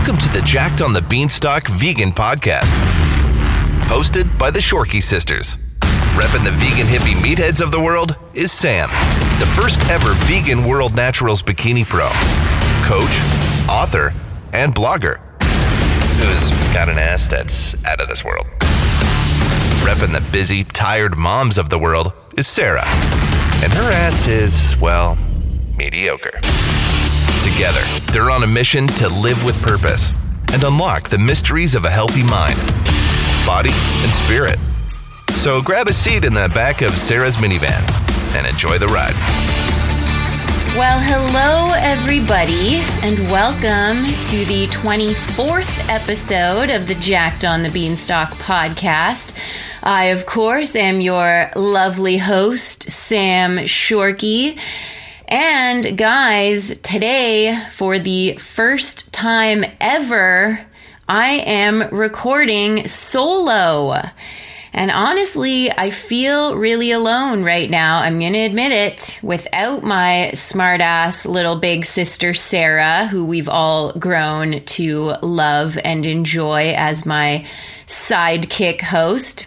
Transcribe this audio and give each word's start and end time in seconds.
Welcome 0.00 0.16
to 0.16 0.32
the 0.32 0.40
Jacked 0.46 0.80
on 0.80 0.94
the 0.94 1.02
Beanstalk 1.02 1.68
Vegan 1.68 2.10
Podcast, 2.10 2.72
hosted 3.82 4.38
by 4.38 4.50
the 4.50 4.58
Shorkey 4.58 5.02
Sisters. 5.02 5.58
Repping 6.16 6.42
the 6.42 6.52
vegan 6.52 6.86
hippie 6.86 7.12
meatheads 7.20 7.60
of 7.60 7.70
the 7.70 7.78
world 7.78 8.16
is 8.32 8.50
Sam, 8.50 8.88
the 9.40 9.46
first 9.60 9.86
ever 9.90 10.14
vegan 10.24 10.64
World 10.64 10.94
Naturals 10.94 11.42
Bikini 11.42 11.86
Pro, 11.86 12.08
coach, 12.88 13.14
author, 13.68 14.14
and 14.54 14.74
blogger, 14.74 15.18
who's 15.42 16.48
got 16.72 16.88
an 16.88 16.96
ass 16.96 17.28
that's 17.28 17.84
out 17.84 18.00
of 18.00 18.08
this 18.08 18.24
world. 18.24 18.46
Repping 19.82 20.14
the 20.14 20.26
busy, 20.32 20.64
tired 20.64 21.18
moms 21.18 21.58
of 21.58 21.68
the 21.68 21.78
world 21.78 22.14
is 22.38 22.46
Sarah, 22.46 22.86
and 23.62 23.70
her 23.74 23.92
ass 23.92 24.26
is, 24.26 24.78
well, 24.80 25.18
mediocre. 25.76 26.40
Together, 27.42 27.82
they're 28.12 28.30
on 28.30 28.42
a 28.42 28.46
mission 28.46 28.86
to 28.86 29.08
live 29.08 29.42
with 29.44 29.60
purpose 29.62 30.12
and 30.52 30.62
unlock 30.62 31.08
the 31.08 31.18
mysteries 31.18 31.74
of 31.74 31.86
a 31.86 31.90
healthy 31.90 32.22
mind, 32.22 32.58
body, 33.46 33.70
and 33.72 34.12
spirit. 34.12 34.58
So 35.36 35.62
grab 35.62 35.88
a 35.88 35.92
seat 35.94 36.26
in 36.26 36.34
the 36.34 36.50
back 36.54 36.82
of 36.82 36.92
Sarah's 36.92 37.36
minivan 37.36 37.80
and 38.34 38.46
enjoy 38.46 38.76
the 38.76 38.88
ride. 38.88 39.14
Well, 40.76 41.00
hello, 41.00 41.72
everybody, 41.78 42.76
and 43.02 43.18
welcome 43.30 44.04
to 44.24 44.44
the 44.44 44.66
24th 44.66 45.88
episode 45.88 46.68
of 46.68 46.88
the 46.88 46.94
Jacked 46.96 47.46
on 47.46 47.62
the 47.62 47.70
Beanstalk 47.70 48.32
podcast. 48.34 49.32
I, 49.82 50.06
of 50.06 50.26
course, 50.26 50.76
am 50.76 51.00
your 51.00 51.50
lovely 51.56 52.18
host, 52.18 52.90
Sam 52.90 53.56
Shorkey. 53.60 54.58
And 55.30 55.96
guys, 55.96 56.76
today, 56.80 57.56
for 57.70 58.00
the 58.00 58.34
first 58.38 59.12
time 59.12 59.64
ever, 59.80 60.58
I 61.08 61.28
am 61.46 61.88
recording 61.94 62.88
solo. 62.88 63.94
And 64.72 64.90
honestly, 64.90 65.70
I 65.70 65.90
feel 65.90 66.56
really 66.56 66.90
alone 66.90 67.44
right 67.44 67.70
now. 67.70 68.00
I'm 68.00 68.18
going 68.18 68.32
to 68.32 68.40
admit 68.40 68.72
it 68.72 69.20
without 69.22 69.84
my 69.84 70.32
smartass 70.34 71.24
little 71.26 71.60
big 71.60 71.84
sister, 71.84 72.34
Sarah, 72.34 73.06
who 73.06 73.24
we've 73.24 73.48
all 73.48 73.92
grown 73.92 74.64
to 74.64 75.14
love 75.22 75.78
and 75.78 76.06
enjoy 76.06 76.72
as 76.72 77.06
my 77.06 77.46
sidekick 77.86 78.80
host. 78.80 79.46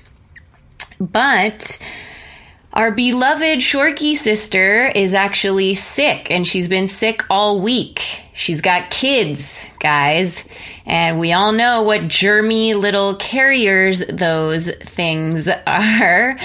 But 0.98 1.78
our 2.74 2.90
beloved 2.90 3.60
Shorkey 3.60 4.16
sister 4.16 4.88
is 4.88 5.14
actually 5.14 5.76
sick 5.76 6.32
and 6.32 6.46
she's 6.46 6.68
been 6.68 6.88
sick 6.88 7.22
all 7.30 7.62
week. 7.62 8.02
She's 8.34 8.62
got 8.62 8.90
kids, 8.90 9.64
guys, 9.80 10.44
and 10.84 11.20
we 11.20 11.34
all 11.34 11.52
know 11.52 11.84
what 11.84 12.02
germy 12.02 12.74
little 12.74 13.16
carriers 13.18 14.04
those 14.08 14.74
things 14.76 15.48
are. 15.68 16.38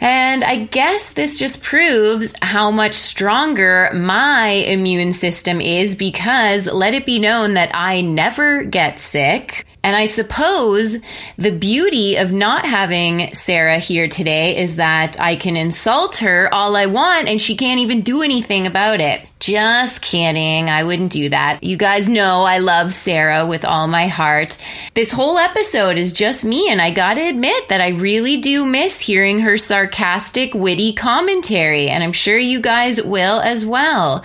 And 0.00 0.42
I 0.42 0.64
guess 0.64 1.12
this 1.12 1.38
just 1.38 1.62
proves 1.62 2.34
how 2.42 2.72
much 2.72 2.94
stronger 2.94 3.90
my 3.94 4.48
immune 4.48 5.12
system 5.12 5.60
is 5.60 5.94
because 5.94 6.66
let 6.66 6.94
it 6.94 7.06
be 7.06 7.20
known 7.20 7.54
that 7.54 7.70
I 7.74 8.00
never 8.00 8.64
get 8.64 8.98
sick. 8.98 9.64
And 9.84 9.94
I 9.94 10.06
suppose 10.06 10.96
the 11.36 11.50
beauty 11.50 12.16
of 12.16 12.32
not 12.32 12.64
having 12.64 13.34
Sarah 13.34 13.78
here 13.78 14.08
today 14.08 14.56
is 14.56 14.76
that 14.76 15.20
I 15.20 15.36
can 15.36 15.58
insult 15.58 16.16
her 16.16 16.48
all 16.54 16.74
I 16.74 16.86
want 16.86 17.28
and 17.28 17.40
she 17.40 17.54
can't 17.54 17.80
even 17.80 18.00
do 18.00 18.22
anything 18.22 18.66
about 18.66 19.02
it. 19.02 19.20
Just 19.40 20.00
kidding. 20.00 20.70
I 20.70 20.84
wouldn't 20.84 21.12
do 21.12 21.28
that. 21.28 21.62
You 21.62 21.76
guys 21.76 22.08
know 22.08 22.44
I 22.44 22.60
love 22.60 22.94
Sarah 22.94 23.46
with 23.46 23.66
all 23.66 23.86
my 23.86 24.06
heart. 24.06 24.56
This 24.94 25.12
whole 25.12 25.36
episode 25.36 25.98
is 25.98 26.14
just 26.14 26.46
me, 26.46 26.70
and 26.70 26.80
I 26.80 26.90
gotta 26.90 27.28
admit 27.28 27.68
that 27.68 27.82
I 27.82 27.88
really 27.88 28.38
do 28.38 28.64
miss 28.64 29.00
hearing 29.00 29.40
her 29.40 29.58
sarcastic, 29.58 30.54
witty 30.54 30.94
commentary, 30.94 31.90
and 31.90 32.02
I'm 32.02 32.12
sure 32.12 32.38
you 32.38 32.60
guys 32.62 33.02
will 33.02 33.40
as 33.40 33.66
well. 33.66 34.24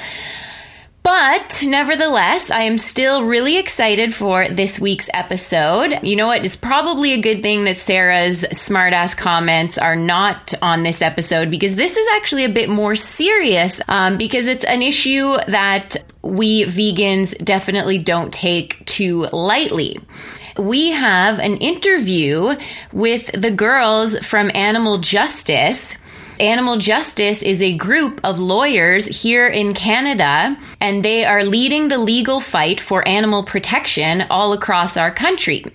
But 1.09 1.63
nevertheless, 1.65 2.51
I 2.51 2.61
am 2.61 2.77
still 2.77 3.23
really 3.23 3.57
excited 3.57 4.13
for 4.13 4.47
this 4.47 4.79
week's 4.79 5.09
episode. 5.11 6.01
You 6.03 6.15
know 6.15 6.27
what? 6.27 6.45
It's 6.45 6.55
probably 6.55 7.13
a 7.13 7.17
good 7.19 7.41
thing 7.41 7.63
that 7.63 7.77
Sarah's 7.77 8.43
smartass 8.51 9.17
comments 9.17 9.79
are 9.79 9.95
not 9.95 10.53
on 10.61 10.83
this 10.83 11.01
episode 11.01 11.49
because 11.49 11.75
this 11.75 11.97
is 11.97 12.07
actually 12.13 12.45
a 12.45 12.49
bit 12.49 12.69
more 12.69 12.95
serious 12.95 13.81
um, 13.87 14.19
because 14.19 14.45
it's 14.45 14.63
an 14.65 14.83
issue 14.83 15.35
that 15.47 15.95
we 16.21 16.65
vegans 16.65 17.35
definitely 17.43 17.97
don't 17.97 18.31
take 18.31 18.85
too 18.85 19.25
lightly 19.33 19.97
we 20.59 20.91
have 20.91 21.39
an 21.39 21.55
interview 21.57 22.53
with 22.91 23.31
the 23.31 23.49
girls 23.49 24.19
from 24.19 24.51
Animal 24.53 24.97
Justice 24.97 25.95
Animal 26.39 26.77
Justice 26.77 27.41
is 27.41 27.61
a 27.61 27.75
group 27.75 28.21
of 28.23 28.39
lawyers 28.39 29.05
here 29.05 29.47
in 29.47 29.73
Canada, 29.73 30.57
and 30.79 31.03
they 31.03 31.25
are 31.25 31.43
leading 31.43 31.89
the 31.89 31.97
legal 31.97 32.39
fight 32.39 32.79
for 32.79 33.05
animal 33.05 33.43
protection 33.43 34.23
all 34.29 34.53
across 34.53 34.95
our 34.95 35.11
country. 35.11 35.65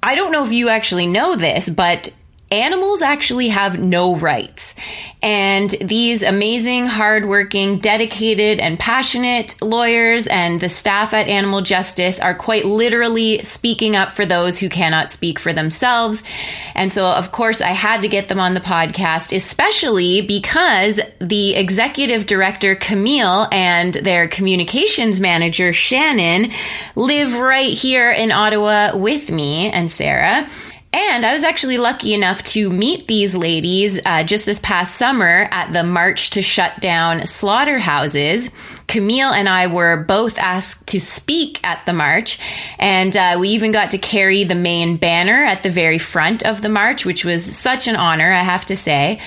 I 0.00 0.14
don't 0.14 0.30
know 0.30 0.44
if 0.44 0.52
you 0.52 0.68
actually 0.68 1.08
know 1.08 1.34
this, 1.34 1.68
but 1.68 2.14
animals 2.50 3.02
actually 3.02 3.48
have 3.48 3.78
no 3.78 4.16
rights. 4.16 4.74
And 5.22 5.70
these 5.70 6.22
amazing, 6.22 6.86
hardworking, 6.86 7.78
dedicated, 7.78 8.58
and 8.58 8.78
passionate 8.78 9.60
lawyers 9.60 10.26
and 10.26 10.60
the 10.60 10.68
staff 10.68 11.12
at 11.12 11.28
Animal 11.28 11.60
Justice 11.60 12.18
are 12.18 12.34
quite 12.34 12.64
literally 12.64 13.42
speaking 13.42 13.96
up 13.96 14.12
for 14.12 14.24
those 14.24 14.58
who 14.58 14.68
cannot 14.68 15.10
speak 15.10 15.38
for 15.38 15.52
themselves. 15.52 16.22
And 16.74 16.92
so, 16.92 17.06
of 17.06 17.32
course, 17.32 17.60
I 17.60 17.72
had 17.72 18.02
to 18.02 18.08
get 18.08 18.28
them 18.28 18.40
on 18.40 18.54
the 18.54 18.60
podcast, 18.60 19.36
especially 19.36 20.22
because 20.22 21.00
the 21.20 21.54
executive 21.54 22.26
director, 22.26 22.74
Camille, 22.74 23.46
and 23.52 23.92
their 23.94 24.26
communications 24.26 25.20
manager, 25.20 25.72
Shannon, 25.72 26.52
live 26.96 27.34
right 27.34 27.72
here 27.72 28.10
in 28.10 28.32
Ottawa 28.32 28.96
with 28.96 29.30
me 29.30 29.70
and 29.70 29.90
Sarah. 29.90 30.48
And 30.92 31.24
I 31.24 31.32
was 31.32 31.44
actually 31.44 31.78
lucky 31.78 32.14
enough 32.14 32.42
to 32.44 32.68
meet 32.68 33.06
these 33.06 33.36
ladies 33.36 34.00
uh, 34.04 34.24
just 34.24 34.44
this 34.44 34.58
past 34.58 34.96
summer 34.96 35.48
at 35.52 35.72
the 35.72 35.84
March 35.84 36.30
to 36.30 36.42
Shut 36.42 36.80
Down 36.80 37.28
Slaughterhouses. 37.28 38.50
Camille 38.88 39.30
and 39.30 39.48
I 39.48 39.68
were 39.68 39.98
both 39.98 40.36
asked 40.36 40.88
to 40.88 41.00
speak 41.00 41.60
at 41.62 41.86
the 41.86 41.92
march, 41.92 42.40
and 42.76 43.16
uh, 43.16 43.36
we 43.38 43.50
even 43.50 43.70
got 43.70 43.92
to 43.92 43.98
carry 43.98 44.42
the 44.42 44.56
main 44.56 44.96
banner 44.96 45.44
at 45.44 45.62
the 45.62 45.70
very 45.70 45.98
front 45.98 46.44
of 46.44 46.60
the 46.60 46.68
march, 46.68 47.06
which 47.06 47.24
was 47.24 47.44
such 47.44 47.86
an 47.86 47.94
honor, 47.94 48.32
I 48.32 48.42
have 48.42 48.66
to 48.66 48.76
say. 48.76 49.20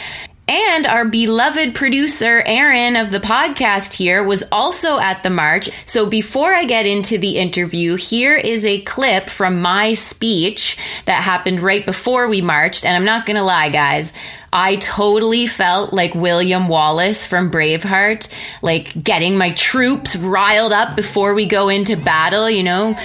And 0.46 0.86
our 0.86 1.06
beloved 1.06 1.74
producer, 1.74 2.44
Aaron 2.46 2.98
of 2.98 3.12
the 3.12 3.20
podcast 3.20 3.94
here, 3.94 4.22
was 4.22 4.44
also 4.52 5.00
at 5.00 5.24
the 5.24 5.30
march. 5.30 5.70
So 5.86 6.10
before 6.10 6.54
I 6.54 6.66
get 6.66 6.86
into 6.86 7.18
the 7.18 7.38
interview, 7.38 7.96
here 7.96 8.36
is 8.36 8.66
a 8.66 8.82
clip 8.82 9.30
from 9.30 9.62
my 9.62 9.94
speech 9.94 10.78
that 11.06 11.24
happened 11.24 11.62
right 11.62 11.86
before 11.86 12.28
we 12.28 12.42
marched. 12.42 12.84
And 12.84 12.94
I'm 12.94 13.06
not 13.06 13.26
going 13.26 13.38
to 13.38 13.44
lie, 13.44 13.70
guys. 13.70 14.12
I 14.52 14.76
totally 14.76 15.48
felt 15.48 15.94
like 15.94 16.14
William 16.14 16.68
Wallace 16.68 17.26
from 17.26 17.50
Braveheart, 17.50 18.32
like 18.62 19.02
getting 19.02 19.38
my 19.38 19.52
troops 19.54 20.16
riled 20.18 20.74
up 20.74 20.98
before 20.98 21.34
we 21.34 21.46
go 21.46 21.70
into 21.70 21.96
battle, 21.96 22.50
you 22.50 22.64
know? 22.64 22.96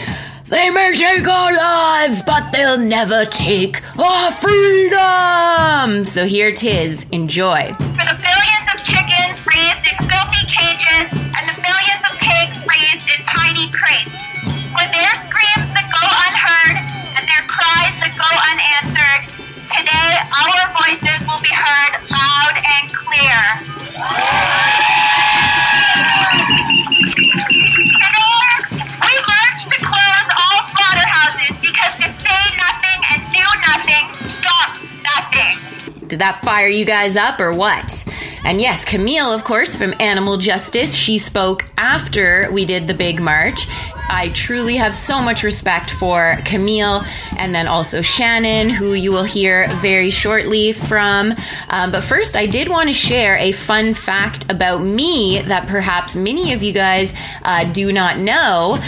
They 0.49 0.71
may 0.71 0.97
take 0.97 1.29
our 1.29 1.53
lives, 1.55 2.23
but 2.23 2.53
they'll 2.53 2.79
never 2.79 3.27
take 3.27 3.83
our 3.99 4.33
freedom. 4.33 6.05
So 6.05 6.25
here 6.25 6.49
it 6.49 6.65
is. 6.65 7.05
Enjoy. 7.13 7.69
For 7.77 8.07
the 8.09 8.17
billions 8.17 8.67
of 8.73 8.81
chickens 8.81 9.45
raised 9.45 9.85
in 9.85 9.97
filthy 10.09 10.45
cages 10.49 11.13
and 11.37 11.45
the 11.53 11.57
millions 11.61 12.03
of 12.09 12.17
pigs 12.17 12.57
raised 12.65 13.09
in 13.13 13.21
tiny 13.29 13.69
crates. 13.77 14.17
For 14.73 14.89
their 14.89 15.13
screams 15.29 15.69
that 15.77 15.85
go 15.93 16.05
unheard 16.09 16.81
and 17.13 17.25
their 17.29 17.45
cries 17.45 17.93
that 18.01 18.17
go 18.17 18.31
unanswered, 18.49 19.29
today 19.69 20.13
our 20.33 20.65
voices 20.81 21.29
will 21.29 21.43
be 21.45 21.53
heard 21.53 21.93
loud 22.09 22.57
and 22.57 22.89
clear. 22.89 23.69
Nothing 33.89 34.19
nothing. 35.03 36.09
Did 36.09 36.21
that 36.21 36.41
fire 36.43 36.69
you 36.69 36.85
guys 36.85 37.17
up 37.17 37.41
or 37.41 37.53
what? 37.53 38.05
And 38.45 38.61
yes, 38.61 38.85
Camille, 38.85 39.33
of 39.33 39.45
course, 39.45 39.77
from 39.77 39.95
Animal 40.01 40.39
Justice, 40.39 40.95
she 40.95 41.19
spoke 41.19 41.65
after 41.77 42.49
we 42.51 42.65
did 42.65 42.87
the 42.87 42.95
big 42.95 43.21
march. 43.21 43.67
I 44.11 44.31
truly 44.35 44.77
have 44.77 44.95
so 44.95 45.21
much 45.21 45.43
respect 45.43 45.91
for 45.91 46.39
Camille 46.47 47.05
and 47.37 47.55
then 47.55 47.69
also 47.69 48.01
Shannon, 48.01 48.71
who 48.71 48.95
you 48.95 49.11
will 49.11 49.25
hear 49.25 49.69
very 49.83 50.09
shortly 50.09 50.73
from. 50.73 51.35
Um, 51.69 51.93
but 51.93 52.05
first, 52.05 52.35
I 52.35 52.47
did 52.47 52.71
want 52.71 52.89
to 52.89 52.95
share 52.95 53.37
a 53.37 53.53
fun 53.53 53.93
fact 53.93 54.51
about 54.51 54.79
me 54.79 55.43
that 55.43 55.69
perhaps 55.69 56.17
many 56.17 56.55
of 56.55 56.63
you 56.63 56.73
guys 56.73 57.13
uh, 57.43 57.71
do 57.71 57.93
not 57.93 58.19
know. 58.19 58.83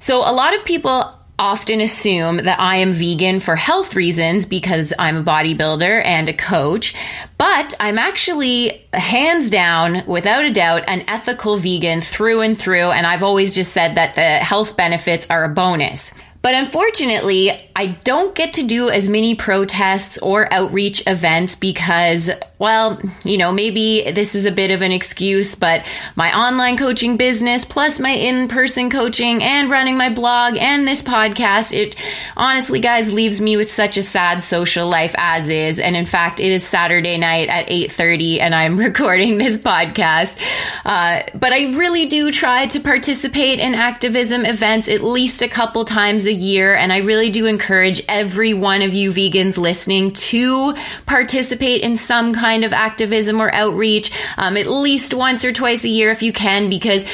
So, 0.00 0.18
a 0.18 0.32
lot 0.32 0.54
of 0.54 0.64
people 0.64 1.07
often 1.38 1.80
assume 1.80 2.38
that 2.38 2.58
I 2.58 2.76
am 2.76 2.92
vegan 2.92 3.40
for 3.40 3.56
health 3.56 3.94
reasons 3.94 4.44
because 4.44 4.92
I'm 4.98 5.16
a 5.16 5.22
bodybuilder 5.22 6.04
and 6.04 6.28
a 6.28 6.32
coach, 6.32 6.94
but 7.38 7.74
I'm 7.78 7.98
actually 7.98 8.86
hands 8.92 9.50
down, 9.50 10.02
without 10.06 10.44
a 10.44 10.52
doubt, 10.52 10.84
an 10.88 11.04
ethical 11.06 11.56
vegan 11.56 12.00
through 12.00 12.40
and 12.40 12.58
through. 12.58 12.90
And 12.90 13.06
I've 13.06 13.22
always 13.22 13.54
just 13.54 13.72
said 13.72 13.94
that 13.96 14.14
the 14.14 14.22
health 14.22 14.76
benefits 14.76 15.28
are 15.30 15.44
a 15.44 15.48
bonus. 15.48 16.12
But 16.40 16.54
unfortunately, 16.54 17.50
I 17.74 17.88
don't 18.04 18.34
get 18.34 18.54
to 18.54 18.66
do 18.66 18.90
as 18.90 19.08
many 19.08 19.34
protests 19.34 20.18
or 20.18 20.52
outreach 20.52 21.02
events 21.06 21.56
because, 21.56 22.30
well, 22.58 23.00
you 23.24 23.38
know, 23.38 23.52
maybe 23.52 24.10
this 24.10 24.34
is 24.34 24.44
a 24.44 24.50
bit 24.50 24.72
of 24.72 24.82
an 24.82 24.90
excuse, 24.90 25.54
but 25.54 25.86
my 26.16 26.36
online 26.36 26.76
coaching 26.76 27.16
business 27.16 27.64
plus 27.64 28.00
my 28.00 28.10
in 28.10 28.48
person 28.48 28.90
coaching 28.90 29.44
and 29.44 29.70
running 29.70 29.96
my 29.96 30.12
blog 30.12 30.56
and 30.56 30.86
this 30.86 31.00
podcast, 31.00 31.72
it 31.72 31.94
honestly, 32.36 32.80
guys, 32.80 33.12
leaves 33.12 33.40
me 33.40 33.56
with 33.56 33.70
such 33.70 33.96
a 33.96 34.02
sad 34.02 34.42
social 34.42 34.88
life 34.88 35.14
as 35.18 35.48
is. 35.48 35.78
And 35.78 35.94
in 35.94 36.04
fact, 36.04 36.40
it 36.40 36.50
is 36.50 36.64
Saturday 36.64 37.16
night 37.16 37.48
at 37.48 37.68
8.30 37.68 38.40
and 38.40 38.54
I'm 38.54 38.76
recording 38.88 39.38
this 39.38 39.56
podcast. 39.56 40.36
Uh, 40.84 41.22
but 41.34 41.52
I 41.52 41.76
really 41.76 42.06
do 42.06 42.32
try 42.32 42.66
to 42.66 42.80
participate 42.80 43.60
in 43.60 43.74
activism 43.76 44.44
events 44.44 44.88
at 44.88 45.04
least 45.04 45.42
a 45.42 45.48
couple 45.48 45.84
times 45.84 46.26
a 46.26 46.32
year. 46.32 46.74
And 46.74 46.92
I 46.92 46.98
really 46.98 47.30
do 47.30 47.46
encourage 47.46 48.02
every 48.08 48.52
one 48.52 48.82
of 48.82 48.94
you 48.94 49.12
vegans 49.12 49.58
listening 49.58 50.10
to 50.12 50.74
participate 51.06 51.82
in 51.82 51.96
some 51.96 52.32
kind 52.34 52.47
of 52.64 52.72
activism 52.72 53.40
or 53.40 53.52
outreach, 53.52 54.10
um, 54.36 54.56
at 54.56 54.66
least 54.66 55.14
once 55.14 55.44
or 55.44 55.52
twice 55.52 55.84
a 55.84 55.88
year 55.88 56.10
if 56.10 56.22
you 56.22 56.32
can, 56.32 56.68
because 56.68 57.04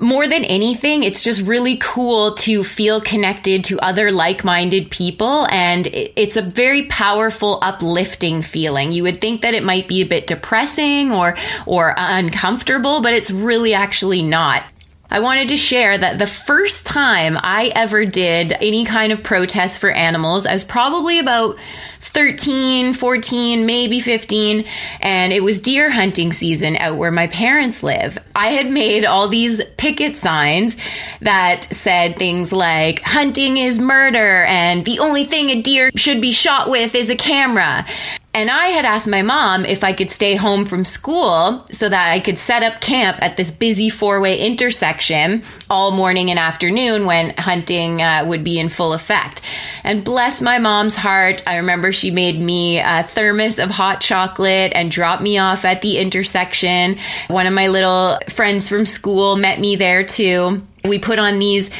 more 0.00 0.26
than 0.26 0.44
anything, 0.44 1.02
it's 1.02 1.22
just 1.22 1.42
really 1.42 1.76
cool 1.76 2.32
to 2.34 2.64
feel 2.64 3.00
connected 3.02 3.64
to 3.64 3.78
other 3.80 4.10
like 4.10 4.44
minded 4.44 4.90
people. 4.90 5.46
And 5.50 5.86
it's 5.92 6.36
a 6.36 6.42
very 6.42 6.86
powerful, 6.86 7.58
uplifting 7.60 8.40
feeling. 8.40 8.92
You 8.92 9.02
would 9.02 9.20
think 9.20 9.42
that 9.42 9.52
it 9.52 9.62
might 9.62 9.88
be 9.88 10.00
a 10.00 10.06
bit 10.06 10.26
depressing 10.26 11.12
or, 11.12 11.36
or 11.66 11.94
uncomfortable, 11.96 13.02
but 13.02 13.12
it's 13.12 13.30
really 13.30 13.74
actually 13.74 14.22
not. 14.22 14.64
I 15.12 15.18
wanted 15.20 15.48
to 15.48 15.56
share 15.56 15.98
that 15.98 16.18
the 16.18 16.26
first 16.26 16.86
time 16.86 17.36
I 17.40 17.72
ever 17.74 18.04
did 18.04 18.52
any 18.52 18.84
kind 18.84 19.10
of 19.10 19.24
protest 19.24 19.80
for 19.80 19.90
animals, 19.90 20.46
I 20.46 20.52
was 20.52 20.62
probably 20.62 21.18
about 21.18 21.58
13, 22.00 22.94
14, 22.94 23.66
maybe 23.66 24.00
15, 24.00 24.64
and 25.00 25.32
it 25.32 25.42
was 25.42 25.60
deer 25.60 25.90
hunting 25.90 26.32
season 26.32 26.76
out 26.76 26.96
where 26.96 27.10
my 27.10 27.26
parents 27.26 27.82
live. 27.82 28.18
I 28.36 28.50
had 28.50 28.70
made 28.70 29.04
all 29.04 29.28
these 29.28 29.62
picket 29.76 30.16
signs 30.16 30.76
that 31.20 31.64
said 31.64 32.16
things 32.16 32.52
like, 32.52 33.02
hunting 33.02 33.56
is 33.56 33.80
murder, 33.80 34.44
and 34.44 34.84
the 34.84 35.00
only 35.00 35.24
thing 35.24 35.50
a 35.50 35.60
deer 35.60 35.90
should 35.96 36.20
be 36.20 36.30
shot 36.30 36.70
with 36.70 36.94
is 36.94 37.10
a 37.10 37.16
camera. 37.16 37.84
And 38.32 38.48
I 38.48 38.66
had 38.68 38.84
asked 38.84 39.08
my 39.08 39.22
mom 39.22 39.64
if 39.64 39.82
I 39.82 39.92
could 39.92 40.10
stay 40.10 40.36
home 40.36 40.64
from 40.64 40.84
school 40.84 41.66
so 41.72 41.88
that 41.88 42.12
I 42.12 42.20
could 42.20 42.38
set 42.38 42.62
up 42.62 42.80
camp 42.80 43.20
at 43.20 43.36
this 43.36 43.50
busy 43.50 43.90
four 43.90 44.20
way 44.20 44.38
intersection 44.38 45.42
all 45.68 45.90
morning 45.90 46.30
and 46.30 46.38
afternoon 46.38 47.06
when 47.06 47.34
hunting 47.36 48.00
uh, 48.00 48.24
would 48.28 48.44
be 48.44 48.60
in 48.60 48.68
full 48.68 48.92
effect. 48.92 49.42
And 49.82 50.04
bless 50.04 50.40
my 50.40 50.60
mom's 50.60 50.94
heart, 50.94 51.42
I 51.44 51.56
remember 51.56 51.90
she 51.90 52.12
made 52.12 52.40
me 52.40 52.78
a 52.78 53.02
thermos 53.02 53.58
of 53.58 53.70
hot 53.70 54.00
chocolate 54.00 54.72
and 54.76 54.92
dropped 54.92 55.22
me 55.22 55.38
off 55.38 55.64
at 55.64 55.82
the 55.82 55.98
intersection. 55.98 56.98
One 57.26 57.48
of 57.48 57.52
my 57.52 57.66
little 57.66 58.16
friends 58.28 58.68
from 58.68 58.86
school 58.86 59.34
met 59.34 59.58
me 59.58 59.74
there 59.74 60.04
too. 60.04 60.64
We 60.84 61.00
put 61.00 61.18
on 61.18 61.40
these 61.40 61.70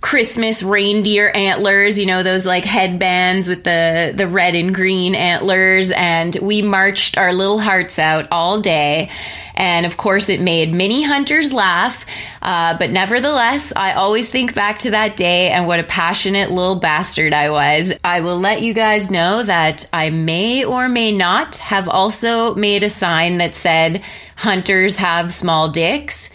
Christmas 0.00 0.62
reindeer 0.62 1.30
antlers, 1.34 1.98
you 1.98 2.06
know, 2.06 2.22
those 2.22 2.46
like 2.46 2.64
headbands 2.64 3.48
with 3.48 3.64
the, 3.64 4.12
the 4.14 4.28
red 4.28 4.54
and 4.54 4.74
green 4.74 5.14
antlers. 5.14 5.90
And 5.90 6.36
we 6.40 6.62
marched 6.62 7.18
our 7.18 7.32
little 7.32 7.58
hearts 7.58 7.98
out 7.98 8.28
all 8.30 8.60
day. 8.60 9.10
And 9.54 9.86
of 9.86 9.96
course, 9.96 10.28
it 10.28 10.40
made 10.40 10.72
many 10.72 11.02
hunters 11.02 11.52
laugh. 11.52 12.06
Uh, 12.40 12.78
but 12.78 12.90
nevertheless, 12.90 13.72
I 13.74 13.94
always 13.94 14.30
think 14.30 14.54
back 14.54 14.78
to 14.80 14.92
that 14.92 15.16
day 15.16 15.50
and 15.50 15.66
what 15.66 15.80
a 15.80 15.84
passionate 15.84 16.50
little 16.50 16.78
bastard 16.78 17.32
I 17.34 17.50
was. 17.50 17.92
I 18.04 18.20
will 18.20 18.38
let 18.38 18.62
you 18.62 18.72
guys 18.72 19.10
know 19.10 19.42
that 19.42 19.88
I 19.92 20.10
may 20.10 20.64
or 20.64 20.88
may 20.88 21.10
not 21.10 21.56
have 21.56 21.88
also 21.88 22.54
made 22.54 22.84
a 22.84 22.90
sign 22.90 23.38
that 23.38 23.56
said, 23.56 24.02
Hunters 24.36 24.96
have 24.98 25.32
small 25.32 25.68
dicks. 25.70 26.30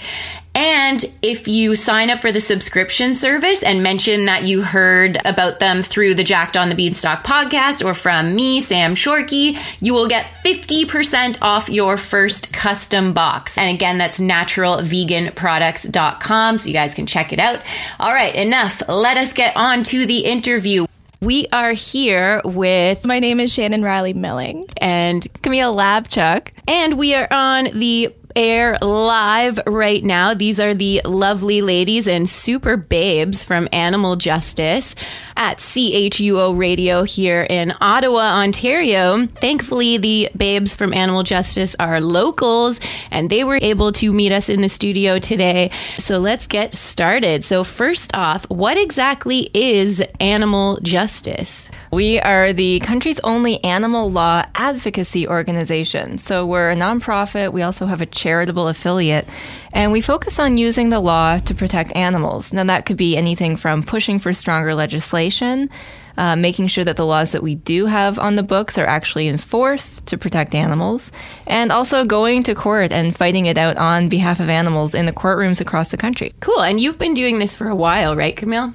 And 0.58 1.02
if 1.22 1.46
you 1.46 1.76
sign 1.76 2.10
up 2.10 2.18
for 2.18 2.32
the 2.32 2.40
subscription 2.40 3.14
service 3.14 3.62
and 3.62 3.80
mention 3.80 4.24
that 4.24 4.42
you 4.42 4.60
heard 4.60 5.16
about 5.24 5.60
them 5.60 5.84
through 5.84 6.14
the 6.14 6.24
Jacked 6.24 6.56
on 6.56 6.68
the 6.68 6.74
Beanstalk 6.74 7.22
podcast 7.22 7.84
or 7.84 7.94
from 7.94 8.34
me, 8.34 8.58
Sam 8.58 8.96
Shorkey, 8.96 9.56
you 9.78 9.94
will 9.94 10.08
get 10.08 10.26
50% 10.44 11.40
off 11.42 11.68
your 11.68 11.96
first 11.96 12.52
custom 12.52 13.12
box. 13.12 13.56
And 13.56 13.72
again, 13.72 13.98
that's 13.98 14.18
naturalveganproducts.com 14.18 16.58
so 16.58 16.66
you 16.66 16.74
guys 16.74 16.92
can 16.92 17.06
check 17.06 17.32
it 17.32 17.38
out. 17.38 17.60
All 18.00 18.12
right, 18.12 18.34
enough. 18.34 18.82
Let 18.88 19.16
us 19.16 19.32
get 19.32 19.54
on 19.54 19.84
to 19.84 20.06
the 20.06 20.24
interview. 20.24 20.86
We 21.20 21.46
are 21.52 21.72
here 21.72 22.42
with. 22.44 23.04
My 23.04 23.20
name 23.20 23.38
is 23.38 23.52
Shannon 23.52 23.82
Riley 23.82 24.12
Milling. 24.12 24.66
And 24.80 25.24
Camille 25.42 25.76
Labchuk. 25.76 26.48
And 26.66 26.98
we 26.98 27.14
are 27.14 27.28
on 27.30 27.78
the 27.78 28.12
air 28.36 28.78
live 28.80 29.58
right 29.66 30.04
now. 30.04 30.34
These 30.34 30.60
are 30.60 30.74
the 30.74 31.00
lovely 31.04 31.62
ladies 31.62 32.06
and 32.06 32.28
super 32.28 32.76
babes 32.76 33.42
from 33.42 33.68
Animal 33.72 34.16
Justice 34.16 34.94
at 35.36 35.58
CHUO 35.58 36.58
Radio 36.58 37.04
here 37.04 37.46
in 37.48 37.74
Ottawa, 37.80 38.40
Ontario. 38.40 39.26
Thankfully, 39.26 39.96
the 39.98 40.28
babes 40.36 40.74
from 40.74 40.92
Animal 40.92 41.22
Justice 41.22 41.76
are 41.78 42.00
locals 42.00 42.80
and 43.10 43.30
they 43.30 43.44
were 43.44 43.58
able 43.62 43.92
to 43.92 44.12
meet 44.12 44.32
us 44.32 44.48
in 44.48 44.60
the 44.60 44.68
studio 44.68 45.18
today. 45.18 45.70
So 45.98 46.18
let's 46.18 46.46
get 46.46 46.74
started. 46.74 47.44
So, 47.44 47.64
first 47.64 48.14
off, 48.14 48.48
what 48.50 48.76
exactly 48.76 49.50
is 49.54 50.02
Animal 50.20 50.78
Justice? 50.82 51.70
We 51.90 52.20
are 52.20 52.52
the 52.52 52.80
country's 52.80 53.20
only 53.20 53.62
animal 53.64 54.10
law 54.10 54.44
advocacy 54.54 55.26
organization. 55.26 56.18
So 56.18 56.46
we're 56.46 56.70
a 56.70 56.76
nonprofit. 56.76 57.52
We 57.52 57.62
also 57.62 57.86
have 57.86 58.00
a 58.00 58.06
charitable 58.06 58.68
affiliate. 58.68 59.28
And 59.72 59.92
we 59.92 60.00
focus 60.00 60.38
on 60.38 60.58
using 60.58 60.90
the 60.90 61.00
law 61.00 61.38
to 61.38 61.54
protect 61.54 61.96
animals. 61.96 62.52
Now, 62.52 62.64
that 62.64 62.86
could 62.86 62.96
be 62.96 63.16
anything 63.16 63.56
from 63.56 63.82
pushing 63.82 64.18
for 64.18 64.32
stronger 64.32 64.74
legislation 64.74 65.70
uh, 66.18 66.34
making 66.34 66.66
sure 66.66 66.84
that 66.84 66.96
the 66.96 67.06
laws 67.06 67.30
that 67.30 67.42
we 67.42 67.54
do 67.54 67.86
have 67.86 68.18
on 68.18 68.34
the 68.34 68.42
books 68.42 68.76
are 68.76 68.84
actually 68.84 69.28
enforced 69.28 70.04
to 70.06 70.18
protect 70.18 70.54
animals, 70.54 71.12
and 71.46 71.70
also 71.70 72.04
going 72.04 72.42
to 72.42 72.54
court 72.56 72.92
and 72.92 73.16
fighting 73.16 73.46
it 73.46 73.56
out 73.56 73.76
on 73.76 74.08
behalf 74.08 74.40
of 74.40 74.50
animals 74.50 74.94
in 74.94 75.06
the 75.06 75.12
courtrooms 75.12 75.60
across 75.60 75.88
the 75.88 75.96
country. 75.96 76.34
Cool. 76.40 76.60
And 76.60 76.80
you've 76.80 76.98
been 76.98 77.14
doing 77.14 77.38
this 77.38 77.54
for 77.54 77.68
a 77.68 77.74
while, 77.74 78.16
right, 78.16 78.36
Camille? 78.36 78.74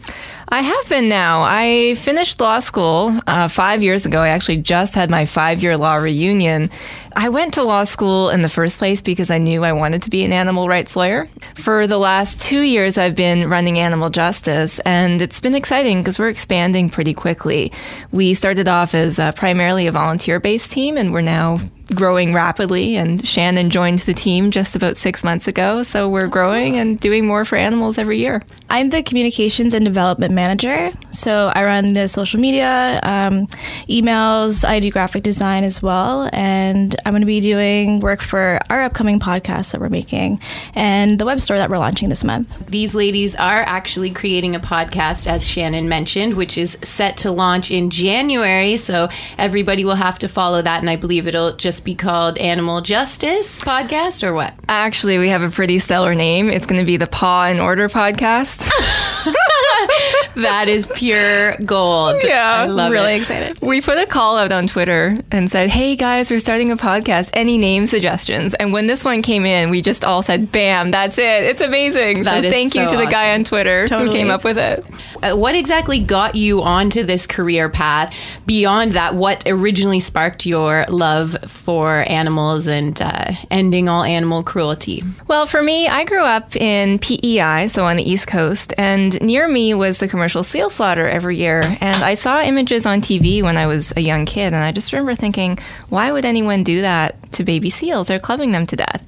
I 0.54 0.62
have 0.62 0.88
been 0.88 1.10
now. 1.10 1.42
I 1.42 1.96
finished 1.96 2.40
law 2.40 2.60
school 2.60 3.20
uh, 3.26 3.48
five 3.48 3.82
years 3.82 4.06
ago. 4.06 4.22
I 4.22 4.30
actually 4.30 4.58
just 4.58 4.94
had 4.94 5.10
my 5.10 5.26
five 5.26 5.64
year 5.64 5.76
law 5.78 5.96
reunion. 5.96 6.70
I 7.16 7.30
went 7.30 7.56
to 7.56 7.64
law 7.64 7.86
school 7.86 8.30
in 8.30 8.44
the 8.44 8.50
first 8.50 8.78
place 8.78 9.02
because 9.02 9.32
I 9.32 9.40
knew 9.40 9.64
I 9.64 9.72
wanted 9.74 10.04
to 10.04 10.12
be 10.12 10.24
an 10.24 10.32
animal 10.32 10.68
rights 10.68 10.96
lawyer. 10.96 11.28
For 11.56 11.88
the 11.88 11.98
last 11.98 12.40
two 12.40 12.62
years, 12.62 13.00
I've 13.00 13.16
been 13.16 13.50
running 13.50 13.80
animal 13.80 14.12
justice, 14.12 14.78
and 14.86 15.24
it's 15.24 15.42
been 15.42 15.56
exciting 15.56 16.02
because 16.02 16.20
we're 16.20 16.30
expanding 16.30 16.88
pretty 16.88 17.16
quickly. 17.16 17.72
We 18.12 18.36
started 18.36 18.68
off 18.68 18.94
as 18.94 19.18
uh, 19.18 19.32
primarily 19.32 19.88
a 19.88 19.92
volunteer 19.92 20.40
based 20.40 20.72
team, 20.72 20.98
and 20.98 21.12
we're 21.12 21.22
now 21.22 21.58
growing 21.94 22.34
rapidly, 22.34 22.96
and 22.96 23.26
Shannon 23.26 23.70
joined 23.70 24.00
the 24.00 24.14
team 24.14 24.52
just 24.52 24.76
about 24.76 24.98
six 24.98 25.24
months 25.24 25.48
ago. 25.48 25.84
So 25.84 26.10
we're 26.10 26.28
growing 26.28 26.78
and 26.78 27.00
doing 27.00 27.26
more 27.26 27.46
for 27.46 27.58
animals 27.58 27.98
every 27.98 28.20
year. 28.20 28.42
I'm 28.70 28.90
the 28.90 29.04
communications 29.04 29.74
and 29.74 29.86
development 29.86 30.34
manager. 30.34 30.92
So 31.12 31.52
I 31.54 31.64
run 31.64 31.94
the 31.94 32.08
social 32.08 32.40
media, 32.40 33.00
um, 33.04 33.48
emails, 33.88 34.68
I 34.68 34.80
do 34.80 34.90
graphic 34.90 35.24
design 35.24 35.64
as 35.64 35.82
well. 35.82 36.30
And 36.34 36.96
I'm 37.06 37.14
going 37.14 37.22
to 37.22 37.28
be 37.28 37.40
doing 37.40 38.00
work 38.00 38.22
for 38.22 38.60
our 38.70 38.82
upcoming 38.84 39.20
podcast 39.20 39.72
that 39.72 39.82
we're 39.82 39.90
making 39.90 40.40
and 40.74 41.20
the 41.20 41.26
web 41.26 41.40
store 41.40 41.58
that 41.58 41.70
we're 41.70 41.78
launching 41.78 42.10
this 42.10 42.24
month. 42.24 42.68
These 42.68 42.96
ladies 42.96 43.36
are 43.36 43.62
actually 43.62 44.10
creating 44.12 44.56
a 44.56 44.60
podcast, 44.60 45.28
as 45.28 45.48
Shannon 45.48 45.88
mentioned, 45.88 46.34
which 46.34 46.58
is 46.58 46.78
set 46.84 47.18
to 47.18 47.32
launch 47.32 47.70
in 47.70 47.90
January. 47.90 48.78
So 48.78 49.10
everybody 49.38 49.86
will 49.86 49.96
have 49.96 50.18
to 50.20 50.28
follow 50.28 50.62
that. 50.62 50.80
And 50.80 50.90
I 50.90 50.96
believe 50.96 51.28
it'll 51.28 51.56
just 51.58 51.73
be 51.80 51.96
called 51.96 52.38
Animal 52.38 52.82
Justice 52.82 53.62
Podcast 53.62 54.24
or 54.24 54.34
what? 54.34 54.54
Actually, 54.68 55.18
we 55.18 55.30
have 55.30 55.42
a 55.42 55.50
pretty 55.50 55.80
stellar 55.80 56.14
name. 56.14 56.50
It's 56.50 56.66
going 56.66 56.80
to 56.80 56.86
be 56.86 56.98
the 56.98 57.08
Paw 57.08 57.46
and 57.46 57.60
Order 57.60 57.90
Podcast. 57.90 58.70
that 60.36 60.66
is 60.68 60.90
pure 60.96 61.56
gold. 61.58 62.18
Yeah, 62.24 62.62
I 62.62 62.66
love 62.66 62.92
really 62.92 63.14
it. 63.14 63.18
excited. 63.22 63.62
We 63.62 63.82
put 63.82 63.98
a 63.98 64.06
call 64.06 64.38
out 64.38 64.52
on 64.52 64.68
Twitter 64.68 65.18
and 65.32 65.50
said, 65.50 65.70
Hey 65.70 65.96
guys, 65.96 66.32
we're 66.32 66.40
starting 66.40 66.72
a 66.72 66.78
podcast. 66.78 67.30
Any 67.34 67.58
name 67.58 67.88
suggestions? 67.88 68.54
And 68.56 68.74
when 68.74 68.88
this 68.88 69.04
one 69.04 69.22
came 69.22 69.46
in, 69.46 69.70
we 69.70 69.82
just 69.82 70.04
all 70.04 70.22
said, 70.22 70.52
Bam, 70.52 70.92
that's 70.92 71.18
it. 71.18 71.44
It's 71.44 71.62
amazing. 71.62 72.24
That 72.24 72.44
so 72.44 72.50
thank 72.50 72.76
you 72.76 72.86
so 72.86 72.92
to 72.92 72.98
the 72.98 73.08
guy 73.08 73.34
on 73.34 73.44
Twitter 73.44 73.88
who 73.88 74.12
came 74.12 74.30
up 74.30 74.44
with 74.44 74.58
it. 74.58 74.86
Uh, 75.22 75.36
what 75.36 75.56
exactly 75.56 76.00
got 76.00 76.36
you 76.36 76.62
onto 76.62 77.04
this 77.04 77.28
career 77.28 77.70
path? 77.70 78.14
Beyond 78.46 78.94
that, 78.94 79.16
what 79.16 79.44
originally 79.46 80.00
sparked 80.00 80.46
your 80.46 80.86
love 80.90 81.38
for 81.64 82.04
animals 82.10 82.68
and 82.68 83.02
uh, 83.02 83.32
ending 83.50 83.88
all 83.88 84.04
animal 84.04 84.44
cruelty? 84.44 85.02
Well, 85.28 85.46
for 85.46 85.64
me, 85.64 85.88
I 85.88 86.04
grew 86.04 86.24
up 86.24 86.56
in 86.56 87.00
PEI, 87.00 87.68
so 87.68 87.86
on 87.86 87.96
the 87.96 88.10
East 88.10 88.28
Coast, 88.28 88.74
and 88.78 89.20
near 89.22 89.48
me 89.48 89.74
was 89.74 90.00
the 90.00 90.08
commercial 90.08 90.44
seal 90.44 90.70
slaughter 90.70 91.08
every 91.08 91.38
year. 91.38 91.62
And 91.80 91.98
I 92.04 92.16
saw 92.16 92.42
images 92.42 92.86
on 92.86 93.02
TV 93.02 93.42
when 93.42 93.58
I 93.58 93.68
was 93.68 93.94
a 93.96 94.02
young 94.02 94.26
kid, 94.26 94.48
and 94.54 94.64
I 94.64 94.72
just 94.72 94.92
remember 94.92 95.16
thinking, 95.16 95.58
why 95.90 96.12
would 96.12 96.26
anyone 96.26 96.64
do 96.64 96.82
that 96.82 97.32
to 97.34 97.44
baby 97.44 97.70
seals? 97.70 98.08
They're 98.08 98.20
clubbing 98.20 98.52
them 98.52 98.68
to 98.68 98.76
death. 98.76 99.04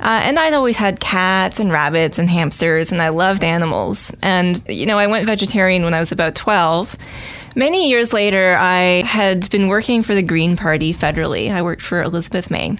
Uh, 0.00 0.20
and 0.22 0.38
I'd 0.38 0.54
always 0.54 0.76
had 0.76 1.00
cats 1.00 1.58
and 1.58 1.72
rabbits 1.72 2.18
and 2.18 2.30
hamsters, 2.30 2.92
and 2.92 3.02
I 3.02 3.08
loved 3.08 3.44
animals. 3.44 4.14
And, 4.22 4.62
you 4.68 4.86
know, 4.86 4.98
I 4.98 5.08
went 5.08 5.26
vegetarian 5.26 5.82
when 5.84 5.94
I 5.94 5.98
was 5.98 6.12
about 6.12 6.34
12. 6.34 6.96
Many 7.58 7.88
years 7.88 8.12
later, 8.12 8.54
I 8.56 9.02
had 9.02 9.50
been 9.50 9.66
working 9.66 10.04
for 10.04 10.14
the 10.14 10.22
Green 10.22 10.56
Party 10.56 10.94
federally. 10.94 11.50
I 11.50 11.62
worked 11.62 11.82
for 11.82 12.00
Elizabeth 12.00 12.52
May 12.52 12.78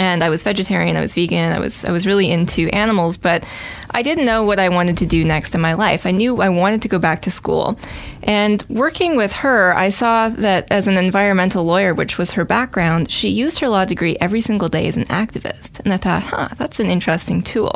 and 0.00 0.24
I 0.24 0.30
was 0.30 0.42
vegetarian, 0.44 0.96
I 0.96 1.00
was 1.00 1.14
vegan, 1.14 1.52
I 1.52 1.58
was 1.58 1.84
I 1.84 1.92
was 1.92 2.06
really 2.06 2.30
into 2.30 2.68
animals, 2.68 3.18
but 3.18 3.44
I 3.90 4.00
didn't 4.00 4.24
know 4.24 4.44
what 4.44 4.58
I 4.58 4.70
wanted 4.70 4.96
to 4.98 5.06
do 5.06 5.24
next 5.24 5.54
in 5.54 5.60
my 5.60 5.74
life. 5.74 6.06
I 6.06 6.10
knew 6.10 6.40
I 6.40 6.48
wanted 6.48 6.80
to 6.82 6.88
go 6.88 6.98
back 6.98 7.20
to 7.22 7.30
school. 7.30 7.78
And 8.22 8.64
working 8.70 9.16
with 9.16 9.32
her, 9.32 9.76
I 9.76 9.90
saw 9.90 10.30
that 10.30 10.70
as 10.70 10.88
an 10.88 10.96
environmental 10.96 11.64
lawyer, 11.64 11.92
which 11.92 12.16
was 12.16 12.30
her 12.30 12.46
background, 12.46 13.10
she 13.10 13.28
used 13.28 13.58
her 13.58 13.68
law 13.68 13.84
degree 13.84 14.16
every 14.20 14.40
single 14.40 14.70
day 14.70 14.86
as 14.86 14.96
an 14.96 15.06
activist. 15.06 15.80
And 15.80 15.92
I 15.92 15.98
thought, 15.98 16.22
huh, 16.22 16.48
that's 16.56 16.80
an 16.80 16.88
interesting 16.88 17.42
tool. 17.42 17.74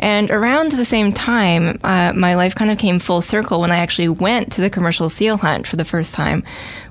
And 0.00 0.30
around 0.30 0.72
the 0.72 0.84
same 0.86 1.12
time, 1.12 1.78
uh, 1.84 2.14
my 2.14 2.34
life 2.34 2.54
kind 2.54 2.70
of 2.70 2.78
came 2.78 2.98
full 2.98 3.20
circle 3.20 3.60
when 3.60 3.70
I 3.70 3.76
actually 3.76 4.08
went 4.08 4.50
to 4.52 4.62
the 4.62 4.70
commercial 4.70 5.10
seal 5.10 5.36
hunt 5.36 5.66
for 5.66 5.76
the 5.76 5.84
first 5.84 6.14
time 6.14 6.42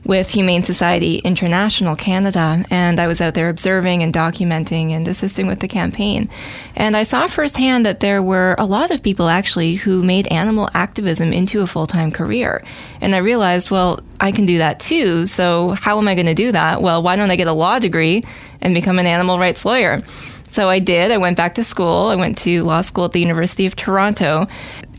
with 0.06 0.30
Humane 0.30 0.62
Society 0.62 1.18
International 1.18 1.96
Canada. 1.96 2.63
And 2.70 3.00
I 3.00 3.08
was 3.08 3.20
out 3.20 3.34
there 3.34 3.50
observing 3.50 4.04
and 4.04 4.13
documenting 4.13 4.92
and 4.92 5.08
assisting 5.08 5.48
with 5.48 5.60
the 5.60 5.68
campaign. 5.68 6.30
And 6.75 6.96
I 6.96 7.01
saw 7.01 7.25
firsthand 7.25 7.84
that 7.88 8.00
there 8.00 8.22
were 8.22 8.56
a 8.60 8.66
lot 8.66 8.92
of 8.92 9.01
people 9.01 9.28
actually 9.28 9.74
who 9.74 10.04
made 10.04 10.28
animal 10.28 10.70
activism 10.75 11.34
into 11.34 11.62
a 11.62 11.68
full 11.68 11.88
time 11.88 12.12
career. 12.12 12.63
And 13.01 13.16
I 13.16 13.20
realized, 13.20 13.72
well, 13.72 14.01
I 14.20 14.32
can 14.32 14.46
do 14.46 14.60
that 14.60 14.80
too. 14.80 15.25
So 15.25 15.70
how 15.70 15.98
am 15.98 16.08
I 16.08 16.13
going 16.13 16.28
to 16.28 16.36
do 16.36 16.51
that? 16.51 16.84
Well, 16.84 17.01
why 17.01 17.16
don't 17.16 17.32
I 17.32 17.36
get 17.36 17.48
a 17.48 17.54
law 17.54 17.80
degree 17.80 18.24
and 18.62 18.75
become 18.75 19.00
an 19.00 19.08
animal 19.08 19.39
rights 19.39 19.66
lawyer? 19.66 20.04
So 20.50 20.68
I 20.68 20.79
did. 20.79 21.12
I 21.12 21.18
went 21.18 21.38
back 21.38 21.56
to 21.56 21.63
school. 21.63 22.08
I 22.08 22.15
went 22.15 22.38
to 22.39 22.63
law 22.63 22.82
school 22.82 23.06
at 23.06 23.12
the 23.12 23.20
University 23.20 23.65
of 23.65 23.75
Toronto. 23.75 24.48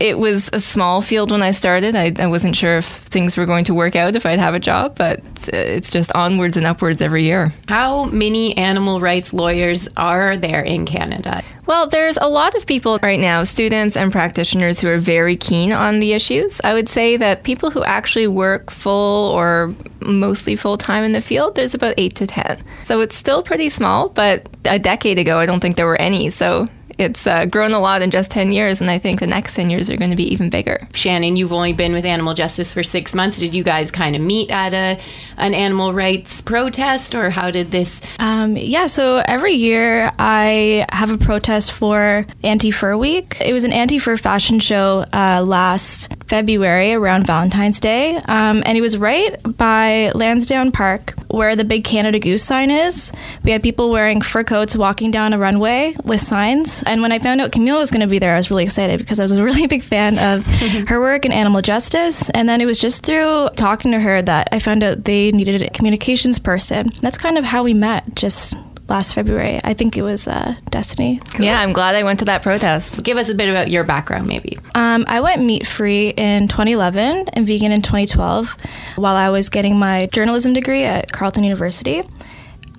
It 0.01 0.17
was 0.17 0.49
a 0.51 0.59
small 0.59 1.03
field 1.03 1.29
when 1.29 1.43
I 1.43 1.51
started. 1.51 1.95
I, 1.95 2.11
I 2.17 2.25
wasn't 2.25 2.55
sure 2.55 2.77
if 2.77 2.85
things 2.85 3.37
were 3.37 3.45
going 3.45 3.65
to 3.65 3.75
work 3.75 3.95
out, 3.95 4.15
if 4.15 4.25
I'd 4.25 4.39
have 4.39 4.55
a 4.55 4.59
job, 4.59 4.95
but 4.97 5.21
it's 5.53 5.91
just 5.91 6.11
onwards 6.13 6.57
and 6.57 6.65
upwards 6.65 7.03
every 7.03 7.23
year. 7.23 7.53
How 7.67 8.05
many 8.05 8.57
animal 8.57 8.99
rights 8.99 9.31
lawyers 9.31 9.87
are 9.97 10.37
there 10.37 10.63
in 10.63 10.87
Canada? 10.87 11.43
Well, 11.67 11.85
there's 11.85 12.17
a 12.17 12.25
lot 12.25 12.55
of 12.55 12.65
people 12.65 12.97
right 13.03 13.19
now, 13.19 13.43
students 13.43 13.95
and 13.95 14.11
practitioners, 14.11 14.79
who 14.79 14.87
are 14.87 14.97
very 14.97 15.35
keen 15.35 15.71
on 15.71 15.99
the 15.99 16.13
issues. 16.13 16.59
I 16.63 16.73
would 16.73 16.89
say 16.89 17.17
that 17.17 17.43
people 17.43 17.69
who 17.69 17.83
actually 17.83 18.27
work 18.27 18.71
full 18.71 19.29
or 19.29 19.75
mostly 19.99 20.55
full 20.55 20.79
time 20.79 21.03
in 21.03 21.11
the 21.11 21.21
field, 21.21 21.53
there's 21.53 21.75
about 21.75 21.93
eight 21.97 22.15
to 22.15 22.25
10. 22.25 22.63
So 22.85 23.01
it's 23.01 23.15
still 23.15 23.43
pretty 23.43 23.69
small, 23.69 24.09
but 24.09 24.47
a 24.65 24.79
decade 24.79 25.19
ago, 25.19 25.37
I 25.37 25.45
don't 25.45 25.59
think 25.59 25.75
there 25.75 25.85
were 25.85 26.01
any. 26.01 26.31
So 26.31 26.65
it's 27.01 27.27
uh, 27.27 27.45
grown 27.45 27.73
a 27.73 27.79
lot 27.79 28.01
in 28.01 28.11
just 28.11 28.31
10 28.31 28.51
years, 28.51 28.81
and 28.81 28.89
I 28.89 28.99
think 28.99 29.19
the 29.19 29.27
next 29.27 29.55
10 29.55 29.69
years 29.69 29.89
are 29.89 29.97
going 29.97 30.11
to 30.11 30.15
be 30.15 30.31
even 30.31 30.49
bigger. 30.49 30.77
Shannon, 30.93 31.35
you've 31.35 31.53
only 31.53 31.73
been 31.73 31.93
with 31.93 32.05
Animal 32.05 32.33
Justice 32.33 32.71
for 32.71 32.83
six 32.83 33.13
months. 33.13 33.39
Did 33.39 33.53
you 33.53 33.63
guys 33.63 33.91
kind 33.91 34.15
of 34.15 34.21
meet 34.21 34.51
at 34.51 34.73
a 34.73 34.99
an 35.37 35.53
animal 35.53 35.93
rights 35.93 36.39
protest, 36.41 37.15
or 37.15 37.29
how 37.29 37.51
did 37.51 37.71
this? 37.71 38.01
Um, 38.19 38.55
yeah, 38.55 38.87
so 38.87 39.23
every 39.25 39.53
year 39.53 40.11
I 40.19 40.85
have 40.91 41.09
a 41.09 41.17
protest 41.17 41.71
for 41.71 42.25
Anti 42.43 42.71
Fur 42.71 42.95
Week. 42.95 43.37
It 43.41 43.53
was 43.53 43.63
an 43.63 43.73
anti 43.73 43.97
fur 43.97 44.17
fashion 44.17 44.59
show 44.59 45.03
uh, 45.13 45.43
last 45.43 46.13
February 46.27 46.93
around 46.93 47.25
Valentine's 47.25 47.79
Day, 47.79 48.17
um, 48.17 48.61
and 48.65 48.77
it 48.77 48.81
was 48.81 48.97
right 48.97 49.35
by 49.57 50.11
Lansdowne 50.13 50.71
Park 50.71 51.15
where 51.31 51.55
the 51.55 51.63
big 51.63 51.83
Canada 51.83 52.19
Goose 52.19 52.43
sign 52.43 52.69
is. 52.69 53.11
We 53.43 53.51
had 53.51 53.63
people 53.63 53.89
wearing 53.89 54.21
fur 54.21 54.43
coats 54.43 54.75
walking 54.75 55.11
down 55.11 55.33
a 55.33 55.37
runway 55.37 55.95
with 56.03 56.21
signs. 56.21 56.83
And 56.91 57.01
when 57.01 57.13
I 57.13 57.19
found 57.19 57.39
out 57.39 57.53
Camille 57.53 57.79
was 57.79 57.89
going 57.89 58.01
to 58.01 58.07
be 58.07 58.19
there, 58.19 58.33
I 58.33 58.37
was 58.37 58.51
really 58.51 58.65
excited 58.65 58.99
because 58.99 59.21
I 59.21 59.23
was 59.23 59.31
a 59.31 59.41
really 59.41 59.65
big 59.75 59.81
fan 59.81 60.19
of 60.19 60.45
her 60.89 60.99
work 60.99 61.23
in 61.23 61.31
animal 61.31 61.61
justice. 61.61 62.29
And 62.31 62.49
then 62.49 62.59
it 62.59 62.65
was 62.65 62.79
just 62.79 63.05
through 63.05 63.47
talking 63.55 63.93
to 63.93 63.99
her 64.01 64.21
that 64.21 64.49
I 64.51 64.59
found 64.59 64.83
out 64.83 65.05
they 65.05 65.31
needed 65.31 65.61
a 65.61 65.69
communications 65.69 66.37
person. 66.37 66.91
That's 66.99 67.17
kind 67.17 67.37
of 67.37 67.45
how 67.45 67.63
we 67.63 67.73
met, 67.73 68.13
just 68.15 68.55
last 68.89 69.13
February. 69.13 69.61
I 69.63 69.73
think 69.73 69.95
it 69.95 70.01
was 70.01 70.27
uh, 70.27 70.53
Destiny. 70.69 71.21
Yeah, 71.39 71.61
I'm 71.61 71.71
glad 71.71 71.95
I 71.95 72.03
went 72.03 72.19
to 72.19 72.25
that 72.25 72.43
protest. 72.43 73.01
Give 73.01 73.15
us 73.15 73.29
a 73.29 73.35
bit 73.35 73.47
about 73.47 73.71
your 73.71 73.85
background, 73.85 74.27
maybe. 74.27 74.59
Um, 74.75 75.05
I 75.07 75.21
went 75.21 75.41
meat 75.41 75.65
free 75.65 76.09
in 76.09 76.49
2011 76.49 77.29
and 77.29 77.47
vegan 77.47 77.71
in 77.71 77.81
2012 77.81 78.57
while 78.97 79.15
I 79.15 79.29
was 79.29 79.47
getting 79.47 79.79
my 79.79 80.07
journalism 80.07 80.51
degree 80.51 80.83
at 80.83 81.09
Carleton 81.13 81.45
University. 81.45 82.03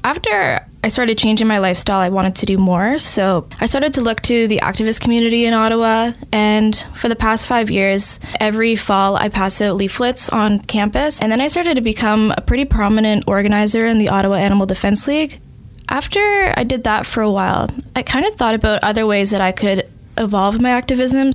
After 0.05 0.67
I 0.83 0.89
started 0.89 1.17
changing 1.17 1.47
my 1.47 1.59
lifestyle, 1.59 2.01
I 2.01 2.09
wanted 2.09 2.35
to 2.37 2.47
do 2.47 2.59
more. 2.59 2.99
So 2.99 3.47
I 3.61 3.67
started 3.67 3.95
to 3.95 4.01
look 4.01 4.21
to 4.23 4.49
the 4.49 4.59
activist 4.59 5.01
community 5.01 5.45
in 5.47 5.55
Ottawa. 5.55 6.13
And 6.33 6.77
for 6.95 7.09
the 7.09 7.15
past 7.15 7.47
five 7.47 7.71
years, 7.71 8.19
every 8.41 8.75
fall 8.75 9.17
I 9.17 9.29
pass 9.29 9.61
out 9.61 9.77
leaflets 9.77 10.29
on 10.29 10.59
campus. 10.61 11.21
And 11.21 11.31
then 11.31 11.41
I 11.41 11.47
started 11.47 11.77
to 11.77 11.83
become 11.83 12.35
a 12.37 12.41
pretty 12.41 12.65
prominent 12.65 13.25
organizer 13.29 13.87
in 13.87 13.99
the 13.99 14.09
Ottawa 14.09 14.35
Animal 14.35 14.67
Defense 14.67 15.07
League. 15.07 15.41
After 15.89 16.53
I 16.57 16.65
did 16.65 16.83
that 16.85 17.07
for 17.07 17.23
a 17.23 17.31
while, 17.31 17.71
I 17.95 18.03
kind 18.03 18.27
of 18.27 18.35
thought 18.35 18.55
about 18.55 18.83
other 18.83 19.07
ways 19.07 19.31
that 19.31 19.41
I 19.41 19.53
could 19.53 19.89
evolve 20.19 20.61
my 20.61 20.71
activism. 20.71 21.31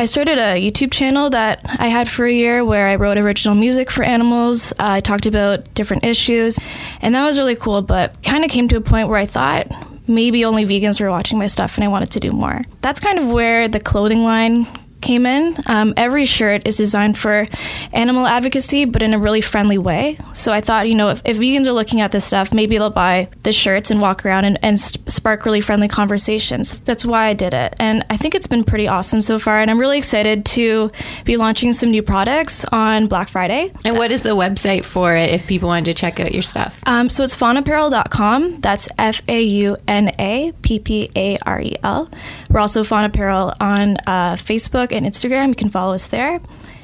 I 0.00 0.06
started 0.06 0.38
a 0.38 0.58
YouTube 0.58 0.92
channel 0.92 1.28
that 1.28 1.60
I 1.78 1.88
had 1.88 2.08
for 2.08 2.24
a 2.24 2.32
year 2.32 2.64
where 2.64 2.88
I 2.88 2.94
wrote 2.94 3.18
original 3.18 3.54
music 3.54 3.90
for 3.90 4.02
animals. 4.02 4.72
Uh, 4.72 4.96
I 4.96 5.00
talked 5.00 5.26
about 5.26 5.74
different 5.74 6.06
issues, 6.06 6.58
and 7.02 7.14
that 7.14 7.22
was 7.22 7.36
really 7.36 7.54
cool, 7.54 7.82
but 7.82 8.22
kind 8.22 8.42
of 8.42 8.50
came 8.50 8.66
to 8.68 8.76
a 8.76 8.80
point 8.80 9.08
where 9.08 9.18
I 9.18 9.26
thought 9.26 9.66
maybe 10.08 10.42
only 10.42 10.64
vegans 10.64 11.02
were 11.02 11.10
watching 11.10 11.38
my 11.38 11.48
stuff 11.48 11.76
and 11.76 11.84
I 11.84 11.88
wanted 11.88 12.12
to 12.12 12.20
do 12.20 12.32
more. 12.32 12.62
That's 12.80 12.98
kind 12.98 13.18
of 13.18 13.28
where 13.28 13.68
the 13.68 13.78
clothing 13.78 14.24
line 14.24 14.66
came 15.00 15.26
in. 15.26 15.56
Um, 15.66 15.94
every 15.96 16.24
shirt 16.24 16.66
is 16.66 16.76
designed 16.76 17.18
for 17.18 17.46
animal 17.92 18.26
advocacy, 18.26 18.84
but 18.84 19.02
in 19.02 19.14
a 19.14 19.18
really 19.18 19.40
friendly 19.40 19.78
way. 19.78 20.18
So 20.32 20.52
I 20.52 20.60
thought, 20.60 20.88
you 20.88 20.94
know, 20.94 21.08
if, 21.08 21.22
if 21.24 21.38
vegans 21.38 21.66
are 21.66 21.72
looking 21.72 22.00
at 22.00 22.12
this 22.12 22.24
stuff, 22.24 22.52
maybe 22.52 22.78
they'll 22.78 22.90
buy 22.90 23.28
the 23.42 23.52
shirts 23.52 23.90
and 23.90 24.00
walk 24.00 24.24
around 24.24 24.44
and, 24.44 24.58
and 24.62 24.78
spark 24.78 25.44
really 25.44 25.60
friendly 25.60 25.88
conversations. 25.88 26.76
That's 26.80 27.04
why 27.04 27.26
I 27.26 27.34
did 27.34 27.54
it. 27.54 27.74
And 27.78 28.04
I 28.10 28.16
think 28.16 28.34
it's 28.34 28.46
been 28.46 28.64
pretty 28.64 28.88
awesome 28.88 29.22
so 29.22 29.38
far. 29.38 29.60
And 29.60 29.70
I'm 29.70 29.78
really 29.78 29.98
excited 29.98 30.44
to 30.46 30.90
be 31.24 31.36
launching 31.36 31.72
some 31.72 31.90
new 31.90 32.02
products 32.02 32.64
on 32.66 33.06
Black 33.06 33.28
Friday. 33.28 33.72
And 33.84 33.96
what 33.96 34.12
is 34.12 34.22
the 34.22 34.30
website 34.30 34.84
for 34.84 35.14
it 35.14 35.30
if 35.30 35.46
people 35.46 35.68
wanted 35.68 35.86
to 35.86 35.94
check 35.94 36.20
out 36.20 36.32
your 36.32 36.42
stuff? 36.42 36.82
Um, 36.86 37.08
so 37.08 37.24
it's 37.24 37.36
faunapparel.com. 37.36 38.60
That's 38.60 38.88
F 38.98 39.22
A 39.28 39.42
U 39.42 39.76
N 39.88 40.10
A 40.18 40.52
P 40.62 40.78
P 40.78 41.10
A 41.16 41.38
R 41.46 41.60
E 41.60 41.76
L. 41.82 42.10
We're 42.50 42.60
also 42.60 42.82
Fauna 42.82 43.06
Apparel 43.06 43.54
on 43.60 43.96
uh, 44.06 44.34
Facebook 44.34 44.90
and 44.90 45.06
Instagram. 45.06 45.48
You 45.48 45.54
can 45.54 45.70
follow 45.70 45.94
us 45.94 46.08
there. 46.08 46.40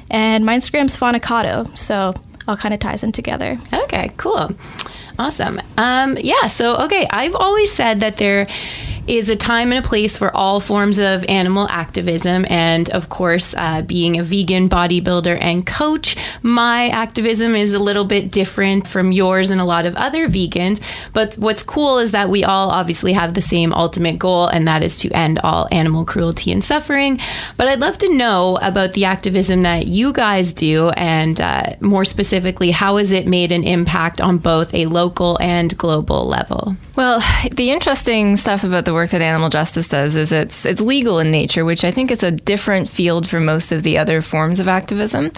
And 0.09 0.45
my 0.45 0.57
Instagram's 0.57 0.95
Faunacado, 0.95 1.77
so 1.77 2.13
all 2.47 2.55
kind 2.55 2.73
of 2.73 2.79
ties 2.79 3.03
in 3.03 3.11
together. 3.11 3.59
Okay, 3.73 4.11
cool. 4.15 4.51
Awesome. 5.19 5.61
Um, 5.77 6.17
yeah, 6.17 6.47
so, 6.47 6.77
okay, 6.85 7.05
I've 7.09 7.35
always 7.35 7.71
said 7.73 7.99
that 7.99 8.15
there 8.15 8.47
is 9.07 9.29
a 9.29 9.35
time 9.35 9.71
and 9.71 9.83
a 9.83 9.87
place 9.87 10.17
for 10.17 10.35
all 10.35 10.59
forms 10.59 10.99
of 10.99 11.23
animal 11.25 11.67
activism. 11.69 12.45
And 12.49 12.89
of 12.91 13.09
course, 13.09 13.53
uh, 13.57 13.81
being 13.81 14.19
a 14.19 14.23
vegan 14.23 14.69
bodybuilder 14.69 15.37
and 15.39 15.65
coach, 15.65 16.15
my 16.41 16.89
activism 16.89 17.55
is 17.55 17.73
a 17.73 17.79
little 17.79 18.05
bit 18.05 18.31
different 18.31 18.87
from 18.87 19.11
yours 19.11 19.49
and 19.49 19.61
a 19.61 19.65
lot 19.65 19.85
of 19.85 19.95
other 19.95 20.27
vegans. 20.27 20.81
But 21.13 21.35
what's 21.35 21.63
cool 21.63 21.99
is 21.99 22.11
that 22.11 22.29
we 22.29 22.43
all 22.43 22.69
obviously 22.69 23.13
have 23.13 23.33
the 23.33 23.41
same 23.41 23.73
ultimate 23.73 24.19
goal, 24.19 24.47
and 24.47 24.67
that 24.67 24.83
is 24.83 24.97
to 24.99 25.11
end 25.11 25.39
all 25.39 25.67
animal 25.71 26.05
cruelty 26.05 26.51
and 26.51 26.63
suffering. 26.63 27.19
But 27.55 27.67
I'd 27.67 27.79
love 27.79 27.97
to 27.99 28.13
know 28.13 28.57
about 28.61 28.93
the 28.93 29.05
activism 29.05 29.61
that 29.63 29.87
you 29.87 30.13
guys 30.13 30.53
do, 30.53 30.89
and 30.89 31.39
uh, 31.39 31.75
more 31.79 32.05
specifically, 32.05 32.71
how 32.71 32.97
has 32.97 33.11
it 33.11 33.27
made 33.27 33.51
an 33.51 33.63
impact 33.63 34.19
on 34.19 34.37
both 34.37 34.73
a 34.73 34.85
local 34.87 35.37
and 35.41 35.77
global 35.77 36.27
level? 36.27 36.75
Well, 36.95 37.21
the 37.51 37.69
interesting 37.69 38.35
stuff 38.37 38.63
about 38.63 38.85
the 38.85 38.93
work 38.97 39.11
that 39.11 39.21
animal 39.21 39.49
justice 39.49 39.87
does 39.87 40.15
is 40.15 40.31
it's 40.31 40.65
it's 40.65 40.81
legal 40.81 41.19
in 41.19 41.31
nature, 41.31 41.63
which 41.63 41.83
I 41.83 41.91
think 41.91 42.11
is 42.11 42.23
a 42.23 42.31
different 42.31 42.89
field 42.89 43.29
from 43.29 43.45
most 43.45 43.71
of 43.71 43.83
the 43.83 43.97
other 43.97 44.21
forms 44.21 44.59
of 44.59 44.67
activism. 44.67 45.31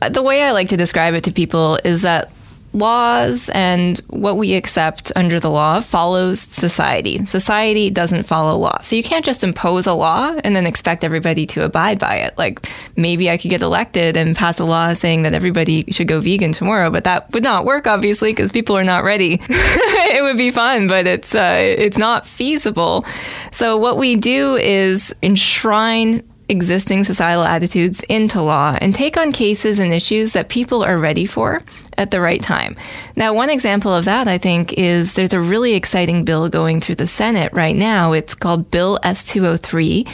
Uh, 0.00 0.08
the 0.08 0.22
way 0.22 0.42
I 0.42 0.52
like 0.52 0.70
to 0.70 0.76
describe 0.76 1.14
it 1.14 1.24
to 1.24 1.32
people 1.32 1.78
is 1.84 2.02
that 2.02 2.30
laws 2.72 3.48
and 3.50 3.98
what 4.08 4.36
we 4.36 4.54
accept 4.54 5.10
under 5.16 5.40
the 5.40 5.50
law 5.50 5.80
follows 5.80 6.40
society. 6.40 7.24
Society 7.26 7.90
doesn't 7.90 8.24
follow 8.24 8.56
law. 8.56 8.78
So 8.82 8.96
you 8.96 9.02
can't 9.02 9.24
just 9.24 9.42
impose 9.42 9.86
a 9.86 9.94
law 9.94 10.36
and 10.44 10.54
then 10.54 10.66
expect 10.66 11.02
everybody 11.02 11.46
to 11.46 11.64
abide 11.64 11.98
by 11.98 12.16
it. 12.16 12.36
Like 12.38 12.68
maybe 12.96 13.28
I 13.28 13.36
could 13.36 13.50
get 13.50 13.62
elected 13.62 14.16
and 14.16 14.36
pass 14.36 14.58
a 14.58 14.64
law 14.64 14.92
saying 14.92 15.22
that 15.22 15.34
everybody 15.34 15.84
should 15.90 16.08
go 16.08 16.20
vegan 16.20 16.52
tomorrow, 16.52 16.90
but 16.90 17.04
that 17.04 17.32
would 17.32 17.42
not 17.42 17.64
work 17.64 17.86
obviously 17.86 18.32
because 18.32 18.52
people 18.52 18.76
are 18.76 18.84
not 18.84 19.04
ready. 19.04 19.40
it 19.48 20.22
would 20.22 20.36
be 20.36 20.50
fun, 20.50 20.86
but 20.86 21.06
it's 21.06 21.34
uh, 21.34 21.56
it's 21.60 21.98
not 21.98 22.26
feasible. 22.26 23.04
So 23.52 23.76
what 23.76 23.96
we 23.96 24.16
do 24.16 24.56
is 24.56 25.14
enshrine 25.22 26.22
existing 26.50 27.04
societal 27.04 27.44
attitudes 27.44 28.02
into 28.08 28.42
law 28.42 28.76
and 28.80 28.92
take 28.92 29.16
on 29.16 29.30
cases 29.30 29.78
and 29.78 29.92
issues 29.92 30.32
that 30.32 30.48
people 30.48 30.82
are 30.82 30.98
ready 30.98 31.24
for 31.24 31.60
at 32.00 32.10
the 32.10 32.20
right 32.20 32.42
time. 32.42 32.74
Now, 33.14 33.34
one 33.34 33.50
example 33.50 33.92
of 33.92 34.06
that, 34.06 34.26
I 34.26 34.38
think, 34.38 34.72
is 34.72 35.12
there's 35.12 35.34
a 35.34 35.40
really 35.40 35.74
exciting 35.74 36.24
bill 36.24 36.48
going 36.48 36.80
through 36.80 36.94
the 36.94 37.06
Senate 37.06 37.52
right 37.52 37.76
now. 37.76 38.12
It's 38.12 38.34
called 38.34 38.70
Bill 38.70 38.98
S 39.02 39.22
203, 39.22 40.06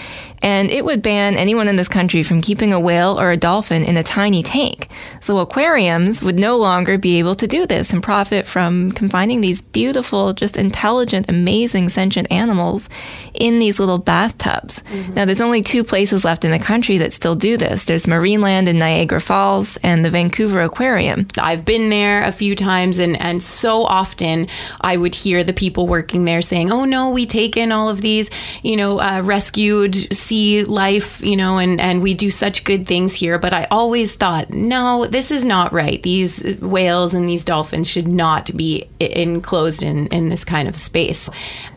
and 0.42 0.70
it 0.70 0.84
would 0.84 1.02
ban 1.02 1.36
anyone 1.36 1.68
in 1.68 1.76
this 1.76 1.88
country 1.88 2.22
from 2.22 2.42
keeping 2.42 2.72
a 2.72 2.80
whale 2.80 3.18
or 3.18 3.30
a 3.30 3.36
dolphin 3.36 3.84
in 3.84 3.96
a 3.96 4.02
tiny 4.02 4.42
tank. 4.42 4.88
So 5.20 5.38
aquariums 5.38 6.22
would 6.22 6.38
no 6.38 6.56
longer 6.56 6.98
be 6.98 7.18
able 7.18 7.34
to 7.36 7.46
do 7.46 7.66
this 7.66 7.92
and 7.92 8.02
profit 8.02 8.46
from 8.46 8.92
confining 8.92 9.40
these 9.40 9.62
beautiful, 9.62 10.32
just 10.32 10.56
intelligent, 10.56 11.28
amazing 11.28 11.88
sentient 11.88 12.30
animals 12.30 12.88
in 13.34 13.58
these 13.58 13.78
little 13.78 13.98
bathtubs. 13.98 14.80
Mm-hmm. 14.80 15.14
Now, 15.14 15.24
there's 15.24 15.40
only 15.40 15.62
two 15.62 15.84
places 15.84 16.24
left 16.24 16.44
in 16.44 16.50
the 16.50 16.58
country 16.58 16.98
that 16.98 17.12
still 17.12 17.34
do 17.34 17.56
this. 17.56 17.84
There's 17.84 18.06
Marineland 18.06 18.66
in 18.68 18.78
Niagara 18.78 19.20
Falls 19.20 19.76
and 19.78 20.04
the 20.04 20.10
Vancouver 20.10 20.60
Aquarium. 20.62 21.26
I've 21.38 21.64
been 21.64 21.75
there 21.88 22.22
a 22.24 22.32
few 22.32 22.54
times 22.54 22.98
and, 22.98 23.20
and 23.20 23.42
so 23.42 23.84
often 23.84 24.48
I 24.80 24.96
would 24.96 25.14
hear 25.14 25.44
the 25.44 25.52
people 25.52 25.86
working 25.86 26.24
there 26.24 26.42
saying, 26.42 26.72
oh 26.72 26.84
no, 26.84 27.10
we 27.10 27.26
take 27.26 27.56
in 27.56 27.72
all 27.72 27.88
of 27.88 28.00
these, 28.00 28.30
you 28.62 28.76
know, 28.76 29.00
uh, 29.00 29.22
rescued 29.22 29.94
sea 30.14 30.64
life, 30.64 31.20
you 31.22 31.36
know, 31.36 31.58
and, 31.58 31.80
and 31.80 32.02
we 32.02 32.14
do 32.14 32.30
such 32.30 32.64
good 32.64 32.86
things 32.86 33.14
here. 33.14 33.38
But 33.38 33.52
I 33.52 33.66
always 33.70 34.14
thought, 34.14 34.50
no, 34.50 35.06
this 35.06 35.30
is 35.30 35.44
not 35.44 35.72
right. 35.72 36.02
These 36.02 36.42
whales 36.60 37.14
and 37.14 37.28
these 37.28 37.44
dolphins 37.44 37.88
should 37.88 38.08
not 38.08 38.54
be 38.56 38.88
enclosed 39.00 39.82
in, 39.82 40.06
in 40.08 40.28
this 40.28 40.44
kind 40.44 40.68
of 40.68 40.76
space. 40.76 41.28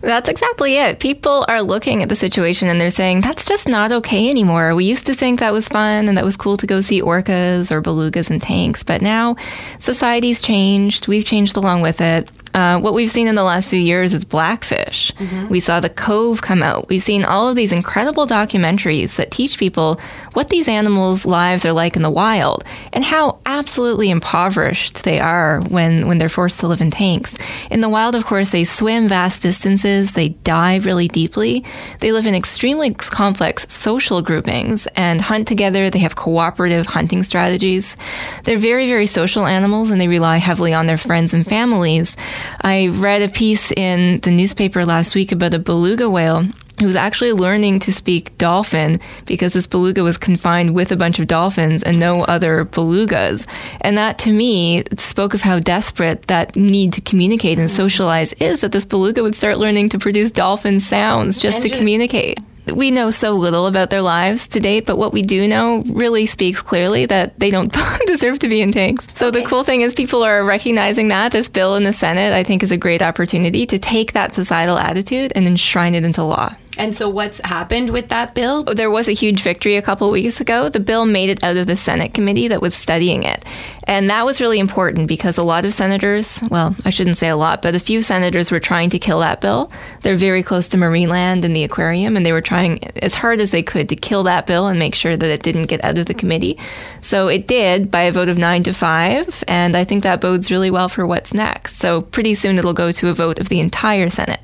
That's 0.01 0.29
exactly 0.29 0.77
it. 0.77 0.99
People 0.99 1.45
are 1.47 1.61
looking 1.61 2.01
at 2.03 2.09
the 2.09 2.15
situation 2.15 2.67
and 2.67 2.79
they're 2.79 2.89
saying, 2.89 3.21
that's 3.21 3.45
just 3.45 3.67
not 3.67 3.91
okay 3.91 4.29
anymore. 4.29 4.75
We 4.75 4.85
used 4.85 5.05
to 5.07 5.13
think 5.13 5.39
that 5.39 5.53
was 5.53 5.67
fun 5.67 6.07
and 6.07 6.17
that 6.17 6.25
was 6.25 6.37
cool 6.37 6.57
to 6.57 6.67
go 6.67 6.81
see 6.81 7.01
orcas 7.01 7.71
or 7.71 7.81
belugas 7.81 8.31
in 8.31 8.39
tanks, 8.39 8.83
but 8.83 9.01
now 9.01 9.35
society's 9.79 10.41
changed. 10.41 11.07
We've 11.07 11.25
changed 11.25 11.57
along 11.57 11.81
with 11.81 12.01
it. 12.01 12.29
Uh, 12.53 12.79
what 12.79 12.93
we've 12.93 13.11
seen 13.11 13.27
in 13.27 13.35
the 13.35 13.43
last 13.43 13.69
few 13.69 13.79
years 13.79 14.13
is 14.13 14.25
Blackfish. 14.25 15.11
Mm-hmm. 15.13 15.49
We 15.49 15.59
saw 15.59 15.79
The 15.79 15.89
Cove 15.89 16.41
come 16.41 16.63
out. 16.63 16.89
We've 16.89 17.01
seen 17.01 17.23
all 17.23 17.47
of 17.47 17.55
these 17.55 17.71
incredible 17.71 18.25
documentaries 18.25 19.15
that 19.17 19.31
teach 19.31 19.57
people 19.57 19.99
what 20.33 20.49
these 20.49 20.67
animals' 20.67 21.25
lives 21.25 21.65
are 21.65 21.73
like 21.73 21.95
in 21.95 22.01
the 22.01 22.09
wild 22.09 22.63
and 22.93 23.03
how 23.03 23.39
absolutely 23.45 24.09
impoverished 24.09 25.03
they 25.03 25.19
are 25.19 25.61
when, 25.61 26.07
when 26.07 26.17
they're 26.17 26.29
forced 26.29 26.59
to 26.61 26.67
live 26.67 26.81
in 26.81 26.91
tanks. 26.91 27.35
In 27.69 27.81
the 27.81 27.89
wild, 27.89 28.15
of 28.15 28.25
course, 28.25 28.51
they 28.51 28.63
swim 28.63 29.07
vast 29.07 29.41
distances, 29.41 30.13
they 30.13 30.29
dive 30.29 30.85
really 30.85 31.07
deeply, 31.07 31.63
they 31.99 32.11
live 32.11 32.27
in 32.27 32.35
extremely 32.35 32.93
complex 32.93 33.71
social 33.71 34.21
groupings 34.21 34.87
and 34.95 35.21
hunt 35.21 35.47
together. 35.47 35.89
They 35.89 35.99
have 35.99 36.15
cooperative 36.15 36.85
hunting 36.85 37.23
strategies. 37.23 37.97
They're 38.43 38.57
very, 38.57 38.87
very 38.87 39.05
social 39.05 39.45
animals 39.45 39.91
and 39.91 39.99
they 39.99 40.07
rely 40.07 40.37
heavily 40.37 40.73
on 40.73 40.85
their 40.85 40.97
friends 40.97 41.33
and 41.33 41.45
families. 41.45 42.15
I 42.61 42.87
read 42.87 43.21
a 43.21 43.29
piece 43.29 43.71
in 43.71 44.19
the 44.21 44.31
newspaper 44.31 44.85
last 44.85 45.15
week 45.15 45.31
about 45.31 45.53
a 45.53 45.59
beluga 45.59 46.09
whale 46.09 46.45
who 46.79 46.85
was 46.85 46.95
actually 46.95 47.33
learning 47.33 47.79
to 47.79 47.91
speak 47.91 48.37
dolphin 48.37 48.99
because 49.25 49.53
this 49.53 49.67
beluga 49.67 50.03
was 50.03 50.17
confined 50.17 50.73
with 50.73 50.91
a 50.91 50.95
bunch 50.95 51.19
of 51.19 51.27
dolphins 51.27 51.83
and 51.83 51.99
no 51.99 52.23
other 52.23 52.65
belugas. 52.65 53.47
And 53.81 53.97
that 53.97 54.17
to 54.19 54.31
me 54.31 54.83
spoke 54.97 55.33
of 55.33 55.41
how 55.41 55.59
desperate 55.59 56.23
that 56.27 56.55
need 56.55 56.93
to 56.93 57.01
communicate 57.01 57.59
and 57.59 57.69
socialize 57.69 58.33
is 58.33 58.61
that 58.61 58.71
this 58.71 58.85
beluga 58.85 59.21
would 59.21 59.35
start 59.35 59.57
learning 59.57 59.89
to 59.89 59.99
produce 59.99 60.31
dolphin 60.31 60.79
sounds 60.79 61.37
just 61.39 61.61
to 61.61 61.69
communicate 61.69 62.39
we 62.71 62.91
know 62.91 63.09
so 63.09 63.33
little 63.33 63.67
about 63.67 63.89
their 63.89 64.01
lives 64.01 64.47
to 64.49 64.59
date, 64.59 64.85
but 64.85 64.97
what 64.97 65.13
we 65.13 65.21
do 65.21 65.47
know 65.47 65.83
really 65.87 66.25
speaks 66.25 66.61
clearly 66.61 67.05
that 67.05 67.39
they 67.39 67.49
don't 67.49 67.75
deserve 68.05 68.39
to 68.39 68.47
be 68.47 68.61
in 68.61 68.71
tanks. 68.71 69.07
So 69.15 69.27
okay. 69.27 69.41
the 69.41 69.47
cool 69.47 69.63
thing 69.63 69.81
is 69.81 69.93
people 69.93 70.23
are 70.23 70.43
recognizing 70.43 71.09
that. 71.09 71.31
This 71.31 71.49
bill 71.49 71.75
in 71.75 71.83
the 71.83 71.93
Senate, 71.93 72.33
I 72.33 72.43
think, 72.43 72.63
is 72.63 72.71
a 72.71 72.77
great 72.77 73.01
opportunity 73.01 73.65
to 73.65 73.77
take 73.77 74.13
that 74.13 74.33
societal 74.33 74.77
attitude 74.77 75.33
and 75.35 75.45
enshrine 75.45 75.95
it 75.95 76.03
into 76.03 76.23
law. 76.23 76.55
And 76.79 76.95
so, 76.95 77.09
what's 77.09 77.39
happened 77.39 77.89
with 77.89 78.07
that 78.07 78.33
bill? 78.33 78.63
There 78.63 78.89
was 78.89 79.09
a 79.09 79.11
huge 79.11 79.43
victory 79.43 79.75
a 79.75 79.81
couple 79.81 80.09
weeks 80.11 80.39
ago. 80.39 80.69
The 80.69 80.79
bill 80.79 81.05
made 81.05 81.29
it 81.29 81.43
out 81.43 81.57
of 81.57 81.67
the 81.67 81.75
Senate 81.75 82.13
committee 82.13 82.47
that 82.47 82.61
was 82.61 82.73
studying 82.73 83.23
it. 83.23 83.43
And 83.83 84.09
that 84.09 84.25
was 84.25 84.39
really 84.39 84.59
important 84.59 85.09
because 85.09 85.37
a 85.37 85.43
lot 85.43 85.65
of 85.65 85.73
senators, 85.73 86.41
well, 86.49 86.73
I 86.85 86.89
shouldn't 86.89 87.17
say 87.17 87.27
a 87.27 87.35
lot, 87.35 87.61
but 87.61 87.75
a 87.75 87.79
few 87.79 88.01
senators 88.01 88.49
were 88.49 88.61
trying 88.61 88.89
to 88.91 88.99
kill 88.99 89.19
that 89.19 89.41
bill. 89.41 89.69
They're 90.03 90.15
very 90.15 90.41
close 90.41 90.69
to 90.69 90.77
Marineland 90.77 91.43
and 91.43 91.53
the 91.53 91.65
aquarium, 91.65 92.15
and 92.15 92.25
they 92.25 92.31
were 92.31 92.39
trying 92.39 92.79
as 93.03 93.13
hard 93.13 93.41
as 93.41 93.51
they 93.51 93.61
could 93.61 93.89
to 93.89 93.97
kill 93.97 94.23
that 94.23 94.47
bill 94.47 94.67
and 94.67 94.79
make 94.79 94.95
sure 94.95 95.17
that 95.17 95.29
it 95.29 95.43
didn't 95.43 95.63
get 95.63 95.83
out 95.83 95.97
of 95.97 96.05
the 96.05 96.13
committee. 96.13 96.57
So 97.01 97.27
it 97.27 97.45
did 97.45 97.91
by 97.91 98.03
a 98.03 98.13
vote 98.13 98.29
of 98.29 98.37
nine 98.37 98.63
to 98.63 98.73
five, 98.73 99.43
and 99.49 99.75
I 99.75 99.83
think 99.83 100.03
that 100.03 100.21
bodes 100.21 100.49
really 100.49 100.71
well 100.71 100.87
for 100.87 101.05
what's 101.05 101.33
next. 101.33 101.75
So 101.75 102.03
pretty 102.03 102.35
soon 102.35 102.57
it'll 102.57 102.73
go 102.73 102.93
to 102.93 103.09
a 103.09 103.13
vote 103.13 103.39
of 103.39 103.49
the 103.49 103.59
entire 103.59 104.09
Senate. 104.09 104.39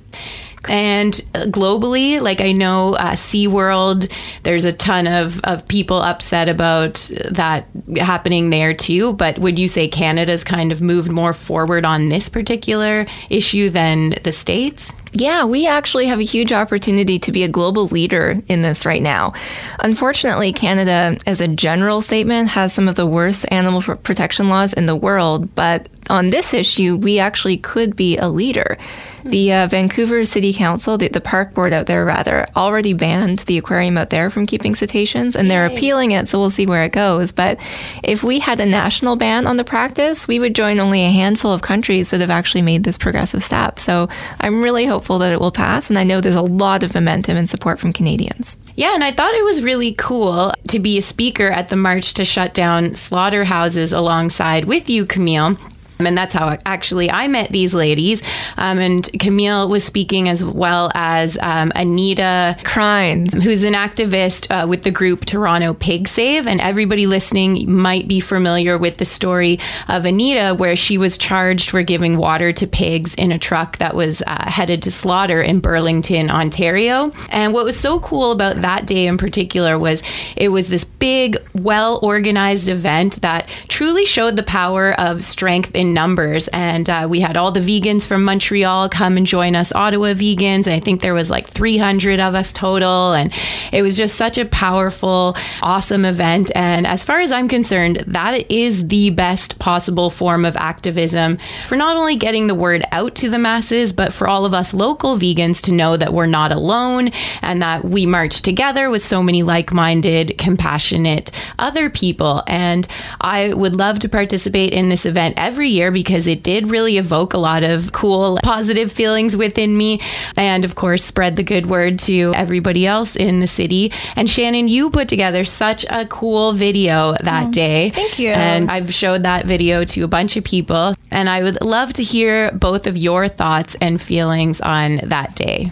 And 0.68 1.14
globally, 1.34 2.20
like 2.22 2.42
I 2.42 2.52
know 2.52 2.96
uh, 2.96 3.12
SeaWorld, 3.12 4.12
there's 4.44 4.66
a 4.66 4.74
ton 4.74 5.08
of, 5.08 5.40
of 5.44 5.68
people 5.68 6.02
upset 6.02 6.50
about 6.50 7.10
that 7.32 7.68
happening 7.98 8.50
there 8.50 8.74
too. 8.74 9.14
But 9.14 9.40
would 9.40 9.60
you 9.60 9.68
say 9.68 9.88
Canada's 9.88 10.44
kind 10.44 10.72
of 10.72 10.82
moved 10.82 11.12
more 11.12 11.34
forward 11.34 11.86
on 11.86 12.10
this 12.10 12.30
particular 12.30 13.06
issue 13.30 13.70
than 13.70 14.16
the 14.24 14.32
States? 14.32 14.94
Yeah, 15.18 15.46
we 15.46 15.66
actually 15.66 16.08
have 16.08 16.20
a 16.20 16.24
huge 16.24 16.52
opportunity 16.52 17.20
to 17.20 17.32
be 17.32 17.44
a 17.44 17.48
global 17.48 17.86
leader 17.88 18.42
in 18.48 18.62
this 18.62 18.86
right 18.86 19.02
now. 19.02 19.32
Unfortunately, 19.80 20.52
Canada, 20.52 21.18
as 21.26 21.40
a 21.40 21.48
general 21.48 22.02
statement, 22.02 22.50
has 22.50 22.74
some 22.74 22.90
of 22.90 22.96
the 22.96 23.08
worst 23.08 23.46
animal 23.50 23.82
protection 23.82 24.50
laws 24.50 24.74
in 24.74 24.88
the 24.88 24.96
world, 24.96 25.56
but 25.56 25.88
on 26.10 26.28
this 26.28 26.54
issue, 26.54 26.98
we 26.98 27.20
actually 27.20 27.58
could 27.58 27.96
be 27.96 28.18
a 28.18 28.28
leader. 28.28 28.78
The 29.24 29.54
uh, 29.54 29.68
Vancouver 29.68 30.24
City 30.24 30.54
Council, 30.54 31.00
the, 31.00 31.08
the, 31.08 31.20
park 31.20 31.56
board 31.56 31.74
out 31.74 31.88
there, 31.88 32.06
rather, 32.06 32.46
already 32.56 32.94
banned 32.94 33.40
the 33.40 33.58
aquarium 33.58 33.98
out 33.98 34.12
there 34.12 34.30
from 34.30 34.46
keeping 34.46 34.76
cetaceans, 34.76 35.36
and 35.36 35.50
they're 35.50 35.66
appealing 35.66 36.12
it, 36.12 36.30
so 36.30 36.38
we'll 36.38 36.52
see 36.52 36.68
where 36.68 36.84
it 36.84 36.92
goes. 36.92 37.32
But 37.32 37.60
if 38.04 38.22
we 38.22 38.38
had 38.38 38.62
a 38.62 38.68
national 38.68 39.16
ban 39.16 39.48
on 39.48 39.58
the 39.58 39.64
practice, 39.64 40.28
we 40.28 40.38
would 40.38 40.54
join 40.54 40.80
only 40.80 41.02
a 41.02 41.10
handful 41.10 41.52
of 41.52 41.64
countries 41.64 42.12
that 42.12 42.22
have 42.22 42.30
actually 42.30 42.62
made 42.62 42.84
this 42.84 43.00
progressive 43.00 43.42
step. 43.42 43.80
So 43.80 44.10
I'm 44.40 44.62
really 44.62 44.86
hopeful 44.86 45.05
that 45.20 45.32
it 45.32 45.40
will 45.40 45.52
pass, 45.52 45.90
and 45.90 45.98
I 45.98 46.04
know 46.04 46.20
there's 46.20 46.36
a 46.36 46.42
lot 46.42 46.84
of 46.84 46.94
momentum 46.94 47.38
and 47.38 47.50
support 47.50 47.80
from 47.80 47.94
Canadians. 47.94 48.58
Yeah, 48.76 48.94
and 48.94 49.04
I 49.04 49.12
thought 49.12 49.34
it 49.34 49.44
was 49.44 49.62
really 49.62 49.94
cool 49.98 50.54
to 50.68 50.80
be 50.80 50.98
a 50.98 51.02
speaker 51.02 51.48
at 51.48 51.70
the 51.70 51.76
march 51.76 52.14
to 52.16 52.26
shut 52.26 52.54
down 52.54 52.96
slaughterhouses 52.96 53.94
alongside 53.94 54.66
with 54.66 54.90
you, 54.90 55.06
Camille. 55.06 55.58
And 56.00 56.18
that's 56.18 56.34
how 56.34 56.58
actually 56.66 57.10
I 57.10 57.28
met 57.28 57.52
these 57.52 57.74
ladies. 57.74 58.22
Um, 58.58 58.80
and 58.80 59.10
Camille 59.20 59.70
was 59.70 59.84
speaking 59.84 60.28
as 60.28 60.44
well 60.44 60.92
as 60.94 61.38
um, 61.42 61.72
Anita 61.76 62.58
Krajnc, 62.60 63.42
who's 63.42 63.64
an 63.64 63.74
activist 63.74 64.50
uh, 64.52 64.68
with 64.68 64.84
the 64.84 64.92
group 64.92 65.26
Toronto 65.26 65.74
Pig 65.74 66.08
Save. 66.08 66.48
And 66.48 66.60
everybody 66.60 67.08
listening 67.08 67.72
might 67.72 68.08
be 68.08 68.20
familiar 68.20 68.78
with 68.78 68.98
the 68.98 69.06
story 69.06 69.60
of 69.88 70.06
Anita, 70.06 70.56
where 70.56 70.76
she 70.76 70.98
was 70.98 71.18
charged 71.18 71.70
for 71.70 71.84
giving 71.84 72.18
water 72.18 72.52
to 72.52 72.68
pigs 72.68 73.16
in 73.16 73.32
a 73.32 73.40
truck 73.40 73.78
that 73.78 73.96
was 73.96 74.22
uh, 74.28 74.50
headed 74.50 74.82
to 74.84 74.92
slaughter 74.92 75.42
in 75.42 75.60
Burlington, 75.60 76.30
Ontario. 76.30 77.12
And 77.30 77.54
what 77.54 77.66
was 77.66 77.80
so 77.80 78.00
cool 78.00 78.32
about 78.32 78.58
that 78.58 78.86
day 78.86 79.08
in 79.08 79.18
particular 79.18 79.80
was 79.80 80.04
it 80.36 80.50
was 80.50 80.70
this 80.70 80.84
big, 80.84 81.38
well 81.54 82.00
organized 82.02 82.68
event 82.68 83.22
that 83.22 83.50
truly 83.68 84.06
showed 84.06 84.36
the 84.36 84.44
power 84.44 85.00
of 85.00 85.24
strength 85.24 85.74
in 85.74 85.85
in 85.86 85.94
numbers. 85.94 86.48
And 86.50 86.90
uh, 86.90 87.08
we 87.10 87.20
had 87.20 87.38
all 87.38 87.52
the 87.52 87.60
vegans 87.60 88.06
from 88.06 88.24
Montreal 88.24 88.90
come 88.90 89.18
and 89.18 89.26
join 89.26 89.56
us, 89.56 89.72
Ottawa 89.74 90.14
vegans. 90.14 90.66
And 90.66 90.74
I 90.74 90.80
think 90.80 91.02
there 91.02 91.14
was 91.14 91.30
like 91.30 91.48
300 91.48 92.20
of 92.20 92.36
us 92.36 92.52
total. 92.52 93.14
And 93.14 93.32
it 93.72 93.82
was 93.82 93.96
just 93.98 94.16
such 94.16 94.38
a 94.38 94.46
powerful, 94.46 95.36
awesome 95.62 96.06
event. 96.06 96.52
And 96.56 96.88
as 96.88 97.04
far 97.04 97.20
as 97.20 97.32
I'm 97.32 97.48
concerned, 97.48 98.04
that 98.08 98.50
is 98.52 98.88
the 98.88 99.12
best 99.12 99.60
possible 99.60 100.10
form 100.10 100.46
of 100.46 100.56
activism 100.58 101.38
for 101.68 101.76
not 101.76 101.96
only 101.96 102.16
getting 102.16 102.48
the 102.48 102.56
word 102.56 102.84
out 102.92 103.16
to 103.16 103.30
the 103.30 103.40
masses, 103.40 103.94
but 103.94 104.14
for 104.14 104.28
all 104.28 104.46
of 104.46 104.54
us 104.54 104.74
local 104.74 105.18
vegans 105.18 105.62
to 105.64 105.72
know 105.72 105.98
that 105.98 106.14
we're 106.14 106.26
not 106.26 106.52
alone 106.52 107.12
and 107.42 107.62
that 107.62 107.86
we 107.86 108.06
march 108.06 108.42
together 108.42 108.90
with 108.90 109.04
so 109.04 109.22
many 109.22 109.44
like 109.44 109.72
minded, 109.72 110.38
compassionate 110.38 111.32
other 111.60 111.90
people. 111.90 112.44
And 112.48 112.88
I 113.22 113.54
would 113.54 113.76
love 113.76 114.00
to 114.00 114.10
participate 114.10 114.74
in 114.74 114.90
this 114.90 115.06
event 115.06 115.36
every 115.38 115.70
year 115.76 115.92
because 115.92 116.26
it 116.28 116.42
did 116.42 116.70
really 116.70 116.98
evoke 116.98 117.34
a 117.34 117.38
lot 117.38 117.64
of 117.64 117.92
cool, 117.92 118.40
positive 118.44 118.92
feelings 118.92 119.38
within 119.38 119.78
me. 119.78 120.00
And 120.38 120.66
of 120.66 120.76
course, 120.76 121.04
spread 121.04 121.36
the 121.36 121.44
good 121.44 121.68
word 121.68 122.00
to 122.00 122.34
everybody 122.36 122.88
else 122.88 123.16
in 123.16 123.40
the 123.40 123.48
city. 123.48 123.92
And 124.16 124.30
Shannon, 124.30 124.68
you 124.68 124.90
put 124.90 125.08
together 125.08 125.44
such 125.44 125.86
a 125.90 126.06
cool 126.08 126.54
video 126.54 127.16
that 127.24 127.50
oh, 127.50 127.52
day. 127.52 127.92
Thank 127.92 128.20
you. 128.20 128.30
And 128.30 128.72
I've 128.72 128.94
showed 128.94 129.24
that 129.24 129.46
video 129.46 129.84
to 129.86 130.04
a 130.04 130.08
bunch 130.08 130.38
of 130.38 130.44
people. 130.44 130.96
And 131.12 131.30
I 131.30 131.44
would 131.44 131.64
love 131.64 131.94
to 131.94 132.04
hear 132.04 132.52
both 132.52 132.88
of 132.88 132.98
your 132.98 133.28
thoughts 133.28 133.76
and 133.82 134.02
feelings 134.02 134.62
on 134.62 134.98
that 135.04 135.36
day. 135.36 135.72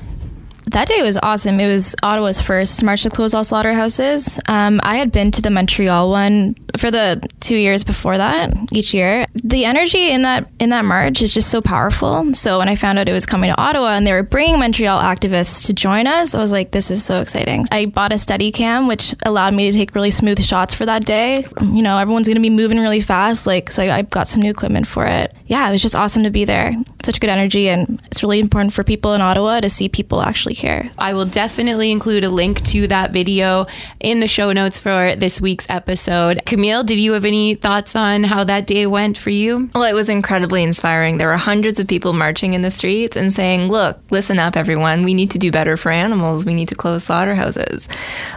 That 0.73 0.87
day 0.87 1.03
was 1.03 1.19
awesome. 1.21 1.59
It 1.59 1.71
was 1.71 1.95
Ottawa's 2.01 2.41
first 2.41 2.81
March 2.83 3.03
to 3.03 3.11
Close 3.11 3.35
All 3.35 3.43
Slaughterhouses. 3.43 4.39
Um, 4.47 4.81
I 4.81 4.95
had 4.95 5.11
been 5.11 5.29
to 5.29 5.41
the 5.41 5.51
Montreal 5.51 6.09
one 6.09 6.55
for 6.77 6.89
the 6.89 7.21
two 7.41 7.55
years 7.55 7.83
before 7.83 8.17
that 8.17 8.51
each 8.71 8.91
year. 8.91 9.27
The 9.35 9.65
energy 9.65 10.09
in 10.09 10.23
that 10.23 10.49
in 10.59 10.71
that 10.71 10.83
march 10.83 11.21
is 11.21 11.31
just 11.31 11.51
so 11.51 11.61
powerful. 11.61 12.33
So 12.33 12.57
when 12.57 12.69
I 12.69 12.75
found 12.75 12.97
out 12.97 13.07
it 13.07 13.13
was 13.13 13.27
coming 13.27 13.51
to 13.51 13.61
Ottawa 13.61 13.89
and 13.89 14.07
they 14.07 14.13
were 14.13 14.23
bringing 14.23 14.57
Montreal 14.57 14.99
activists 14.99 15.67
to 15.67 15.75
join 15.75 16.07
us, 16.07 16.33
I 16.33 16.39
was 16.39 16.51
like, 16.51 16.71
this 16.71 16.89
is 16.89 17.05
so 17.05 17.21
exciting. 17.21 17.67
I 17.71 17.85
bought 17.85 18.11
a 18.11 18.17
steady 18.17 18.51
cam, 18.51 18.87
which 18.87 19.13
allowed 19.27 19.53
me 19.53 19.65
to 19.65 19.77
take 19.77 19.93
really 19.93 20.09
smooth 20.09 20.41
shots 20.43 20.73
for 20.73 20.87
that 20.87 21.05
day. 21.05 21.45
You 21.61 21.83
know, 21.83 21.99
everyone's 21.99 22.27
going 22.27 22.35
to 22.35 22.41
be 22.41 22.49
moving 22.49 22.79
really 22.79 23.01
fast, 23.01 23.45
like 23.45 23.69
so. 23.69 23.83
I, 23.83 23.97
I 23.97 24.01
got 24.01 24.27
some 24.27 24.41
new 24.41 24.49
equipment 24.49 24.87
for 24.87 25.05
it. 25.05 25.35
Yeah, 25.45 25.69
it 25.69 25.71
was 25.71 25.83
just 25.83 25.93
awesome 25.93 26.23
to 26.23 26.31
be 26.31 26.45
there. 26.45 26.73
Such 27.03 27.19
good 27.19 27.29
energy, 27.29 27.69
and 27.69 28.01
it's 28.05 28.23
really 28.23 28.39
important 28.39 28.73
for 28.73 28.83
people 28.83 29.13
in 29.13 29.21
Ottawa 29.21 29.59
to 29.59 29.69
see 29.69 29.87
people 29.87 30.21
actually 30.21 30.55
care. 30.63 30.89
I 30.97 31.13
will 31.13 31.25
definitely 31.25 31.91
include 31.91 32.23
a 32.23 32.29
link 32.29 32.63
to 32.67 32.87
that 32.87 33.11
video 33.11 33.65
in 33.99 34.21
the 34.21 34.27
show 34.27 34.51
notes 34.53 34.79
for 34.79 35.15
this 35.15 35.41
week's 35.41 35.69
episode. 35.69 36.41
Camille, 36.45 36.83
did 36.83 36.97
you 36.97 37.11
have 37.13 37.25
any 37.25 37.55
thoughts 37.55 37.95
on 37.95 38.23
how 38.23 38.43
that 38.45 38.65
day 38.65 38.85
went 38.87 39.17
for 39.17 39.29
you? 39.29 39.69
Well, 39.75 39.83
it 39.83 39.93
was 39.93 40.07
incredibly 40.09 40.63
inspiring. 40.63 41.17
There 41.17 41.27
were 41.27 41.37
hundreds 41.37 41.79
of 41.79 41.87
people 41.87 42.13
marching 42.13 42.53
in 42.53 42.61
the 42.61 42.71
streets 42.71 43.17
and 43.17 43.31
saying, 43.31 43.67
Look, 43.67 43.99
listen 44.09 44.39
up, 44.39 44.55
everyone. 44.55 45.03
We 45.03 45.13
need 45.13 45.31
to 45.31 45.37
do 45.37 45.51
better 45.51 45.75
for 45.75 45.91
animals. 45.91 46.45
We 46.45 46.53
need 46.53 46.69
to 46.69 46.75
close 46.75 47.03
slaughterhouses. 47.03 47.89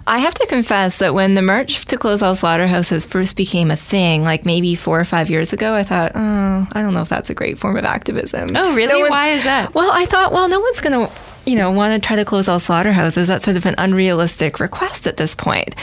I 0.07 0.19
have 0.19 0.35
to 0.35 0.47
confess 0.47 0.99
that 0.99 1.15
when 1.15 1.35
the 1.35 1.43
march 1.43 1.85
to 1.87 1.97
close 1.97 2.23
all 2.23 2.35
slaughterhouses 2.35 3.07
first 3.07 3.37
became 3.37 3.71
a 3.71 3.77
thing, 3.77 4.25
like 4.25 4.45
maybe 4.45 4.75
four 4.75 4.99
or 4.99 5.05
five 5.05 5.31
years 5.31 5.53
ago, 5.53 5.75
I 5.75 5.85
thought, 5.85 6.13
Oh, 6.15 6.67
I 6.73 6.83
don't 6.83 6.93
know 6.95 7.03
if 7.03 7.09
that's 7.09 7.31
a 7.31 7.35
great 7.35 7.59
form 7.59 7.77
of 7.77 7.85
activism. 7.85 8.49
Oh, 8.57 8.75
really? 8.75 8.95
No 8.95 9.01
one, 9.01 9.11
Why 9.11 9.29
is 9.29 9.45
that? 9.45 9.75
Well, 9.75 9.91
I 9.93 10.07
thought, 10.07 10.33
well, 10.33 10.49
no 10.49 10.59
one's 10.59 10.81
going 10.81 11.07
to 11.07 11.13
you 11.47 11.57
know, 11.57 11.71
want 11.71 12.01
to 12.01 12.07
try 12.07 12.17
to 12.17 12.25
close 12.25 12.49
all 12.49 12.59
slaughterhouses. 12.59 13.29
That's 13.29 13.45
sort 13.45 13.57
of 13.57 13.65
an 13.67 13.77
unrealistic 13.79 14.61
request 14.61 15.07
at 15.07 15.17
this 15.17 15.35
point. 15.35 15.75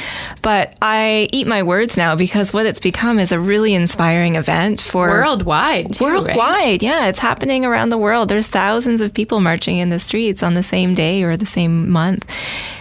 But 0.41 0.77
I 0.81 1.29
eat 1.31 1.47
my 1.47 1.63
words 1.63 1.95
now 1.95 2.15
because 2.15 2.53
what 2.53 2.65
it's 2.65 2.79
become 2.79 3.17
is 3.17 3.31
a 3.31 3.39
really 3.39 3.73
inspiring 3.73 4.35
event 4.35 4.81
for 4.81 5.07
worldwide. 5.07 5.93
Too, 5.93 6.03
worldwide, 6.03 6.37
right? 6.37 6.83
yeah, 6.83 7.07
it's 7.07 7.19
happening 7.19 7.65
around 7.65 7.89
the 7.89 7.97
world. 7.97 8.29
There's 8.29 8.49
thousands 8.49 9.01
of 9.01 9.13
people 9.13 9.39
marching 9.39 9.77
in 9.77 9.89
the 9.89 9.99
streets 9.99 10.43
on 10.43 10.53
the 10.53 10.63
same 10.63 10.93
day 10.93 11.23
or 11.23 11.37
the 11.37 11.45
same 11.45 11.89
month, 11.89 12.29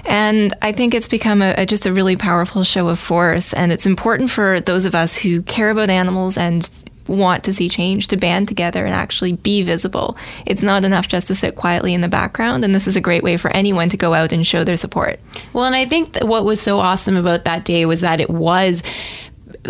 and 0.05 0.53
I 0.61 0.73
think 0.73 0.95
it's 0.95 1.09
become 1.09 1.40
a, 1.42 1.55
a, 1.59 1.66
just 1.66 1.87
a 1.87 1.92
really 1.92 2.16
powerful 2.16 2.64
show 2.64 2.88
of 2.88 2.99
force. 2.99 3.55
And 3.55 3.71
it's 3.71 3.87
important 3.87 4.31
for 4.31 4.61
those 4.61 4.85
of 4.85 4.95
us 4.95 5.16
who 5.16 5.42
care 5.42 5.71
about 5.71 5.90
animals 5.90 6.37
and 6.37 6.68
want 7.07 7.45
to 7.45 7.53
see 7.53 7.69
change 7.69 8.09
to 8.09 8.17
band 8.17 8.49
together 8.49 8.85
and 8.85 8.95
actually 8.95 9.33
be 9.33 9.62
visible. 9.62 10.17
It's 10.47 10.62
not 10.62 10.85
enough 10.85 11.09
just 11.09 11.27
to 11.29 11.35
sit 11.35 11.57
quietly 11.57 11.95
in 11.95 12.01
the 12.01 12.09
background, 12.09 12.65
and 12.65 12.75
this 12.75 12.87
is 12.87 12.97
a 12.97 13.01
great 13.01 13.23
way 13.23 13.37
for 13.37 13.51
anyone 13.51 13.88
to 13.91 13.97
go 13.97 14.15
out 14.15 14.33
and 14.33 14.47
show 14.47 14.65
their 14.65 14.77
support. 14.77 15.21
Well, 15.53 15.65
and 15.65 15.75
I 15.75 15.87
think 15.87 16.19
what 16.19 16.45
was 16.45 16.61
so 16.61 16.79
awesome 16.79 17.17
about 17.17 17.45
that 17.45 17.65
day 17.65 17.87
was 17.87 18.01
that 18.01 18.21
it 18.21 18.31
was 18.31 18.83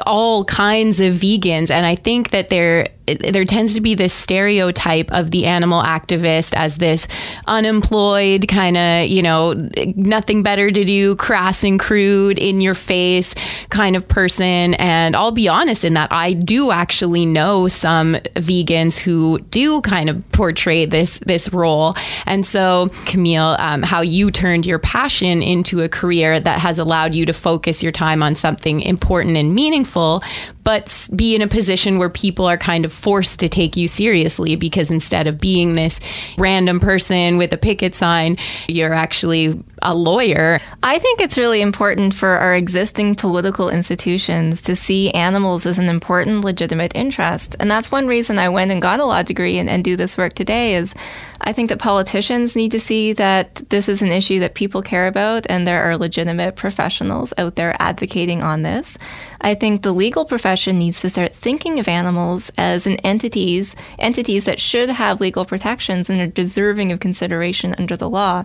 all 0.07 0.45
kinds 0.45 1.01
of 1.01 1.13
vegans 1.15 1.71
and 1.71 1.85
i 1.85 1.95
think 1.95 2.31
that 2.31 2.49
there 2.49 2.89
there 3.07 3.45
tends 3.45 3.75
to 3.75 3.81
be 3.81 3.95
this 3.95 4.13
stereotype 4.13 5.11
of 5.13 5.31
the 5.31 5.47
animal 5.47 5.83
activist 5.83 6.55
as 6.55 6.79
this 6.79 7.07
unemployed 7.47 8.47
kind 8.49 8.77
of 8.77 9.09
you 9.09 9.23
know 9.23 9.55
nothing 9.97 10.43
better 10.43 10.71
to 10.71 10.85
do 10.85 11.17
crass 11.17 11.65
and 11.65 11.81
crude 11.81 12.39
in 12.39 12.61
your 12.61 12.75
face 12.75 13.35
kind 13.71 13.97
of 13.97 14.07
person. 14.09 14.75
And 14.75 15.17
i'll 15.17 15.33
be 15.33 15.49
honest 15.49 15.85
in 15.85 15.95
that 15.95 16.13
i 16.13 16.33
do 16.33 16.71
actually 16.71 17.27
know 17.27 17.69
some 17.69 18.15
vegans 18.37 18.99
who 18.99 19.39
do 19.51 19.81
kind 19.83 20.09
of 20.09 20.33
portray 20.33 20.87
this 20.87 21.19
this 21.21 21.53
role. 21.53 21.95
And 22.27 22.47
so 22.47 22.89
camille 23.07 23.57
um, 23.59 23.83
how 23.83 24.01
you 24.01 24.31
turned 24.31 24.67
your 24.67 24.79
passion 24.79 25.43
into 25.43 25.81
a 25.81 25.89
career 25.89 26.41
that 26.41 26.59
has 26.59 26.79
allowed 26.79 27.15
you 27.15 27.27
to 27.27 27.33
focus 27.33 27.83
your 27.83 27.93
time 27.93 28.23
on 28.23 28.35
something 28.35 28.81
important 28.83 29.37
and 29.37 29.55
meaningful 29.55 30.23
but 30.65 31.09
be 31.15 31.35
in 31.35 31.43
a 31.43 31.49
position 31.49 31.99
where 31.99 32.11
people 32.11 32.47
are 32.47 32.57
kind 32.57 32.85
of 32.85 32.93
forced 32.93 33.41
to 33.41 33.49
take 33.49 33.77
you 33.77 33.89
seriously 33.89 34.57
because 34.57 34.91
instead 34.91 35.27
of 35.27 35.41
being 35.41 35.75
this 35.75 36.01
random 36.39 36.81
person 36.81 37.37
with 37.37 37.53
a 37.53 37.59
picket 37.59 37.95
sign, 37.95 38.37
you're 38.69 38.93
actually 38.93 39.63
a 39.83 39.95
lawyer. 39.95 40.61
I 40.83 40.99
think 40.99 41.21
it's 41.21 41.39
really 41.39 41.61
important 41.61 42.15
for 42.15 42.29
our 42.29 42.55
existing 42.55 43.15
political 43.17 43.69
institutions 43.69 44.63
to 44.63 44.75
see 44.75 45.11
animals 45.11 45.67
as 45.67 45.79
an 45.79 45.89
important 45.89 46.45
legitimate 46.45 46.93
interest. 46.95 47.57
And 47.61 47.71
that's 47.71 47.93
one 47.93 48.07
reason 48.07 48.39
I 48.39 48.49
went 48.49 48.71
and 48.71 48.81
got 48.81 49.01
a 49.01 49.05
law 49.05 49.23
degree 49.23 49.59
and, 49.59 49.69
and 49.69 49.85
do 49.85 49.97
this 49.97 50.17
work 50.17 50.33
today 50.33 50.75
is 50.75 50.95
I 51.41 51.53
think 51.53 51.69
that 51.71 51.79
politicians 51.81 52.55
need 52.55 52.71
to 52.73 52.81
see 52.81 53.13
that 53.15 53.57
this 53.69 53.89
is 53.89 54.01
an 54.01 54.13
issue 54.13 54.39
that 54.41 54.55
people 54.55 54.81
care 54.81 55.09
about 55.09 55.47
and 55.49 55.67
there 55.67 55.83
are 55.83 55.97
legitimate 55.97 56.57
professionals 56.57 57.35
out 57.37 57.57
there 57.57 57.75
advocating 57.81 58.43
on 58.43 58.63
this. 58.63 58.97
I 59.41 59.57
think 59.57 59.83
the 59.83 59.93
legal 59.93 60.25
profession 60.25 60.79
needs 60.79 61.01
to 61.01 61.11
start 61.11 61.35
thinking 61.35 61.81
of 61.81 61.89
animals 61.89 62.53
as 62.57 62.87
an 62.87 62.97
entities, 62.99 63.75
entities 63.99 64.45
that 64.45 64.61
should 64.61 64.89
have 64.89 65.21
legal 65.21 65.45
protections 65.45 66.09
and 66.09 66.21
are 66.21 66.29
deserving 66.29 66.93
of 66.93 67.01
consideration 67.01 67.75
under 67.77 67.97
the 67.97 68.09
law. 68.09 68.45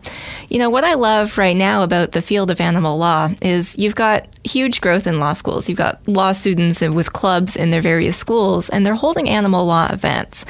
You 0.49 0.57
know, 0.57 0.71
what 0.71 0.83
I 0.83 0.95
love 0.95 1.26
right 1.35 1.57
now 1.57 1.81
about 1.81 2.11
the 2.11 2.21
field 2.21 2.51
of 2.51 2.61
animal 2.61 2.99
law 2.99 3.29
is 3.41 3.75
you've 3.75 3.95
got 3.95 4.27
huge 4.43 4.81
growth 4.81 5.07
in 5.07 5.19
law 5.19 5.33
schools. 5.33 5.67
You've 5.67 5.79
got 5.79 5.99
law 6.07 6.31
students 6.31 6.81
with 6.81 7.11
clubs 7.11 7.55
in 7.55 7.71
their 7.71 7.81
various 7.81 8.15
schools, 8.15 8.69
and 8.69 8.85
they're 8.85 8.93
holding 8.93 9.27
animal 9.27 9.65
law 9.65 9.87
events 9.91 10.45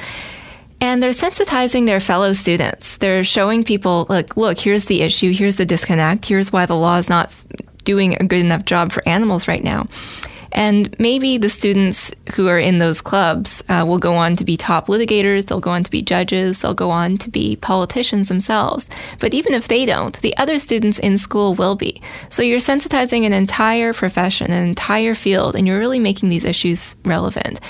And 0.80 1.02
they're 1.02 1.10
sensitizing 1.10 1.86
their 1.86 1.98
fellow 2.00 2.32
students. 2.32 2.98
They're 2.98 3.24
showing 3.24 3.64
people, 3.64 4.06
like, 4.08 4.36
look, 4.36 4.58
here's 4.58 4.84
the 4.84 5.02
issue, 5.02 5.32
here's 5.32 5.56
the 5.56 5.66
disconnect, 5.66 6.26
here's 6.26 6.52
why 6.52 6.66
the 6.66 6.76
law 6.76 6.98
is 6.98 7.08
not 7.08 7.34
doing 7.84 8.14
a 8.14 8.24
good 8.24 8.40
enough 8.40 8.64
job 8.64 8.92
for 8.92 9.06
animals 9.08 9.48
right 9.48 9.64
now. 9.64 9.88
And 10.52 10.94
maybe 10.98 11.38
the 11.38 11.48
students 11.48 12.12
who 12.34 12.48
are 12.48 12.58
in 12.58 12.78
those 12.78 13.00
clubs 13.00 13.62
uh, 13.68 13.84
will 13.86 13.98
go 13.98 14.14
on 14.14 14.36
to 14.36 14.44
be 14.44 14.56
top 14.56 14.86
litigators, 14.86 15.46
they'll 15.46 15.60
go 15.60 15.70
on 15.70 15.84
to 15.84 15.90
be 15.90 16.02
judges, 16.02 16.60
they'll 16.60 16.74
go 16.74 16.90
on 16.90 17.16
to 17.18 17.30
be 17.30 17.56
politicians 17.56 18.28
themselves. 18.28 18.88
But 19.20 19.34
even 19.34 19.54
if 19.54 19.68
they 19.68 19.84
don't, 19.86 20.20
the 20.20 20.36
other 20.36 20.58
students 20.58 20.98
in 20.98 21.18
school 21.18 21.54
will 21.54 21.74
be. 21.74 22.00
So 22.28 22.42
you're 22.42 22.58
sensitizing 22.58 23.26
an 23.26 23.32
entire 23.32 23.92
profession, 23.92 24.50
an 24.50 24.66
entire 24.68 25.14
field, 25.14 25.54
and 25.54 25.66
you're 25.66 25.78
really 25.78 25.98
making 25.98 26.28
these 26.28 26.44
issues 26.44 26.96
relevant. 27.04 27.60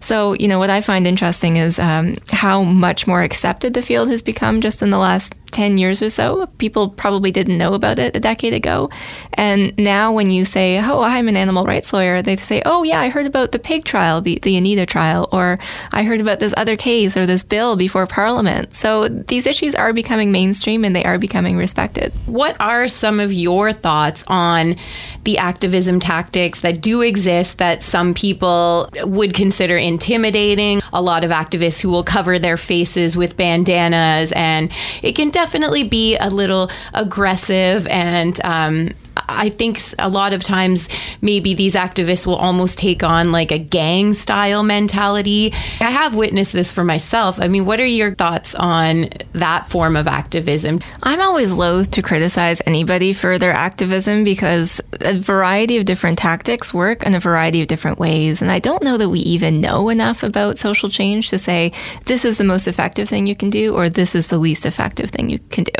So, 0.00 0.34
you 0.34 0.48
know, 0.48 0.58
what 0.58 0.70
I 0.70 0.80
find 0.80 1.06
interesting 1.06 1.56
is 1.56 1.78
um, 1.78 2.16
how 2.30 2.62
much 2.62 3.06
more 3.06 3.22
accepted 3.22 3.74
the 3.74 3.82
field 3.82 4.08
has 4.08 4.22
become 4.22 4.60
just 4.60 4.82
in 4.82 4.90
the 4.90 4.98
last 4.98 5.34
10 5.54 5.78
years 5.78 6.02
or 6.02 6.10
so. 6.10 6.46
People 6.58 6.88
probably 6.90 7.30
didn't 7.30 7.56
know 7.56 7.74
about 7.74 7.98
it 7.98 8.14
a 8.14 8.20
decade 8.20 8.52
ago. 8.52 8.90
And 9.32 9.72
now 9.78 10.12
when 10.12 10.30
you 10.30 10.44
say, 10.44 10.78
oh, 10.80 11.02
I'm 11.02 11.28
an 11.28 11.36
animal 11.36 11.64
rights 11.64 11.92
lawyer, 11.92 12.20
they 12.24 12.36
say, 12.36 12.62
oh, 12.64 12.82
yeah, 12.82 13.00
I 13.00 13.08
heard 13.08 13.26
about 13.26 13.52
the 13.52 13.58
pig 13.58 13.84
trial, 13.84 14.20
the, 14.20 14.38
the 14.42 14.56
Anita 14.56 14.86
trial, 14.86 15.28
or 15.32 15.58
I 15.92 16.02
heard 16.02 16.20
about 16.20 16.40
this 16.40 16.54
other 16.56 16.76
case 16.76 17.16
or 17.16 17.26
this 17.26 17.42
bill 17.42 17.76
before 17.76 18.06
Parliament. 18.06 18.74
So 18.74 19.08
these 19.08 19.46
issues 19.46 19.74
are 19.74 19.92
becoming 19.92 20.32
mainstream 20.32 20.84
and 20.84 20.94
they 20.94 21.04
are 21.04 21.18
becoming 21.18 21.56
respected. 21.56 22.12
What 22.26 22.56
are 22.60 22.88
some 22.88 23.20
of 23.20 23.32
your 23.32 23.72
thoughts 23.72 24.24
on 24.28 24.76
the 25.24 25.38
activism 25.38 26.00
tactics 26.00 26.60
that 26.60 26.80
do 26.80 27.00
exist 27.00 27.58
that 27.58 27.82
some 27.82 28.14
people 28.14 28.88
would 29.02 29.34
consider 29.34 29.76
intimidating? 29.76 30.80
A 30.92 31.02
lot 31.02 31.24
of 31.24 31.30
activists 31.30 31.80
who 31.80 31.88
will 31.88 32.04
cover 32.04 32.38
their 32.38 32.56
faces 32.56 33.16
with 33.16 33.36
bandanas, 33.36 34.32
and 34.32 34.70
it 35.02 35.12
can 35.12 35.30
definitely 35.30 35.84
be 35.84 36.16
a 36.16 36.30
little 36.30 36.70
aggressive 36.92 37.86
and 37.88 38.38
um, 38.44 38.90
I 39.28 39.48
think 39.48 39.80
a 39.98 40.08
lot 40.08 40.32
of 40.32 40.42
times 40.42 40.88
maybe 41.20 41.54
these 41.54 41.74
activists 41.74 42.26
will 42.26 42.36
almost 42.36 42.78
take 42.78 43.02
on 43.02 43.32
like 43.32 43.50
a 43.50 43.58
gang 43.58 44.14
style 44.14 44.62
mentality. 44.62 45.52
I 45.80 45.90
have 45.90 46.14
witnessed 46.14 46.52
this 46.52 46.72
for 46.72 46.84
myself. 46.84 47.40
I 47.40 47.48
mean, 47.48 47.64
what 47.64 47.80
are 47.80 47.86
your 47.86 48.14
thoughts 48.14 48.54
on 48.54 49.10
that 49.32 49.68
form 49.68 49.96
of 49.96 50.06
activism? 50.06 50.80
I'm 51.02 51.20
always 51.20 51.52
loath 51.52 51.90
to 51.92 52.02
criticize 52.02 52.60
anybody 52.66 53.12
for 53.12 53.38
their 53.38 53.52
activism 53.52 54.24
because 54.24 54.80
a 55.00 55.14
variety 55.14 55.76
of 55.76 55.84
different 55.84 56.18
tactics 56.18 56.74
work 56.74 57.02
in 57.02 57.14
a 57.14 57.20
variety 57.20 57.60
of 57.60 57.68
different 57.68 57.98
ways. 57.98 58.42
And 58.42 58.50
I 58.50 58.58
don't 58.58 58.82
know 58.82 58.96
that 58.96 59.08
we 59.08 59.20
even 59.20 59.60
know 59.60 59.88
enough 59.88 60.22
about 60.22 60.58
social 60.58 60.88
change 60.88 61.30
to 61.30 61.38
say 61.38 61.72
this 62.06 62.24
is 62.24 62.38
the 62.38 62.44
most 62.44 62.66
effective 62.66 63.08
thing 63.08 63.26
you 63.26 63.36
can 63.36 63.50
do 63.50 63.74
or 63.74 63.88
this 63.88 64.14
is 64.14 64.28
the 64.28 64.38
least 64.38 64.66
effective 64.66 65.10
thing 65.10 65.30
you 65.30 65.38
can 65.50 65.64
do. 65.64 65.72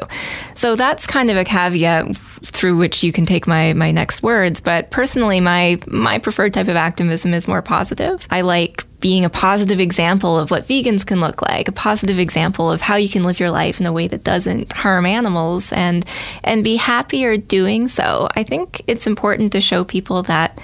So 0.55 0.77
that's 0.77 1.07
kind 1.07 1.31
of 1.31 1.37
a 1.37 1.45
caveat 1.45 2.17
through 2.45 2.77
which 2.77 3.03
you 3.03 3.13
can 3.13 3.27
take 3.27 3.34
my, 3.47 3.73
my 3.73 3.90
next 3.90 4.23
words. 4.23 4.61
But 4.61 4.90
personally, 4.90 5.40
my, 5.40 5.79
my 5.87 6.18
preferred 6.18 6.55
type 6.55 6.68
of 6.68 6.77
activism 6.77 7.35
is 7.35 7.49
more 7.49 7.62
positive. 7.62 8.27
I 8.31 8.42
like 8.42 8.87
being 9.01 9.25
a 9.25 9.31
positive 9.31 9.81
example 9.81 10.38
of 10.38 10.51
what 10.51 10.66
vegans 10.66 11.05
can 11.05 11.20
look 11.20 11.42
like, 11.42 11.68
a 11.68 11.73
positive 11.73 12.18
example 12.18 12.70
of 12.70 12.81
how 12.81 12.97
you 12.97 13.09
can 13.09 13.23
live 13.23 13.38
your 13.38 13.51
life 13.51 13.79
in 13.79 13.85
a 13.85 13.92
way 13.92 14.09
that 14.09 14.25
doesn't 14.25 14.73
harm 14.73 15.05
animals 15.05 15.73
and 15.73 16.07
and 16.42 16.64
be 16.64 16.77
happier 16.77 17.37
doing 17.37 17.87
so. 17.87 18.29
I 18.35 18.44
think 18.44 18.81
it's 18.87 19.07
important 19.07 19.53
to 19.53 19.61
show 19.61 19.85
people 19.85 20.23
that 20.23 20.59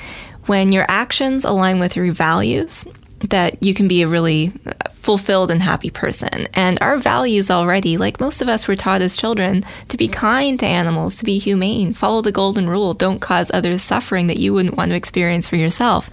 when 0.47 0.73
your 0.73 0.87
actions 0.89 1.45
align 1.45 1.81
with 1.81 1.97
your 1.97 2.11
values, 2.13 2.87
that 3.29 3.63
you 3.63 3.75
can 3.75 3.87
be 3.87 4.03
a 4.03 4.09
really 4.09 4.53
fulfilled 4.93 5.51
and 5.51 5.63
happy 5.63 5.91
person. 5.91 6.47
And 6.55 6.79
our 6.81 6.99
values 6.99 7.51
already, 7.51 7.97
like 7.97 8.21
most 8.21 8.41
of 8.41 8.49
us 8.49 8.67
were 8.67 8.77
taught 8.77 9.03
as 9.03 9.17
children, 9.17 9.65
to 9.89 9.97
be 9.97 10.09
kind 10.09 10.59
to 10.61 10.67
animals, 10.67 11.17
to 11.19 11.25
be 11.25 11.39
humane, 11.39 11.93
follow 11.93 12.23
the 12.23 12.33
golden 12.33 12.69
rule, 12.69 12.95
don't 12.95 13.21
cause 13.21 13.51
others 13.53 13.83
suffering 13.83 14.27
that 14.29 14.39
you 14.39 14.53
wouldn't 14.53 14.77
want 14.77 14.91
to 14.91 14.97
experience 14.97 15.49
for 15.49 15.57
yourself 15.57 16.11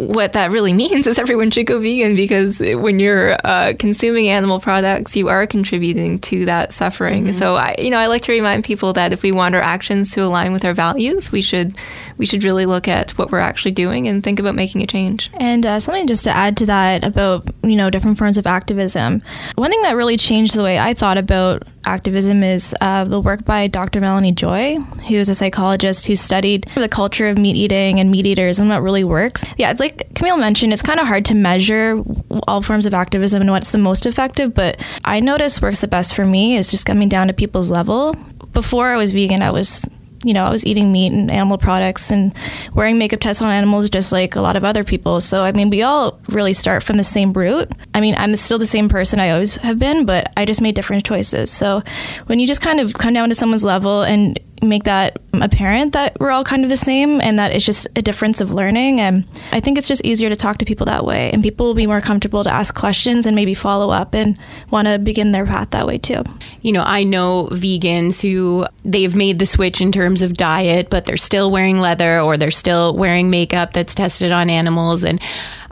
what 0.00 0.32
that 0.32 0.50
really 0.50 0.72
means 0.84 1.06
is 1.06 1.18
everyone 1.18 1.50
should 1.50 1.66
go 1.66 1.78
vegan 1.78 2.16
because 2.16 2.60
when 2.60 2.98
you're 2.98 3.36
uh, 3.44 3.74
consuming 3.78 4.28
animal 4.28 4.60
products, 4.60 5.16
you 5.16 5.28
are 5.28 5.46
contributing 5.46 6.18
to 6.20 6.44
that 6.46 6.72
suffering. 6.72 7.24
Mm-hmm. 7.24 7.38
So 7.38 7.56
I, 7.56 7.74
you 7.78 7.90
know, 7.90 7.98
I 7.98 8.06
like 8.06 8.22
to 8.22 8.32
remind 8.32 8.64
people 8.64 8.92
that 8.94 9.12
if 9.12 9.22
we 9.22 9.32
want 9.32 9.54
our 9.54 9.60
actions 9.60 10.12
to 10.14 10.24
align 10.24 10.52
with 10.52 10.64
our 10.64 10.74
values, 10.74 11.30
we 11.30 11.42
should 11.42 11.76
we 12.16 12.26
should 12.26 12.44
really 12.44 12.66
look 12.66 12.88
at 12.88 13.12
what 13.12 13.30
we're 13.30 13.40
actually 13.40 13.72
doing 13.72 14.08
and 14.08 14.22
think 14.22 14.38
about 14.38 14.54
making 14.54 14.82
a 14.82 14.86
change. 14.86 15.30
And 15.34 15.64
uh, 15.66 15.80
something 15.80 16.06
just 16.06 16.24
to 16.24 16.30
add 16.30 16.56
to 16.58 16.66
that 16.66 17.04
about 17.04 17.46
you 17.62 17.76
know 17.76 17.90
different 17.90 18.18
forms 18.18 18.38
of 18.38 18.46
activism. 18.46 19.20
One 19.56 19.70
thing 19.70 19.82
that 19.82 19.96
really 19.96 20.16
changed 20.16 20.54
the 20.54 20.62
way 20.62 20.78
I 20.78 20.94
thought 20.94 21.18
about 21.18 21.62
activism 21.84 22.42
is 22.42 22.74
uh, 22.80 23.04
the 23.04 23.20
work 23.20 23.44
by 23.44 23.66
Dr. 23.66 24.00
Melanie 24.00 24.32
Joy, 24.32 24.76
who 25.08 25.14
is 25.14 25.28
a 25.28 25.34
psychologist 25.34 26.06
who 26.06 26.16
studied 26.16 26.66
the 26.74 26.88
culture 26.88 27.28
of 27.28 27.38
meat 27.38 27.56
eating 27.56 28.00
and 28.00 28.10
meat 28.10 28.26
eaters 28.26 28.58
and 28.58 28.68
what 28.68 28.82
really 28.82 29.04
works. 29.04 29.44
Yeah, 29.56 29.74
like 29.78 30.14
Camille 30.14 30.36
mentioned, 30.36 30.72
it's 30.72 30.82
kind 30.82 31.00
of 31.00 31.06
hard 31.06 31.24
to 31.26 31.34
measure 31.34 31.98
all 32.46 32.62
forms 32.62 32.86
of 32.86 32.94
activism 32.94 33.40
and 33.40 33.50
what's 33.50 33.70
the 33.70 33.78
most 33.78 34.06
effective, 34.06 34.54
but 34.54 34.82
I 35.04 35.20
notice 35.20 35.62
works 35.62 35.80
the 35.80 35.88
best 35.88 36.14
for 36.14 36.24
me 36.24 36.56
is 36.56 36.70
just 36.70 36.86
coming 36.86 37.08
down 37.08 37.28
to 37.28 37.32
people's 37.32 37.70
level. 37.70 38.14
Before 38.52 38.92
I 38.92 38.96
was 38.96 39.12
vegan, 39.12 39.42
I 39.42 39.50
was 39.50 39.88
you 40.22 40.34
know, 40.34 40.44
I 40.44 40.50
was 40.50 40.66
eating 40.66 40.92
meat 40.92 41.12
and 41.12 41.30
animal 41.30 41.56
products 41.56 42.10
and 42.10 42.34
wearing 42.74 42.98
makeup 42.98 43.20
tests 43.20 43.40
on 43.40 43.50
animals 43.50 43.88
just 43.88 44.12
like 44.12 44.36
a 44.36 44.40
lot 44.40 44.56
of 44.56 44.64
other 44.64 44.84
people. 44.84 45.20
So, 45.20 45.44
I 45.44 45.52
mean, 45.52 45.70
we 45.70 45.82
all 45.82 46.20
really 46.28 46.52
start 46.52 46.82
from 46.82 46.98
the 46.98 47.04
same 47.04 47.32
root. 47.32 47.70
I 47.94 48.00
mean, 48.00 48.14
I'm 48.18 48.36
still 48.36 48.58
the 48.58 48.66
same 48.66 48.88
person 48.88 49.18
I 49.18 49.30
always 49.30 49.56
have 49.56 49.78
been, 49.78 50.04
but 50.04 50.32
I 50.36 50.44
just 50.44 50.60
made 50.60 50.74
different 50.74 51.06
choices. 51.06 51.50
So, 51.50 51.82
when 52.26 52.38
you 52.38 52.46
just 52.46 52.60
kind 52.60 52.80
of 52.80 52.92
come 52.94 53.14
down 53.14 53.30
to 53.30 53.34
someone's 53.34 53.64
level 53.64 54.02
and 54.02 54.38
make 54.62 54.84
that 54.84 55.18
apparent 55.32 55.92
that 55.92 56.18
we're 56.20 56.30
all 56.30 56.44
kind 56.44 56.64
of 56.64 56.70
the 56.70 56.76
same 56.76 57.20
and 57.20 57.38
that 57.38 57.54
it's 57.54 57.64
just 57.64 57.86
a 57.96 58.02
difference 58.02 58.40
of 58.40 58.52
learning. 58.52 59.00
And 59.00 59.24
I 59.52 59.60
think 59.60 59.78
it's 59.78 59.88
just 59.88 60.04
easier 60.04 60.28
to 60.28 60.36
talk 60.36 60.58
to 60.58 60.64
people 60.64 60.86
that 60.86 61.04
way, 61.04 61.30
and 61.32 61.42
people 61.42 61.66
will 61.66 61.74
be 61.74 61.86
more 61.86 62.00
comfortable 62.00 62.44
to 62.44 62.50
ask 62.50 62.74
questions 62.74 63.26
and 63.26 63.34
maybe 63.34 63.54
follow 63.54 63.90
up 63.90 64.14
and 64.14 64.38
want 64.70 64.88
to 64.88 64.98
begin 64.98 65.32
their 65.32 65.46
path 65.46 65.70
that 65.70 65.86
way 65.86 65.98
too. 65.98 66.22
You 66.62 66.72
know, 66.72 66.82
I 66.82 67.04
know 67.04 67.48
vegans 67.52 68.20
who 68.20 68.66
they've 68.84 69.14
made 69.14 69.38
the 69.38 69.46
switch 69.46 69.80
in 69.80 69.92
terms 69.92 70.22
of 70.22 70.34
diet, 70.34 70.90
but 70.90 71.06
they're 71.06 71.16
still 71.16 71.50
wearing 71.50 71.78
leather 71.78 72.20
or 72.20 72.36
they're 72.36 72.50
still 72.50 72.96
wearing 72.96 73.30
makeup 73.30 73.72
that's 73.72 73.94
tested 73.94 74.32
on 74.32 74.50
animals. 74.50 75.04
And 75.04 75.20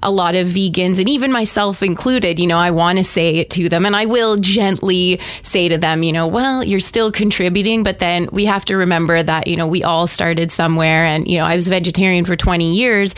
a 0.03 0.11
lot 0.11 0.35
of 0.35 0.47
vegans 0.47 0.99
and 0.99 1.09
even 1.09 1.33
myself 1.33 1.83
included, 1.83 2.39
you 2.39 2.47
know, 2.47 2.59
I 2.59 2.71
want 2.71 2.99
to 2.99 3.05
say 3.05 3.37
it 3.37 3.51
to 3.51 3.69
them 3.69 3.85
and 3.85 3.97
I 3.97 4.07
will 4.07 4.37
gently 4.37 5.21
say 5.43 5.69
to 5.69 5.79
them, 5.79 6.03
you 6.03 6.13
know, 6.13 6.27
well, 6.27 6.63
you're 6.63 6.81
still 6.81 7.11
contributing, 7.11 7.83
but 7.83 7.99
then 7.99 8.29
we 8.31 8.45
have 8.45 8.65
to 8.67 8.77
remember 8.77 9.23
that, 9.23 9.47
you 9.47 9.57
know, 9.57 9.67
we 9.67 9.83
all 9.83 10.07
started 10.07 10.53
somewhere 10.53 11.05
and, 11.05 11.29
you 11.29 11.39
know, 11.39 11.45
I 11.45 11.55
was 11.55 11.69
vegetarian 11.69 12.25
for 12.25 12.37
20 12.37 12.75
years 12.75 13.15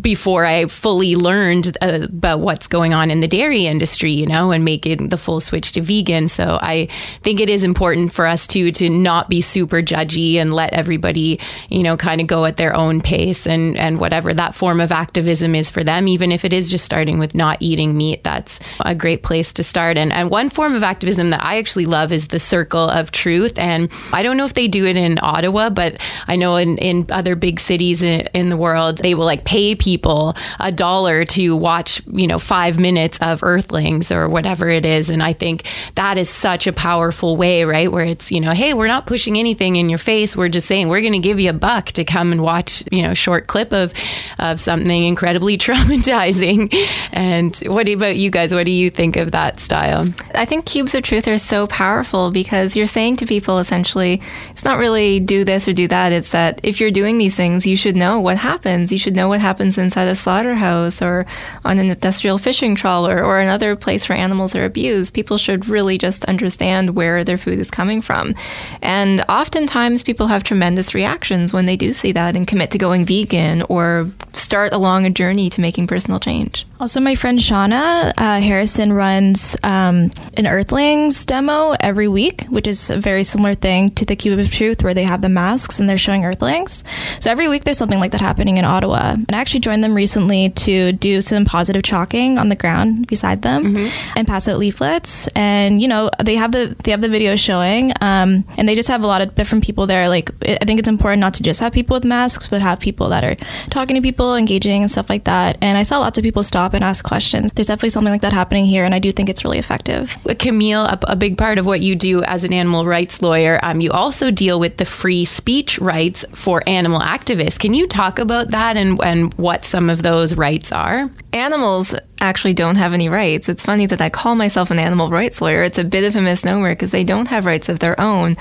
before 0.00 0.44
I 0.44 0.66
fully 0.66 1.16
learned 1.16 1.76
uh, 1.80 2.00
about 2.04 2.40
what's 2.40 2.66
going 2.66 2.94
on 2.94 3.10
in 3.10 3.20
the 3.20 3.28
dairy 3.28 3.66
industry, 3.66 4.10
you 4.10 4.26
know, 4.26 4.50
and 4.50 4.64
making 4.64 5.08
the 5.08 5.16
full 5.16 5.40
switch 5.40 5.72
to 5.72 5.82
vegan. 5.82 6.28
So 6.28 6.58
I 6.60 6.88
think 7.22 7.40
it 7.40 7.50
is 7.50 7.64
important 7.64 8.12
for 8.12 8.26
us 8.26 8.46
to 8.48 8.70
to 8.72 8.88
not 8.88 9.28
be 9.28 9.40
super 9.40 9.82
judgy 9.82 10.36
and 10.36 10.54
let 10.54 10.72
everybody, 10.72 11.40
you 11.68 11.82
know, 11.82 11.96
kind 11.96 12.20
of 12.20 12.26
go 12.26 12.44
at 12.44 12.56
their 12.56 12.74
own 12.74 13.00
pace 13.00 13.46
and 13.46 13.76
and 13.76 13.98
whatever 13.98 14.32
that 14.34 14.54
form 14.54 14.80
of 14.80 14.92
activism 14.92 15.54
is 15.54 15.70
for 15.70 15.84
them, 15.84 16.08
even 16.08 16.32
if 16.32 16.44
it 16.44 16.52
is 16.52 16.70
just 16.70 16.84
starting 16.84 17.18
with 17.18 17.34
not 17.34 17.58
eating 17.60 17.96
meat. 17.96 18.24
That's 18.24 18.60
a 18.80 18.94
great 18.94 19.22
place 19.22 19.52
to 19.54 19.62
start. 19.62 19.98
And 19.98 20.12
and 20.12 20.30
one 20.30 20.50
form 20.50 20.74
of 20.74 20.82
activism 20.82 21.30
that 21.30 21.44
I 21.44 21.58
actually 21.58 21.86
love 21.86 22.12
is 22.12 22.28
the 22.28 22.40
Circle 22.40 22.88
of 22.88 23.12
Truth. 23.12 23.58
And 23.58 23.90
I 24.12 24.22
don't 24.22 24.36
know 24.36 24.44
if 24.44 24.54
they 24.54 24.68
do 24.68 24.86
it 24.86 24.96
in 24.96 25.18
Ottawa, 25.22 25.70
but 25.70 25.98
I 26.26 26.36
know 26.36 26.56
in 26.56 26.78
in 26.78 27.06
other 27.10 27.36
big 27.36 27.60
cities 27.60 28.02
in, 28.02 28.28
in 28.34 28.48
the 28.48 28.56
world 28.56 28.98
they 28.98 29.14
will 29.14 29.26
like 29.26 29.44
pay 29.44 29.74
people 29.82 30.34
a 30.60 30.70
dollar 30.70 31.24
to 31.24 31.56
watch, 31.56 32.00
you 32.06 32.28
know, 32.28 32.38
five 32.38 32.78
minutes 32.78 33.18
of 33.20 33.42
Earthlings 33.42 34.12
or 34.12 34.28
whatever 34.28 34.68
it 34.68 34.86
is. 34.86 35.10
And 35.10 35.20
I 35.20 35.32
think 35.32 35.66
that 35.96 36.18
is 36.18 36.30
such 36.30 36.68
a 36.68 36.72
powerful 36.72 37.36
way, 37.36 37.64
right? 37.64 37.90
Where 37.90 38.04
it's, 38.04 38.30
you 38.30 38.40
know, 38.40 38.52
hey, 38.52 38.74
we're 38.74 38.86
not 38.86 39.06
pushing 39.06 39.36
anything 39.36 39.74
in 39.74 39.88
your 39.88 39.98
face. 39.98 40.36
We're 40.36 40.48
just 40.48 40.68
saying 40.68 40.88
we're 40.88 41.00
going 41.00 41.14
to 41.14 41.18
give 41.18 41.40
you 41.40 41.50
a 41.50 41.52
buck 41.52 41.86
to 41.86 42.04
come 42.04 42.30
and 42.30 42.42
watch, 42.42 42.84
you 42.92 43.02
know, 43.02 43.12
short 43.12 43.48
clip 43.48 43.72
of, 43.72 43.92
of 44.38 44.60
something 44.60 45.02
incredibly 45.02 45.58
traumatizing. 45.66 46.72
And 47.10 47.56
what 47.66 47.88
about 47.88 48.16
you 48.16 48.30
guys? 48.30 48.54
What 48.54 48.66
do 48.66 48.70
you 48.70 48.88
think 48.88 49.16
of 49.16 49.32
that 49.32 49.58
style? 49.58 50.04
I 50.32 50.44
think 50.44 50.64
cubes 50.64 50.94
of 50.94 51.02
truth 51.02 51.26
are 51.26 51.38
so 51.38 51.66
powerful 51.66 52.30
because 52.30 52.76
you're 52.76 52.86
saying 52.86 53.16
to 53.16 53.26
people 53.26 53.58
essentially, 53.58 54.22
it's 54.50 54.64
not 54.64 54.78
really 54.78 55.18
do 55.18 55.44
this 55.44 55.66
or 55.66 55.72
do 55.72 55.88
that. 55.88 56.12
It's 56.12 56.30
that 56.30 56.60
if 56.62 56.80
you're 56.80 56.92
doing 56.92 57.18
these 57.18 57.34
things, 57.34 57.66
you 57.66 57.74
should 57.74 57.96
know 57.96 58.20
what 58.20 58.36
happens. 58.36 58.92
You 58.92 58.98
should 58.98 59.16
know 59.16 59.28
what 59.28 59.40
happens 59.40 59.61
happens 59.62 59.78
inside 59.78 60.08
a 60.08 60.16
slaughterhouse 60.16 61.00
or 61.00 61.24
on 61.64 61.78
an 61.78 61.88
industrial 61.88 62.36
fishing 62.36 62.74
trawler 62.74 63.22
or 63.22 63.38
another 63.38 63.76
place 63.76 64.08
where 64.08 64.18
animals 64.18 64.56
are 64.56 64.64
abused. 64.64 65.14
People 65.14 65.38
should 65.38 65.68
really 65.68 65.96
just 65.96 66.24
understand 66.24 66.96
where 66.96 67.22
their 67.22 67.38
food 67.38 67.60
is 67.60 67.70
coming 67.70 68.02
from. 68.02 68.34
And 68.82 69.20
oftentimes 69.28 70.02
people 70.02 70.26
have 70.26 70.42
tremendous 70.42 70.94
reactions 70.94 71.52
when 71.52 71.66
they 71.66 71.76
do 71.76 71.92
see 71.92 72.10
that 72.10 72.34
and 72.34 72.44
commit 72.44 72.72
to 72.72 72.78
going 72.78 73.04
vegan 73.06 73.62
or 73.68 74.10
start 74.32 74.72
along 74.72 75.06
a 75.06 75.10
journey 75.10 75.48
to 75.50 75.60
making 75.60 75.86
personal 75.86 76.18
change. 76.18 76.66
Also, 76.82 76.98
my 76.98 77.14
friend 77.14 77.38
Shauna 77.38 78.12
uh, 78.16 78.40
Harrison 78.40 78.92
runs 78.92 79.56
um, 79.62 80.10
an 80.36 80.48
Earthlings 80.48 81.24
demo 81.24 81.76
every 81.78 82.08
week, 82.08 82.42
which 82.46 82.66
is 82.66 82.90
a 82.90 82.98
very 82.98 83.22
similar 83.22 83.54
thing 83.54 83.92
to 83.92 84.04
the 84.04 84.16
Cube 84.16 84.40
of 84.40 84.50
Truth, 84.50 84.82
where 84.82 84.92
they 84.92 85.04
have 85.04 85.20
the 85.20 85.28
masks 85.28 85.78
and 85.78 85.88
they're 85.88 85.96
showing 85.96 86.24
Earthlings. 86.24 86.82
So 87.20 87.30
every 87.30 87.48
week 87.48 87.62
there's 87.62 87.78
something 87.78 88.00
like 88.00 88.10
that 88.10 88.20
happening 88.20 88.58
in 88.58 88.64
Ottawa. 88.64 89.12
And 89.12 89.30
I 89.30 89.38
actually 89.38 89.60
joined 89.60 89.84
them 89.84 89.94
recently 89.94 90.50
to 90.50 90.90
do 90.90 91.20
some 91.20 91.44
positive 91.44 91.84
chalking 91.84 92.36
on 92.36 92.48
the 92.48 92.56
ground 92.56 93.06
beside 93.06 93.42
them 93.42 93.62
mm-hmm. 93.62 94.18
and 94.18 94.26
pass 94.26 94.48
out 94.48 94.58
leaflets. 94.58 95.28
And 95.36 95.80
you 95.80 95.86
know 95.86 96.10
they 96.18 96.34
have 96.34 96.50
the 96.50 96.74
they 96.82 96.90
have 96.90 97.00
the 97.00 97.08
video 97.08 97.36
showing, 97.36 97.92
um, 98.00 98.44
and 98.58 98.68
they 98.68 98.74
just 98.74 98.88
have 98.88 99.04
a 99.04 99.06
lot 99.06 99.22
of 99.22 99.36
different 99.36 99.62
people 99.62 99.86
there. 99.86 100.08
Like 100.08 100.30
I 100.42 100.64
think 100.64 100.80
it's 100.80 100.88
important 100.88 101.20
not 101.20 101.34
to 101.34 101.44
just 101.44 101.60
have 101.60 101.72
people 101.72 101.94
with 101.94 102.04
masks, 102.04 102.48
but 102.48 102.60
have 102.60 102.80
people 102.80 103.08
that 103.10 103.22
are 103.22 103.36
talking 103.70 103.94
to 103.94 104.02
people, 104.02 104.34
engaging, 104.34 104.82
and 104.82 104.90
stuff 104.90 105.08
like 105.08 105.22
that. 105.24 105.58
And 105.62 105.78
I 105.78 105.84
saw 105.84 106.00
lots 106.00 106.18
of 106.18 106.24
people 106.24 106.42
stop 106.42 106.71
and 106.74 106.84
ask 106.84 107.04
questions. 107.04 107.50
There's 107.52 107.66
definitely 107.66 107.90
something 107.90 108.12
like 108.12 108.22
that 108.22 108.32
happening 108.32 108.64
here, 108.64 108.84
and 108.84 108.94
I 108.94 108.98
do 108.98 109.12
think 109.12 109.28
it's 109.28 109.44
really 109.44 109.58
effective. 109.58 110.16
Camille, 110.38 110.84
a, 110.84 110.98
a 111.04 111.16
big 111.16 111.38
part 111.38 111.58
of 111.58 111.66
what 111.66 111.80
you 111.80 111.94
do 111.94 112.22
as 112.24 112.44
an 112.44 112.52
animal 112.52 112.86
rights 112.86 113.22
lawyer, 113.22 113.60
um, 113.62 113.80
you 113.80 113.90
also 113.90 114.30
deal 114.30 114.58
with 114.60 114.76
the 114.76 114.84
free 114.84 115.24
speech 115.24 115.78
rights 115.78 116.24
for 116.34 116.62
animal 116.66 117.00
activists. 117.00 117.58
Can 117.58 117.74
you 117.74 117.86
talk 117.86 118.18
about 118.18 118.50
that 118.50 118.76
and, 118.76 119.00
and 119.02 119.34
what 119.34 119.64
some 119.64 119.90
of 119.90 120.02
those 120.02 120.34
rights 120.34 120.72
are? 120.72 121.10
Animals 121.32 121.94
actually 122.20 122.54
don't 122.54 122.76
have 122.76 122.94
any 122.94 123.08
rights. 123.08 123.48
It's 123.48 123.64
funny 123.64 123.86
that 123.86 124.00
I 124.00 124.10
call 124.10 124.34
myself 124.34 124.70
an 124.70 124.78
animal 124.78 125.08
rights 125.08 125.40
lawyer. 125.40 125.62
It's 125.62 125.78
a 125.78 125.84
bit 125.84 126.04
of 126.04 126.16
a 126.16 126.20
misnomer 126.20 126.72
because 126.72 126.90
they 126.90 127.04
don't 127.04 127.28
have 127.28 127.46
rights 127.46 127.68
of 127.68 127.80
their 127.80 127.98
own. 128.00 128.36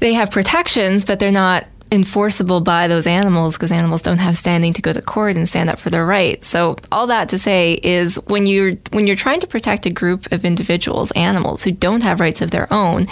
They 0.00 0.12
have 0.12 0.30
protections, 0.30 1.04
but 1.04 1.18
they're 1.18 1.30
not 1.30 1.66
enforceable 1.92 2.60
by 2.60 2.88
those 2.88 3.06
animals 3.06 3.56
because 3.56 3.70
animals 3.70 4.02
don't 4.02 4.18
have 4.18 4.36
standing 4.36 4.72
to 4.72 4.82
go 4.82 4.92
to 4.92 5.00
court 5.00 5.36
and 5.36 5.48
stand 5.48 5.70
up 5.70 5.78
for 5.78 5.90
their 5.90 6.04
rights. 6.04 6.46
So 6.46 6.76
all 6.90 7.06
that 7.08 7.28
to 7.30 7.38
say 7.38 7.74
is 7.82 8.16
when 8.26 8.46
you're 8.46 8.72
when 8.90 9.06
you're 9.06 9.16
trying 9.16 9.40
to 9.40 9.46
protect 9.46 9.86
a 9.86 9.90
group 9.90 10.32
of 10.32 10.44
individuals, 10.44 11.10
animals 11.12 11.62
who 11.62 11.70
don't 11.70 12.02
have 12.02 12.20
rights 12.20 12.42
of 12.42 12.50
their 12.50 12.72
own, 12.72 13.06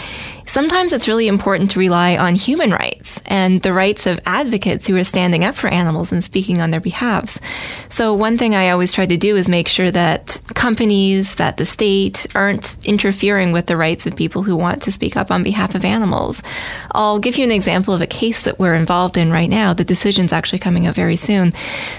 sometimes 0.47 0.93
it's 0.93 1.09
really 1.09 1.29
important 1.29 1.71
to 1.73 1.79
rely 1.79 2.17
on 2.17 2.35
human 2.35 2.71
rights 2.71 3.21
and 3.27 3.63
the 3.63 3.73
rights 3.73 4.07
of 4.07 4.21
advocates 4.27 4.87
who 4.87 4.97
are 4.97 5.05
standing 5.05 5.45
up 5.45 5.55
for 5.55 5.69
animals 5.69 6.13
and 6.13 6.23
speaking 6.23 6.61
on 6.61 6.71
their 6.71 6.81
behalves. 6.81 7.41
So 7.89 8.15
one 8.15 8.37
thing 8.37 8.55
I 8.55 8.71
always 8.71 8.93
try 8.93 9.07
to 9.07 9.17
do 9.17 9.37
is 9.37 9.49
make 9.49 9.69
sure 9.69 9.91
that 9.91 10.41
companies, 10.55 11.37
that 11.37 11.57
the 11.57 11.65
state 11.65 12.27
aren't 12.35 12.77
interfering 12.85 13.53
with 13.53 13.67
the 13.67 13.77
rights 13.77 14.07
of 14.07 14.17
people 14.17 14.43
who 14.43 14.57
want 14.57 14.83
to 14.83 14.93
speak 14.93 15.17
up 15.17 15.31
on 15.31 15.43
behalf 15.43 15.75
of 15.75 15.85
animals. 15.85 16.43
I'll 16.93 17.19
give 17.19 17.37
you 17.37 17.45
an 17.45 17.53
example 17.53 17.95
of 17.95 18.03
a 18.03 18.07
case 18.07 18.43
that 18.43 18.59
we're 18.59 18.75
involved 18.75 19.17
in 19.17 19.31
right 19.31 19.51
now. 19.51 19.73
The 19.73 19.85
decision's 19.85 20.33
actually 20.33 20.59
coming 20.59 20.87
out 20.87 20.95
very 20.95 21.17
soon. 21.17 21.53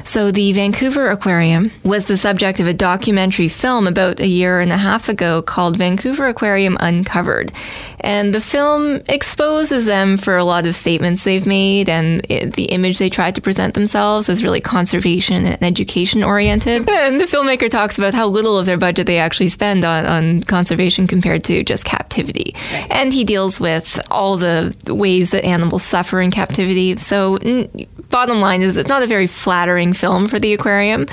So 0.03 0.31
the 0.31 0.53
Vancouver 0.53 1.09
Aquarium 1.09 1.71
was 1.83 2.05
the 2.05 2.17
subject 2.17 2.59
of 2.59 2.67
a 2.67 2.73
documentary 2.73 3.49
film 3.49 3.87
about 3.87 4.19
a 4.19 4.27
year 4.27 4.59
and 4.59 4.71
a 4.71 4.77
half 4.77 5.09
ago 5.09 5.41
called 5.41 5.77
Vancouver 5.77 6.27
Aquarium 6.27 6.77
Uncovered. 6.79 7.51
And 7.99 8.34
the 8.35 8.41
film 8.41 9.01
exposes 9.07 9.85
them 9.85 10.17
for 10.17 10.35
a 10.35 10.43
lot 10.43 10.67
of 10.67 10.75
statements 10.75 11.23
they've 11.23 11.45
made 11.45 11.87
and 11.87 12.25
it, 12.29 12.51
the 12.55 12.65
image 12.65 12.97
they 12.97 13.09
tried 13.09 13.33
to 13.33 13.39
present 13.39 13.75
themselves 13.75 14.27
as 14.27 14.43
really 14.43 14.59
conservation 14.59 15.45
and 15.45 15.63
education 15.63 16.21
oriented. 16.21 16.89
And 17.05 17.21
the 17.21 17.25
filmmaker 17.25 17.69
talks 17.69 17.97
about 17.99 18.13
how 18.13 18.27
little 18.27 18.57
of 18.57 18.65
their 18.65 18.77
budget 18.77 19.05
they 19.05 19.19
actually 19.19 19.49
spend 19.49 19.85
on, 19.85 20.05
on 20.05 20.41
conservation 20.43 21.07
compared 21.07 21.43
to 21.45 21.63
just 21.63 21.85
captivity. 21.85 22.55
Right. 22.71 22.87
And 22.89 23.13
he 23.13 23.23
deals 23.23 23.59
with 23.59 24.01
all 24.09 24.37
the 24.37 24.75
ways 24.87 25.29
that 25.31 25.45
animals 25.45 25.83
suffer 25.83 26.19
in 26.19 26.31
captivity. 26.31 26.97
So, 26.97 27.37
n- 27.37 27.69
bottom 28.09 28.39
line 28.41 28.63
is 28.63 28.77
it's 28.77 28.89
not 28.89 29.03
a 29.03 29.07
very 29.07 29.27
flattering 29.27 29.93
film 29.93 30.27
for 30.27 30.39
the 30.39 30.53
aquarium. 30.53 31.05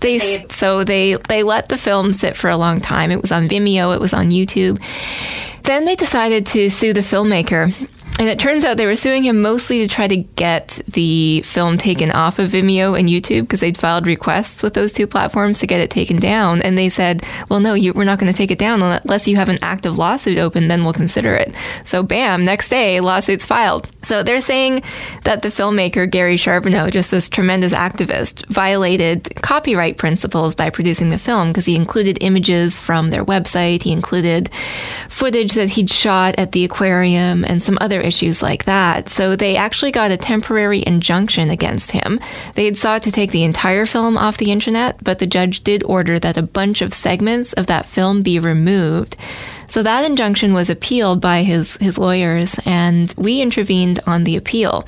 They 0.00 0.18
so 0.50 0.84
they 0.84 1.16
they 1.28 1.42
let 1.42 1.68
the 1.68 1.76
film 1.76 2.12
sit 2.12 2.36
for 2.36 2.48
a 2.48 2.56
long 2.56 2.80
time. 2.80 3.10
It 3.10 3.20
was 3.20 3.32
on 3.32 3.48
Vimeo, 3.48 3.94
it 3.94 4.00
was 4.00 4.12
on 4.12 4.30
YouTube. 4.30 4.80
Then 5.62 5.84
they 5.84 5.96
decided 5.96 6.46
to 6.46 6.68
sue 6.70 6.92
the 6.92 7.00
filmmaker 7.00 7.72
and 8.20 8.28
it 8.28 8.38
turns 8.38 8.66
out 8.66 8.76
they 8.76 8.84
were 8.84 8.96
suing 8.96 9.24
him 9.24 9.40
mostly 9.40 9.78
to 9.78 9.88
try 9.88 10.06
to 10.06 10.16
get 10.18 10.78
the 10.86 11.40
film 11.46 11.78
taken 11.78 12.10
off 12.10 12.38
of 12.38 12.50
Vimeo 12.50 12.98
and 12.98 13.08
YouTube 13.08 13.42
because 13.42 13.60
they'd 13.60 13.78
filed 13.78 14.06
requests 14.06 14.62
with 14.62 14.74
those 14.74 14.92
two 14.92 15.06
platforms 15.06 15.58
to 15.60 15.66
get 15.66 15.80
it 15.80 15.88
taken 15.88 16.18
down. 16.18 16.60
And 16.60 16.76
they 16.76 16.90
said, 16.90 17.24
well, 17.48 17.60
no, 17.60 17.72
you, 17.72 17.94
we're 17.94 18.04
not 18.04 18.18
going 18.18 18.30
to 18.30 18.36
take 18.36 18.50
it 18.50 18.58
down 18.58 18.82
unless 18.82 19.26
you 19.26 19.36
have 19.36 19.48
an 19.48 19.56
active 19.62 19.96
lawsuit 19.96 20.36
open, 20.36 20.68
then 20.68 20.84
we'll 20.84 20.92
consider 20.92 21.34
it. 21.34 21.54
So, 21.84 22.02
bam, 22.02 22.44
next 22.44 22.68
day, 22.68 23.00
lawsuit's 23.00 23.46
filed. 23.46 23.88
So 24.02 24.22
they're 24.22 24.40
saying 24.40 24.82
that 25.24 25.42
the 25.42 25.48
filmmaker, 25.48 26.10
Gary 26.10 26.36
Charbonneau, 26.36 26.88
just 26.90 27.10
this 27.10 27.28
tremendous 27.28 27.72
activist, 27.72 28.46
violated 28.46 29.28
copyright 29.42 29.98
principles 29.98 30.54
by 30.54 30.70
producing 30.70 31.10
the 31.10 31.18
film 31.18 31.48
because 31.48 31.66
he 31.66 31.76
included 31.76 32.18
images 32.20 32.80
from 32.80 33.10
their 33.10 33.24
website, 33.24 33.82
he 33.82 33.92
included 33.92 34.50
footage 35.08 35.52
that 35.52 35.70
he'd 35.70 35.90
shot 35.90 36.34
at 36.38 36.52
the 36.52 36.64
aquarium, 36.64 37.44
and 37.44 37.62
some 37.62 37.76
other 37.80 38.00
issues 38.00 38.42
like 38.42 38.64
that. 38.64 39.08
So 39.08 39.36
they 39.36 39.56
actually 39.56 39.92
got 39.92 40.10
a 40.10 40.16
temporary 40.16 40.82
injunction 40.86 41.50
against 41.50 41.90
him. 41.90 42.20
They 42.54 42.64
had 42.64 42.76
sought 42.76 43.02
to 43.02 43.12
take 43.12 43.30
the 43.30 43.44
entire 43.44 43.86
film 43.86 44.16
off 44.16 44.38
the 44.38 44.50
internet, 44.50 45.02
but 45.02 45.18
the 45.18 45.26
judge 45.26 45.62
did 45.62 45.84
order 45.84 46.18
that 46.18 46.36
a 46.36 46.42
bunch 46.42 46.80
of 46.80 46.94
segments 46.94 47.52
of 47.52 47.66
that 47.66 47.86
film 47.86 48.22
be 48.22 48.38
removed. 48.38 49.16
So 49.70 49.84
that 49.84 50.04
injunction 50.04 50.52
was 50.52 50.68
appealed 50.68 51.20
by 51.20 51.44
his, 51.44 51.76
his 51.76 51.96
lawyers, 51.96 52.58
and 52.66 53.14
we 53.16 53.40
intervened 53.40 54.00
on 54.04 54.24
the 54.24 54.36
appeal 54.36 54.84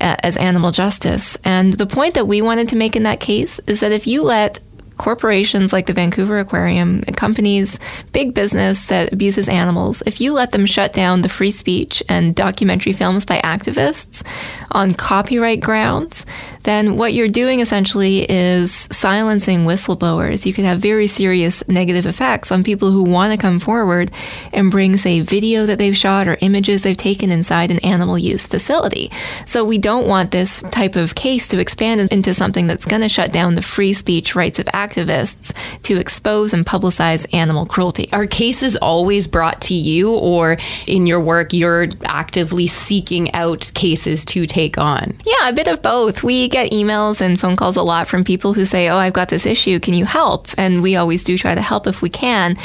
uh, 0.00 0.14
as 0.22 0.36
animal 0.36 0.70
justice. 0.70 1.36
And 1.42 1.72
the 1.72 1.86
point 1.86 2.14
that 2.14 2.28
we 2.28 2.40
wanted 2.40 2.68
to 2.68 2.76
make 2.76 2.94
in 2.94 3.02
that 3.02 3.18
case 3.18 3.60
is 3.66 3.80
that 3.80 3.90
if 3.90 4.06
you 4.06 4.22
let 4.22 4.60
corporations 5.02 5.72
like 5.72 5.86
the 5.86 5.92
Vancouver 5.92 6.38
Aquarium, 6.38 7.02
companies, 7.16 7.80
big 8.12 8.34
business 8.34 8.86
that 8.86 9.12
abuses 9.12 9.48
animals, 9.48 10.00
if 10.06 10.20
you 10.20 10.32
let 10.32 10.52
them 10.52 10.64
shut 10.64 10.92
down 10.92 11.22
the 11.22 11.28
free 11.28 11.50
speech 11.50 12.04
and 12.08 12.36
documentary 12.36 12.92
films 12.92 13.26
by 13.26 13.40
activists 13.40 14.24
on 14.70 14.94
copyright 14.94 15.60
grounds, 15.60 16.24
then 16.62 16.96
what 16.96 17.14
you're 17.14 17.26
doing 17.26 17.58
essentially 17.58 18.30
is 18.30 18.86
silencing 18.92 19.64
whistleblowers. 19.64 20.46
You 20.46 20.52
could 20.52 20.64
have 20.64 20.78
very 20.78 21.08
serious 21.08 21.66
negative 21.66 22.06
effects 22.06 22.52
on 22.52 22.62
people 22.62 22.92
who 22.92 23.02
want 23.02 23.32
to 23.32 23.42
come 23.42 23.58
forward 23.58 24.12
and 24.52 24.70
bring, 24.70 24.96
say, 24.96 25.20
video 25.20 25.66
that 25.66 25.78
they've 25.78 25.96
shot 25.96 26.28
or 26.28 26.38
images 26.42 26.82
they've 26.82 26.96
taken 26.96 27.32
inside 27.32 27.72
an 27.72 27.80
animal 27.80 28.16
use 28.16 28.46
facility. 28.46 29.10
So 29.46 29.64
we 29.64 29.78
don't 29.78 30.06
want 30.06 30.30
this 30.30 30.60
type 30.70 30.94
of 30.94 31.16
case 31.16 31.48
to 31.48 31.58
expand 31.58 32.00
into 32.12 32.34
something 32.34 32.68
that's 32.68 32.84
going 32.84 33.02
to 33.02 33.08
shut 33.08 33.32
down 33.32 33.56
the 33.56 33.62
free 33.62 33.94
speech 33.94 34.36
rights 34.36 34.60
of 34.60 34.66
activists 34.66 34.91
to 34.94 35.98
expose 35.98 36.52
and 36.52 36.64
publicize 36.64 37.26
animal 37.34 37.66
cruelty. 37.66 38.08
Are 38.12 38.26
cases 38.26 38.76
always 38.76 39.26
brought 39.26 39.60
to 39.62 39.74
you, 39.74 40.14
or 40.14 40.56
in 40.86 41.06
your 41.06 41.20
work, 41.20 41.52
you're 41.52 41.88
actively 42.04 42.66
seeking 42.66 43.32
out 43.34 43.70
cases 43.74 44.24
to 44.26 44.46
take 44.46 44.78
on? 44.78 45.18
Yeah, 45.24 45.48
a 45.48 45.52
bit 45.52 45.68
of 45.68 45.82
both. 45.82 46.22
We 46.22 46.48
get 46.48 46.70
emails 46.72 47.20
and 47.20 47.38
phone 47.38 47.56
calls 47.56 47.76
a 47.76 47.82
lot 47.82 48.08
from 48.08 48.24
people 48.24 48.54
who 48.54 48.64
say, 48.64 48.88
Oh, 48.88 48.96
I've 48.96 49.12
got 49.12 49.28
this 49.28 49.46
issue. 49.46 49.80
Can 49.80 49.94
you 49.94 50.04
help? 50.04 50.48
And 50.56 50.82
we 50.82 50.96
always 50.96 51.24
do 51.24 51.36
try 51.36 51.54
to 51.54 51.62
help 51.62 51.86
if 51.86 52.02
we 52.02 52.10
can. 52.10 52.56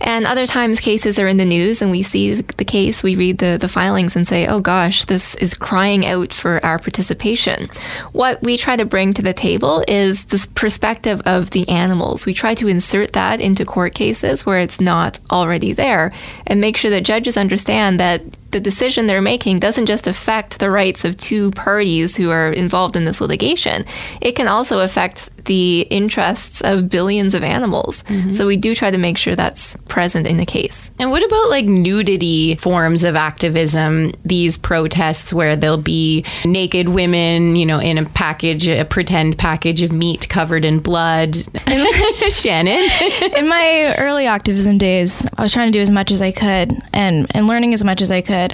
And 0.00 0.26
other 0.26 0.46
times 0.46 0.80
cases 0.80 1.18
are 1.18 1.28
in 1.28 1.36
the 1.36 1.44
news 1.44 1.82
and 1.82 1.90
we 1.90 2.02
see 2.02 2.34
the 2.34 2.64
case, 2.64 3.02
we 3.02 3.16
read 3.16 3.38
the, 3.38 3.56
the 3.60 3.68
filings 3.68 4.16
and 4.16 4.26
say, 4.26 4.46
Oh 4.46 4.60
gosh, 4.60 5.04
this 5.04 5.34
is 5.36 5.54
crying 5.54 6.06
out 6.06 6.32
for 6.32 6.64
our 6.64 6.78
participation. 6.78 7.68
What 8.12 8.42
we 8.42 8.56
try 8.56 8.76
to 8.76 8.84
bring 8.84 9.14
to 9.14 9.22
the 9.22 9.32
table 9.32 9.84
is 9.88 10.26
this 10.26 10.46
perspective 10.46 11.20
of 11.26 11.50
the 11.50 11.68
animals. 11.76 12.26
We 12.26 12.34
try 12.34 12.54
to 12.54 12.68
insert 12.68 13.12
that 13.12 13.40
into 13.40 13.64
court 13.64 13.94
cases 13.94 14.46
where 14.46 14.58
it's 14.58 14.80
not 14.80 15.18
already 15.30 15.72
there 15.72 16.12
and 16.46 16.60
make 16.60 16.76
sure 16.76 16.90
that 16.90 17.02
judges 17.02 17.36
understand 17.36 18.00
that 18.00 18.22
the 18.56 18.60
decision 18.60 19.04
they're 19.04 19.20
making 19.20 19.58
doesn't 19.58 19.84
just 19.84 20.06
affect 20.06 20.60
the 20.60 20.70
rights 20.70 21.04
of 21.04 21.14
two 21.18 21.50
parties 21.50 22.16
who 22.16 22.30
are 22.30 22.50
involved 22.50 22.96
in 22.96 23.04
this 23.04 23.20
litigation, 23.20 23.84
it 24.22 24.32
can 24.32 24.48
also 24.48 24.80
affect 24.80 25.30
the 25.44 25.82
interests 25.90 26.62
of 26.62 26.88
billions 26.88 27.34
of 27.34 27.42
animals. 27.42 28.02
Mm-hmm. 28.04 28.32
So 28.32 28.46
we 28.46 28.56
do 28.56 28.74
try 28.74 28.90
to 28.90 28.96
make 28.96 29.18
sure 29.18 29.36
that's 29.36 29.76
present 29.88 30.26
in 30.26 30.38
the 30.38 30.46
case. 30.46 30.90
And 30.98 31.10
what 31.10 31.22
about 31.22 31.50
like 31.50 31.66
nudity 31.66 32.56
forms 32.56 33.04
of 33.04 33.14
activism, 33.14 34.12
these 34.24 34.56
protests 34.56 35.34
where 35.34 35.54
there'll 35.54 35.76
be 35.76 36.24
naked 36.46 36.88
women, 36.88 37.56
you 37.56 37.66
know, 37.66 37.78
in 37.78 37.98
a 37.98 38.06
package, 38.06 38.68
a 38.68 38.84
pretend 38.84 39.36
package 39.36 39.82
of 39.82 39.92
meat 39.92 40.28
covered 40.30 40.64
in 40.64 40.80
blood? 40.80 41.36
Shannon? 42.30 42.88
in 43.36 43.48
my 43.48 43.94
early 43.98 44.26
activism 44.26 44.78
days, 44.78 45.26
I 45.36 45.42
was 45.42 45.52
trying 45.52 45.70
to 45.70 45.78
do 45.78 45.82
as 45.82 45.90
much 45.90 46.10
as 46.10 46.22
I 46.22 46.32
could 46.32 46.72
and, 46.94 47.26
and 47.30 47.46
learning 47.46 47.74
as 47.74 47.84
much 47.84 48.00
as 48.00 48.10
I 48.10 48.22
could. 48.22 48.45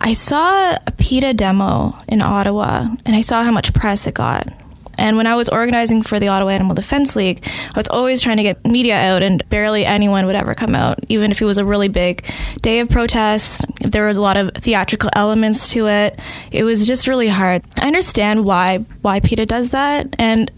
I 0.00 0.12
saw 0.12 0.72
a 0.86 0.90
PETA 0.90 1.34
demo 1.34 1.96
in 2.08 2.22
Ottawa 2.22 2.88
and 3.04 3.14
I 3.14 3.20
saw 3.20 3.44
how 3.44 3.52
much 3.52 3.72
press 3.72 4.06
it 4.06 4.14
got. 4.14 4.48
And 4.98 5.16
when 5.16 5.26
I 5.26 5.34
was 5.34 5.48
organizing 5.48 6.02
for 6.02 6.20
the 6.20 6.28
Ottawa 6.28 6.50
Animal 6.50 6.74
Defense 6.74 7.16
League, 7.16 7.44
I 7.44 7.76
was 7.76 7.88
always 7.88 8.20
trying 8.20 8.36
to 8.36 8.42
get 8.42 8.64
media 8.66 8.96
out, 8.96 9.22
and 9.22 9.42
barely 9.48 9.84
anyone 9.84 10.26
would 10.26 10.36
ever 10.36 10.54
come 10.54 10.74
out, 10.74 11.00
even 11.08 11.30
if 11.30 11.40
it 11.40 11.44
was 11.44 11.58
a 11.58 11.64
really 11.64 11.88
big 11.88 12.24
day 12.60 12.80
of 12.80 12.88
protest. 12.88 13.64
If 13.80 13.90
there 13.90 14.06
was 14.06 14.16
a 14.16 14.20
lot 14.20 14.36
of 14.36 14.50
theatrical 14.54 15.10
elements 15.14 15.70
to 15.70 15.88
it, 15.88 16.20
it 16.50 16.64
was 16.64 16.86
just 16.86 17.06
really 17.06 17.28
hard. 17.28 17.64
I 17.80 17.86
understand 17.86 18.44
why 18.44 18.84
why 19.00 19.20
PETA 19.20 19.46
does 19.46 19.70
that, 19.70 20.14
and 20.18 20.50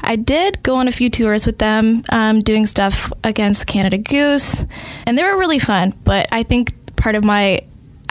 I 0.00 0.16
did 0.16 0.62
go 0.62 0.76
on 0.76 0.88
a 0.88 0.92
few 0.92 1.10
tours 1.10 1.44
with 1.44 1.58
them, 1.58 2.04
um, 2.10 2.40
doing 2.40 2.66
stuff 2.66 3.12
against 3.24 3.66
Canada 3.66 3.98
Goose, 3.98 4.64
and 5.06 5.18
they 5.18 5.24
were 5.24 5.38
really 5.38 5.58
fun. 5.58 5.92
But 6.04 6.28
I 6.32 6.44
think 6.44 6.72
part 6.96 7.14
of 7.14 7.24
my 7.24 7.62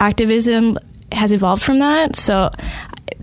activism 0.02 0.78
has 1.12 1.32
evolved 1.32 1.64
from 1.64 1.80
that. 1.80 2.16
So 2.16 2.52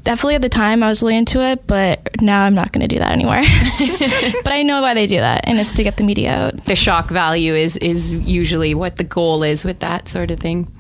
definitely 0.03 0.37
at 0.37 0.43
the 0.43 0.49
time 0.49 0.83
I 0.83 0.89
was 0.89 1.03
really 1.03 1.17
into 1.17 1.43
it, 1.43 1.67
but 1.67 2.21
now 2.21 2.45
I'm 2.45 2.55
not 2.55 2.73
going 2.73 2.89
to 2.89 2.95
do 2.95 2.99
that 2.99 3.13
anymore. 3.13 3.43
but 4.45 4.53
I 4.53 4.63
know 4.63 4.81
why 4.81 4.95
they 4.95 5.07
do 5.07 5.19
that, 5.19 5.43
and 5.45 5.59
it's 5.59 5.73
to 5.75 5.83
get 5.83 5.97
the 5.97 6.05
media 6.05 6.47
out. 6.47 6.65
The 6.65 6.77
shock 6.77 7.11
value 7.11 7.55
is 7.55 7.77
is 7.77 8.11
usually 8.13 8.75
what 8.75 8.97
the 8.97 9.05
goal 9.05 9.43
is 9.43 9.65
with 9.65 9.81
that 9.81 10.09
sort 10.09 10.31
of 10.31 10.41
thing. 10.41 10.71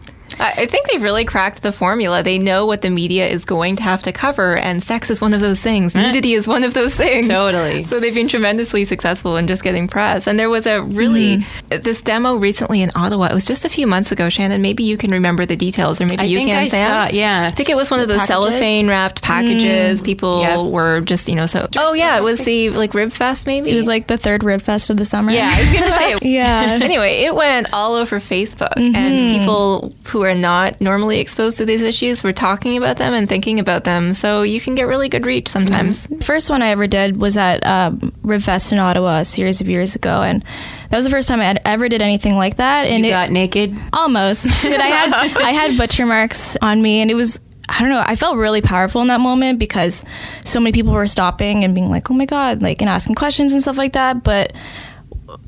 I 0.40 0.66
think 0.66 0.88
they've 0.88 1.02
really 1.02 1.24
cracked 1.24 1.62
the 1.62 1.72
formula. 1.72 2.22
They 2.22 2.38
know 2.38 2.66
what 2.66 2.82
the 2.82 2.90
media 2.90 3.26
is 3.28 3.44
going 3.44 3.76
to 3.76 3.82
have 3.82 4.02
to 4.04 4.12
cover, 4.12 4.56
and 4.56 4.82
sex 4.82 5.10
is 5.10 5.20
one 5.20 5.34
of 5.34 5.40
those 5.40 5.60
things. 5.60 5.94
Mm. 5.94 6.02
Nudity 6.02 6.34
is 6.34 6.46
one 6.46 6.64
of 6.64 6.74
those 6.74 6.94
things. 6.94 7.28
Totally. 7.28 7.84
So 7.88 8.00
they've 8.00 8.14
been 8.14 8.28
tremendously 8.28 8.84
successful 8.84 9.36
in 9.36 9.46
just 9.46 9.64
getting 9.64 9.88
press. 9.88 10.26
And 10.26 10.38
there 10.38 10.50
was 10.50 10.66
a 10.66 10.82
really 10.82 11.38
mm-hmm. 11.38 11.80
this 11.80 12.02
demo 12.02 12.36
recently 12.36 12.82
in 12.82 12.90
Ottawa. 12.94 13.26
It 13.26 13.34
was 13.34 13.46
just 13.46 13.64
a 13.64 13.68
few 13.68 13.86
months 13.86 14.12
ago. 14.12 14.28
Shannon, 14.28 14.60
maybe 14.60 14.84
you 14.84 14.96
can 14.98 15.10
remember 15.10 15.46
the 15.46 15.56
details, 15.56 16.00
or 16.00 16.06
maybe 16.06 16.22
I 16.22 16.24
you 16.24 16.38
can. 16.40 16.64
I 16.64 16.68
Sam. 16.68 16.90
saw. 16.90 17.14
Yeah, 17.14 17.46
I 17.48 17.50
think 17.50 17.70
it 17.70 17.76
was 17.76 17.90
one 17.90 18.00
of 18.00 18.08
those 18.08 18.18
packages? 18.18 18.28
cellophane 18.28 18.88
wrapped 18.88 19.22
packages. 19.22 20.02
Mm. 20.02 20.04
People 20.04 20.40
Yep. 20.42 20.72
were 20.72 21.00
just, 21.00 21.28
you 21.28 21.34
know, 21.34 21.46
so. 21.46 21.68
Oh 21.76 21.94
yeah, 21.94 22.18
it 22.18 22.22
was 22.22 22.40
the 22.40 22.70
like 22.70 22.94
Rib 22.94 23.10
Fest, 23.12 23.46
maybe. 23.46 23.70
It 23.70 23.76
was 23.76 23.86
like 23.86 24.06
the 24.06 24.18
third 24.18 24.44
Rib 24.44 24.60
Fest 24.60 24.90
of 24.90 24.96
the 24.96 25.04
summer. 25.04 25.30
yeah. 25.30 25.54
I 25.56 25.60
was 25.62 25.72
gonna 25.72 25.92
say. 25.92 26.18
yeah. 26.22 26.78
anyway, 26.82 27.22
it 27.22 27.34
went 27.34 27.68
all 27.72 27.94
over 27.94 28.18
Facebook, 28.18 28.76
and 28.76 28.94
mm-hmm. 28.94 29.38
people 29.38 29.94
who 30.04 30.22
are 30.22 30.27
not 30.34 30.80
normally 30.80 31.18
exposed 31.20 31.58
to 31.58 31.64
these 31.64 31.82
issues 31.82 32.22
were 32.22 32.32
talking 32.32 32.76
about 32.76 32.96
them 32.96 33.14
and 33.14 33.28
thinking 33.28 33.58
about 33.60 33.84
them. 33.84 34.12
So 34.12 34.42
you 34.42 34.60
can 34.60 34.74
get 34.74 34.86
really 34.86 35.08
good 35.08 35.26
reach 35.26 35.48
sometimes. 35.48 36.06
First 36.24 36.50
one 36.50 36.62
I 36.62 36.68
ever 36.68 36.86
did 36.86 37.16
was 37.20 37.36
at 37.36 37.64
um, 37.66 37.98
Ribfest 38.22 38.72
in 38.72 38.78
Ottawa 38.78 39.18
a 39.20 39.24
series 39.24 39.60
of 39.60 39.68
years 39.68 39.94
ago, 39.94 40.22
and 40.22 40.42
that 40.90 40.96
was 40.96 41.04
the 41.04 41.10
first 41.10 41.28
time 41.28 41.40
I 41.40 41.44
had 41.44 41.60
ever 41.64 41.88
did 41.88 42.02
anything 42.02 42.36
like 42.36 42.56
that. 42.56 42.86
And 42.86 43.04
You 43.04 43.10
it, 43.10 43.12
got 43.12 43.30
naked. 43.30 43.76
almost, 43.92 44.44
but 44.62 44.80
I 44.80 44.86
had 44.86 45.12
I 45.36 45.50
had 45.52 45.76
butcher 45.76 46.06
marks 46.06 46.56
on 46.62 46.80
me, 46.82 47.00
and 47.00 47.10
it 47.10 47.14
was. 47.14 47.40
I 47.70 47.80
don't 47.80 47.90
know. 47.90 48.02
I 48.02 48.16
felt 48.16 48.38
really 48.38 48.62
powerful 48.62 49.02
in 49.02 49.08
that 49.08 49.20
moment 49.20 49.58
because 49.58 50.02
so 50.42 50.58
many 50.58 50.72
people 50.72 50.94
were 50.94 51.06
stopping 51.06 51.64
and 51.64 51.74
being 51.74 51.90
like, 51.90 52.10
"Oh 52.10 52.14
my 52.14 52.24
god!" 52.24 52.62
like 52.62 52.80
and 52.80 52.88
asking 52.88 53.14
questions 53.16 53.52
and 53.52 53.60
stuff 53.60 53.76
like 53.76 53.92
that. 53.92 54.24
But 54.24 54.54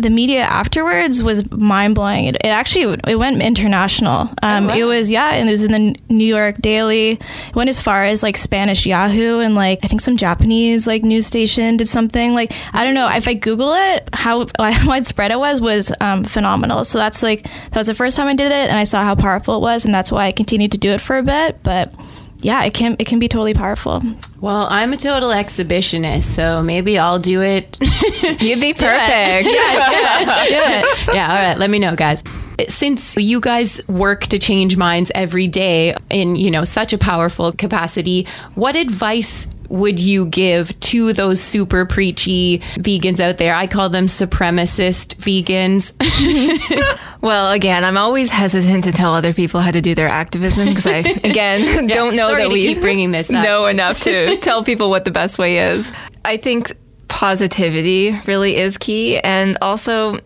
the 0.01 0.11
media 0.11 0.43
afterwards 0.43 1.23
was 1.23 1.51
mind 1.51 1.95
blowing. 1.95 2.27
It, 2.27 2.37
it 2.37 2.49
actually 2.49 2.99
it 3.07 3.17
went 3.17 3.43
international. 3.43 4.31
Um, 4.43 4.67
wow. 4.67 4.75
It 4.75 4.85
was 4.85 5.11
yeah, 5.11 5.35
and 5.35 5.49
it 5.49 5.53
was 5.53 5.65
in 5.65 5.73
the 5.73 5.97
New 6.09 6.25
York 6.25 6.61
Daily. 6.61 7.13
It 7.13 7.55
went 7.55 7.69
as 7.71 7.81
far 7.81 8.05
as 8.05 8.23
like 8.23 8.37
Spanish 8.37 8.87
Yahoo 8.87 9.41
and 9.41 9.55
like 9.55 9.81
I 9.83 9.89
think 9.89 10.01
some 10.01 10.17
Japanese 10.17 10.87
like 10.87 11.03
news 11.03 11.27
station 11.27 11.77
did 11.77 11.89
something. 11.89 12.35
Like 12.35 12.53
I 12.73 12.85
don't 12.85 12.95
know 12.95 13.09
if 13.09 13.29
I 13.29 13.35
Google 13.35 13.73
it, 13.75 14.09
how 14.13 14.47
widespread 14.59 15.31
it 15.31 15.39
was 15.39 15.61
was 15.61 15.93
um, 16.01 16.25
phenomenal. 16.25 16.85
So 16.85 16.99
that's 16.99 17.23
like 17.23 17.45
that 17.45 17.77
was 17.77 17.87
the 17.87 17.95
first 17.95 18.17
time 18.17 18.27
I 18.27 18.35
did 18.35 18.53
it, 18.53 18.69
and 18.69 18.79
I 18.79 18.85
saw 18.85 19.03
how 19.03 19.15
powerful 19.15 19.57
it 19.57 19.61
was, 19.61 19.85
and 19.85 19.95
that's 19.95 20.11
why 20.13 20.27
I 20.27 20.33
continued 20.33 20.73
to 20.73 20.79
do 20.79 20.91
it 20.91 21.01
for 21.01 21.19
a 21.19 21.23
bit. 21.23 21.63
But 21.63 21.95
yeah, 22.43 22.65
it 22.65 22.75
can 22.75 22.97
it 22.99 23.07
can 23.07 23.19
be 23.19 23.29
totally 23.29 23.55
powerful. 23.55 24.03
Well, 24.41 24.67
I'm 24.71 24.93
a 24.93 24.97
total 24.97 25.31
exhibitionist, 25.31 26.25
so 26.25 26.63
maybe 26.63 26.99
I'll 26.99 27.19
do 27.19 27.43
it. 27.43 27.77
You'd 28.41 28.61
be 28.61 28.73
perfect. 28.73 29.45
Do 29.45 29.53
it. 29.53 30.87
yeah, 31.15 31.29
all 31.29 31.49
right, 31.49 31.59
let 31.59 31.71
me 31.71 31.79
know, 31.79 31.95
guys. 31.95 32.23
Since 32.69 33.17
you 33.17 33.41
guys 33.41 33.87
work 33.89 34.27
to 34.29 34.39
change 34.39 34.77
minds 34.77 35.11
every 35.15 35.49
day 35.49 35.95
in, 36.11 36.37
you 36.37 36.51
know, 36.51 36.65
such 36.65 36.93
a 36.93 36.99
powerful 36.99 37.53
capacity, 37.53 38.27
what 38.55 38.77
advice 38.77 39.47
would 39.71 39.99
you 39.99 40.27
give 40.27 40.79
to 40.81 41.13
those 41.13 41.41
super 41.41 41.87
preachy 41.87 42.59
vegans 42.77 43.21
out 43.21 43.39
there? 43.39 43.55
I 43.55 43.67
call 43.67 43.89
them 43.89 44.07
supremacist 44.07 45.17
vegans. 45.17 45.93
Well, 47.23 47.53
again, 47.53 47.85
I'm 47.85 47.99
always 47.99 48.31
hesitant 48.31 48.85
to 48.85 48.93
tell 48.93 49.15
other 49.15 49.35
people 49.35 49.61
how 49.61 49.71
to 49.71 49.83
do 49.83 49.95
their 49.95 50.09
activism 50.09 50.69
because 50.69 50.87
I, 50.87 50.97
again, 51.25 51.87
don't 51.87 52.17
know 52.17 52.35
that 52.35 52.49
we 52.51 52.63
keep 52.69 52.81
bringing 52.81 53.11
this 53.11 53.31
up. 53.31 53.45
know 53.45 53.67
enough 53.67 54.01
to 54.01 54.37
tell 54.41 54.65
people 54.65 54.89
what 54.89 55.05
the 55.05 55.11
best 55.11 55.39
way 55.39 55.59
is. 55.59 55.93
I 56.25 56.39
think 56.39 56.73
positivity 57.09 58.19
really 58.27 58.57
is 58.57 58.79
key, 58.79 59.19
and 59.19 59.59
also. 59.61 60.19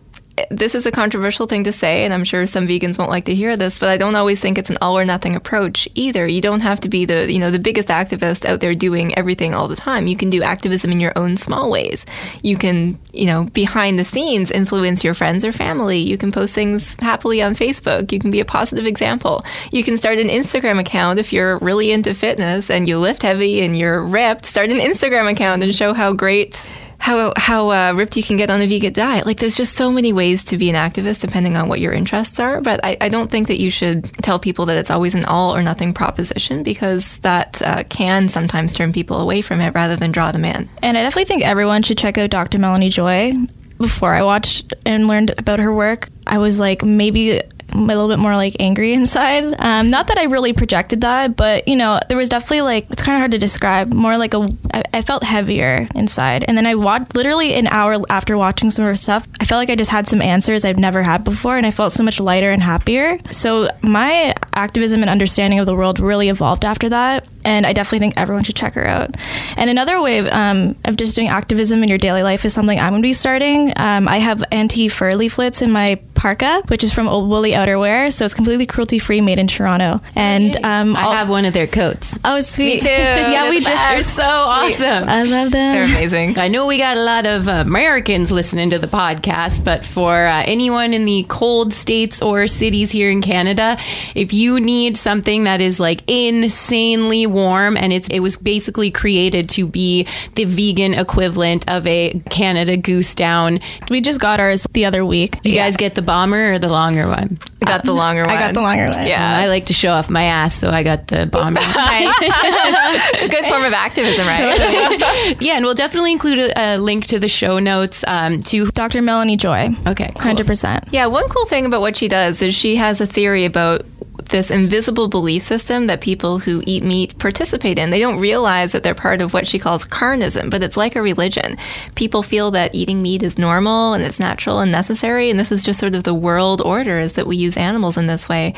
This 0.49 0.75
is 0.75 0.85
a 0.85 0.91
controversial 0.91 1.47
thing 1.47 1.63
to 1.63 1.71
say, 1.71 2.03
and 2.03 2.13
I'm 2.13 2.25
sure 2.25 2.45
some 2.45 2.67
vegans 2.67 2.97
won't 2.97 3.09
like 3.09 3.25
to 3.25 3.35
hear 3.35 3.55
this, 3.55 3.77
but 3.77 3.87
I 3.87 3.95
don't 3.95 4.15
always 4.15 4.41
think 4.41 4.57
it's 4.57 4.69
an 4.69 4.77
all 4.81 4.97
or 4.97 5.05
nothing 5.05 5.35
approach 5.35 5.87
either. 5.95 6.27
You 6.27 6.41
don't 6.41 6.59
have 6.59 6.81
to 6.81 6.89
be 6.89 7.05
the, 7.05 7.31
you 7.31 7.39
know, 7.39 7.51
the 7.51 7.59
biggest 7.59 7.87
activist 7.87 8.45
out 8.45 8.59
there 8.59 8.75
doing 8.75 9.17
everything 9.17 9.55
all 9.55 9.69
the 9.69 9.77
time. 9.77 10.07
You 10.07 10.17
can 10.17 10.29
do 10.29 10.43
activism 10.43 10.91
in 10.91 10.99
your 10.99 11.13
own 11.15 11.37
small 11.37 11.71
ways. 11.71 12.05
You 12.43 12.57
can, 12.57 12.99
you 13.13 13.27
know, 13.27 13.45
behind 13.45 13.97
the 13.97 14.03
scenes 14.03 14.51
influence 14.51 15.05
your 15.05 15.13
friends 15.13 15.45
or 15.45 15.53
family. 15.53 15.99
You 15.99 16.17
can 16.17 16.33
post 16.33 16.53
things 16.53 16.97
happily 16.99 17.41
on 17.41 17.53
Facebook. 17.53 18.11
You 18.11 18.19
can 18.19 18.29
be 18.29 18.41
a 18.41 18.45
positive 18.45 18.85
example. 18.85 19.41
You 19.71 19.85
can 19.85 19.95
start 19.95 20.17
an 20.17 20.27
Instagram 20.27 20.79
account 20.79 21.17
if 21.17 21.31
you're 21.31 21.59
really 21.59 21.91
into 21.91 22.13
fitness 22.13 22.69
and 22.69 22.89
you 22.89 22.99
lift 22.99 23.21
heavy 23.21 23.61
and 23.61 23.77
you're 23.77 24.03
ripped. 24.03 24.45
Start 24.45 24.69
an 24.69 24.79
Instagram 24.79 25.31
account 25.31 25.63
and 25.63 25.73
show 25.73 25.93
how 25.93 26.11
great 26.11 26.67
how 27.05 27.31
how 27.37 27.69
uh, 27.69 27.93
ripped 27.93 28.17
you 28.17 28.23
can 28.23 28.35
get 28.35 28.49
on 28.49 28.61
a 28.61 28.67
vegan 28.67 28.91
diet. 28.91 29.27
Like, 29.27 29.39
there's 29.39 29.55
just 29.55 29.75
so 29.75 29.91
many 29.91 30.11
ways 30.11 30.43
to 30.45 30.57
be 30.57 30.71
an 30.71 30.75
activist 30.75 31.21
depending 31.21 31.55
on 31.55 31.69
what 31.69 31.79
your 31.79 31.93
interests 31.93 32.39
are. 32.39 32.61
But 32.61 32.79
I, 32.83 32.97
I 32.99 33.09
don't 33.09 33.29
think 33.29 33.47
that 33.47 33.59
you 33.59 33.69
should 33.69 34.05
tell 34.23 34.39
people 34.39 34.65
that 34.65 34.77
it's 34.77 34.89
always 34.89 35.13
an 35.13 35.23
all 35.25 35.55
or 35.55 35.61
nothing 35.61 35.93
proposition 35.93 36.63
because 36.63 37.19
that 37.19 37.61
uh, 37.61 37.83
can 37.89 38.27
sometimes 38.27 38.73
turn 38.73 38.91
people 38.91 39.21
away 39.21 39.43
from 39.43 39.61
it 39.61 39.75
rather 39.75 39.95
than 39.95 40.11
draw 40.11 40.31
them 40.31 40.45
in. 40.45 40.67
And 40.81 40.97
I 40.97 41.03
definitely 41.03 41.25
think 41.25 41.43
everyone 41.43 41.83
should 41.83 41.99
check 41.99 42.17
out 42.17 42.31
Dr. 42.31 42.57
Melanie 42.57 42.89
Joy. 42.89 43.33
Before 43.77 44.13
I 44.13 44.23
watched 44.23 44.73
and 44.85 45.07
learned 45.07 45.37
about 45.37 45.59
her 45.59 45.71
work, 45.71 46.09
I 46.25 46.39
was 46.39 46.59
like 46.59 46.83
maybe 46.83 47.41
a 47.73 47.77
little 47.77 48.07
bit 48.07 48.19
more 48.19 48.35
like 48.35 48.55
angry 48.59 48.93
inside. 48.99 49.55
Um, 49.59 49.89
not 49.89 50.07
that 50.07 50.17
I 50.17 50.23
really 50.23 50.53
projected 50.53 51.01
that, 51.01 51.35
but 51.35 51.67
you 51.67 51.75
know, 51.75 51.99
there 52.07 52.17
was 52.17 52.29
definitely 52.29 52.61
like 52.61 52.89
it's 52.89 53.01
kind 53.01 53.15
of 53.15 53.19
hard 53.19 53.31
to 53.31 53.37
describe. 53.37 53.93
More 53.93 54.17
like 54.17 54.33
a, 54.33 54.49
I, 54.73 54.83
I 54.93 55.01
felt 55.01 55.23
heavier 55.23 55.87
inside, 55.95 56.45
and 56.47 56.57
then 56.57 56.65
I 56.65 56.75
watched 56.75 57.15
literally 57.15 57.53
an 57.53 57.67
hour 57.67 57.97
after 58.09 58.37
watching 58.37 58.69
some 58.69 58.85
of 58.85 58.89
her 58.89 58.95
stuff. 58.95 59.27
I 59.39 59.45
felt 59.45 59.59
like 59.59 59.69
I 59.69 59.75
just 59.75 59.91
had 59.91 60.07
some 60.07 60.21
answers 60.21 60.65
I've 60.65 60.79
never 60.79 61.03
had 61.03 61.23
before, 61.23 61.57
and 61.57 61.65
I 61.65 61.71
felt 61.71 61.93
so 61.93 62.03
much 62.03 62.19
lighter 62.19 62.51
and 62.51 62.61
happier. 62.61 63.17
So 63.31 63.69
my 63.81 64.33
activism 64.53 65.01
and 65.01 65.09
understanding 65.09 65.59
of 65.59 65.65
the 65.65 65.75
world 65.75 65.99
really 65.99 66.29
evolved 66.29 66.65
after 66.65 66.89
that, 66.89 67.27
and 67.45 67.65
I 67.65 67.73
definitely 67.73 67.99
think 67.99 68.15
everyone 68.17 68.43
should 68.43 68.55
check 68.55 68.73
her 68.73 68.85
out. 68.87 69.15
And 69.57 69.69
another 69.69 70.01
way 70.01 70.17
of, 70.19 70.27
um, 70.27 70.75
of 70.85 70.95
just 70.97 71.15
doing 71.15 71.29
activism 71.29 71.83
in 71.83 71.89
your 71.89 71.97
daily 71.97 72.23
life 72.23 72.43
is 72.45 72.53
something 72.53 72.79
I'm 72.79 72.89
going 72.89 73.01
to 73.01 73.07
be 73.07 73.13
starting. 73.13 73.71
Um, 73.77 74.07
I 74.07 74.17
have 74.17 74.43
anti 74.51 74.87
fur 74.89 75.13
leaflets 75.15 75.61
in 75.61 75.71
my 75.71 75.99
parka, 76.15 76.63
which 76.67 76.83
is 76.83 76.93
from 76.93 77.07
Old 77.07 77.29
Woolly 77.29 77.51
Outerwear, 77.51 78.11
so 78.11 78.25
it's 78.25 78.33
completely 78.33 78.65
cruelty 78.65 78.99
free, 78.99 79.21
made 79.21 79.37
in 79.39 79.47
Toronto. 79.47 80.01
And 80.15 80.55
um, 80.65 80.95
I 80.95 81.01
I'll- 81.01 81.11
have 81.13 81.29
one 81.29 81.45
of 81.45 81.53
their 81.53 81.67
coats. 81.67 82.17
oh 82.25 82.39
sweet, 82.39 82.81
too. 82.81 82.87
yeah, 82.89 83.49
we 83.49 83.59
the 83.59 83.65
just 83.65 83.89
They're 83.89 84.01
so 84.01 84.23
awesome. 84.23 85.07
I 85.09 85.23
love 85.23 85.51
them. 85.51 85.73
They're 85.75 85.83
amazing. 85.83 86.37
I 86.37 86.47
know 86.47 86.65
we 86.67 86.77
got 86.77 86.97
a 86.97 87.01
lot 87.03 87.25
of 87.25 87.47
Americans 87.47 88.31
listening 88.31 88.69
to 88.71 88.79
the 88.79 88.87
podcast, 88.87 89.63
but 89.63 89.85
for 89.85 90.25
uh, 90.25 90.43
anyone 90.45 90.93
in 90.93 91.05
the 91.05 91.25
cold 91.27 91.73
states 91.73 92.21
or 92.21 92.47
cities 92.47 92.91
here 92.91 93.09
in 93.09 93.21
Canada, 93.21 93.77
if 94.15 94.33
you 94.33 94.59
need 94.59 94.97
something 94.97 95.43
that 95.43 95.61
is 95.61 95.79
like 95.79 96.01
insanely 96.09 97.27
warm 97.35 97.77
and 97.77 97.93
it's 97.93 98.07
it 98.07 98.21
was 98.21 98.37
basically 98.37 98.89
created 98.89 99.49
to 99.49 99.67
be 99.67 100.07
the 100.35 100.45
vegan 100.45 100.93
equivalent 100.93 101.69
of 101.69 101.85
a 101.85 102.19
Canada 102.29 102.77
Goose 102.77 103.13
down. 103.13 103.59
We 103.89 104.01
just 104.01 104.19
got 104.19 104.39
ours 104.39 104.65
the 104.71 104.85
other 104.85 105.05
week. 105.05 105.41
Do 105.41 105.51
you 105.51 105.57
guys 105.57 105.77
get 105.77 105.95
the 105.95 106.01
bomber 106.01 106.53
or 106.53 106.59
the 106.59 106.69
longer 106.69 107.07
one? 107.07 107.37
I 107.61 107.65
got 107.65 107.83
the 107.83 107.93
longer 107.93 108.21
one. 108.21 108.31
I 108.31 108.39
got 108.39 108.53
the 108.53 108.61
longer 108.61 108.89
one. 108.89 109.07
Yeah. 109.07 109.39
I 109.41 109.47
like 109.47 109.65
to 109.67 109.73
show 109.73 109.91
off 109.91 110.09
my 110.09 110.23
ass, 110.23 110.55
so 110.55 110.69
I 110.69 110.83
got 110.83 111.07
the 111.07 111.25
bomber. 111.25 111.59
it's 111.63 113.23
a 113.23 113.27
good 113.27 113.45
form 113.45 113.63
of 113.63 113.73
activism, 113.73 114.25
right? 114.27 115.35
yeah, 115.41 115.55
and 115.55 115.65
we'll 115.65 115.73
definitely 115.73 116.11
include 116.11 116.39
a, 116.39 116.75
a 116.75 116.77
link 116.77 117.07
to 117.07 117.19
the 117.19 117.27
show 117.27 117.59
notes 117.59 118.03
um, 118.07 118.41
to. 118.43 118.67
Dr. 118.71 119.01
Melanie 119.01 119.37
Joy. 119.37 119.69
Okay, 119.87 120.11
cool. 120.15 120.23
Hundred 120.23 120.47
percent. 120.47 120.85
Yeah, 120.91 121.07
one 121.07 121.27
cool 121.29 121.45
thing 121.45 121.65
about 121.65 121.81
what 121.81 121.97
she 121.97 122.07
does 122.07 122.41
is 122.41 122.53
she 122.53 122.75
has 122.75 123.01
a 123.01 123.07
theory 123.07 123.45
about 123.45 123.85
this 124.29 124.51
invisible 124.51 125.07
belief 125.07 125.41
system 125.41 125.87
that 125.87 126.01
people 126.01 126.39
who 126.39 126.63
eat 126.65 126.83
meat 126.83 127.17
participate 127.19 127.79
in. 127.79 127.89
They 127.89 127.99
don't 127.99 128.19
realize 128.19 128.71
that 128.71 128.83
they're 128.83 128.95
part 128.95 129.21
of 129.21 129.33
what 129.33 129.47
she 129.47 129.59
calls 129.59 129.85
carnism, 129.85 130.49
but 130.49 130.63
it's 130.63 130.77
like 130.77 130.95
a 130.95 131.01
religion. 131.01 131.57
People 131.95 132.23
feel 132.23 132.51
that 132.51 132.73
eating 132.73 133.01
meat 133.01 133.23
is 133.23 133.37
normal 133.37 133.93
and 133.93 134.03
it's 134.03 134.19
natural 134.19 134.59
and 134.59 134.71
necessary, 134.71 135.29
and 135.29 135.39
this 135.39 135.51
is 135.51 135.63
just 135.63 135.79
sort 135.79 135.95
of 135.95 136.03
the 136.03 136.13
world 136.13 136.61
order 136.61 136.97
is 136.97 137.13
that 137.13 137.27
we 137.27 137.37
use 137.37 137.57
animals 137.57 137.97
in 137.97 138.07
this 138.07 138.27
way. 138.27 138.53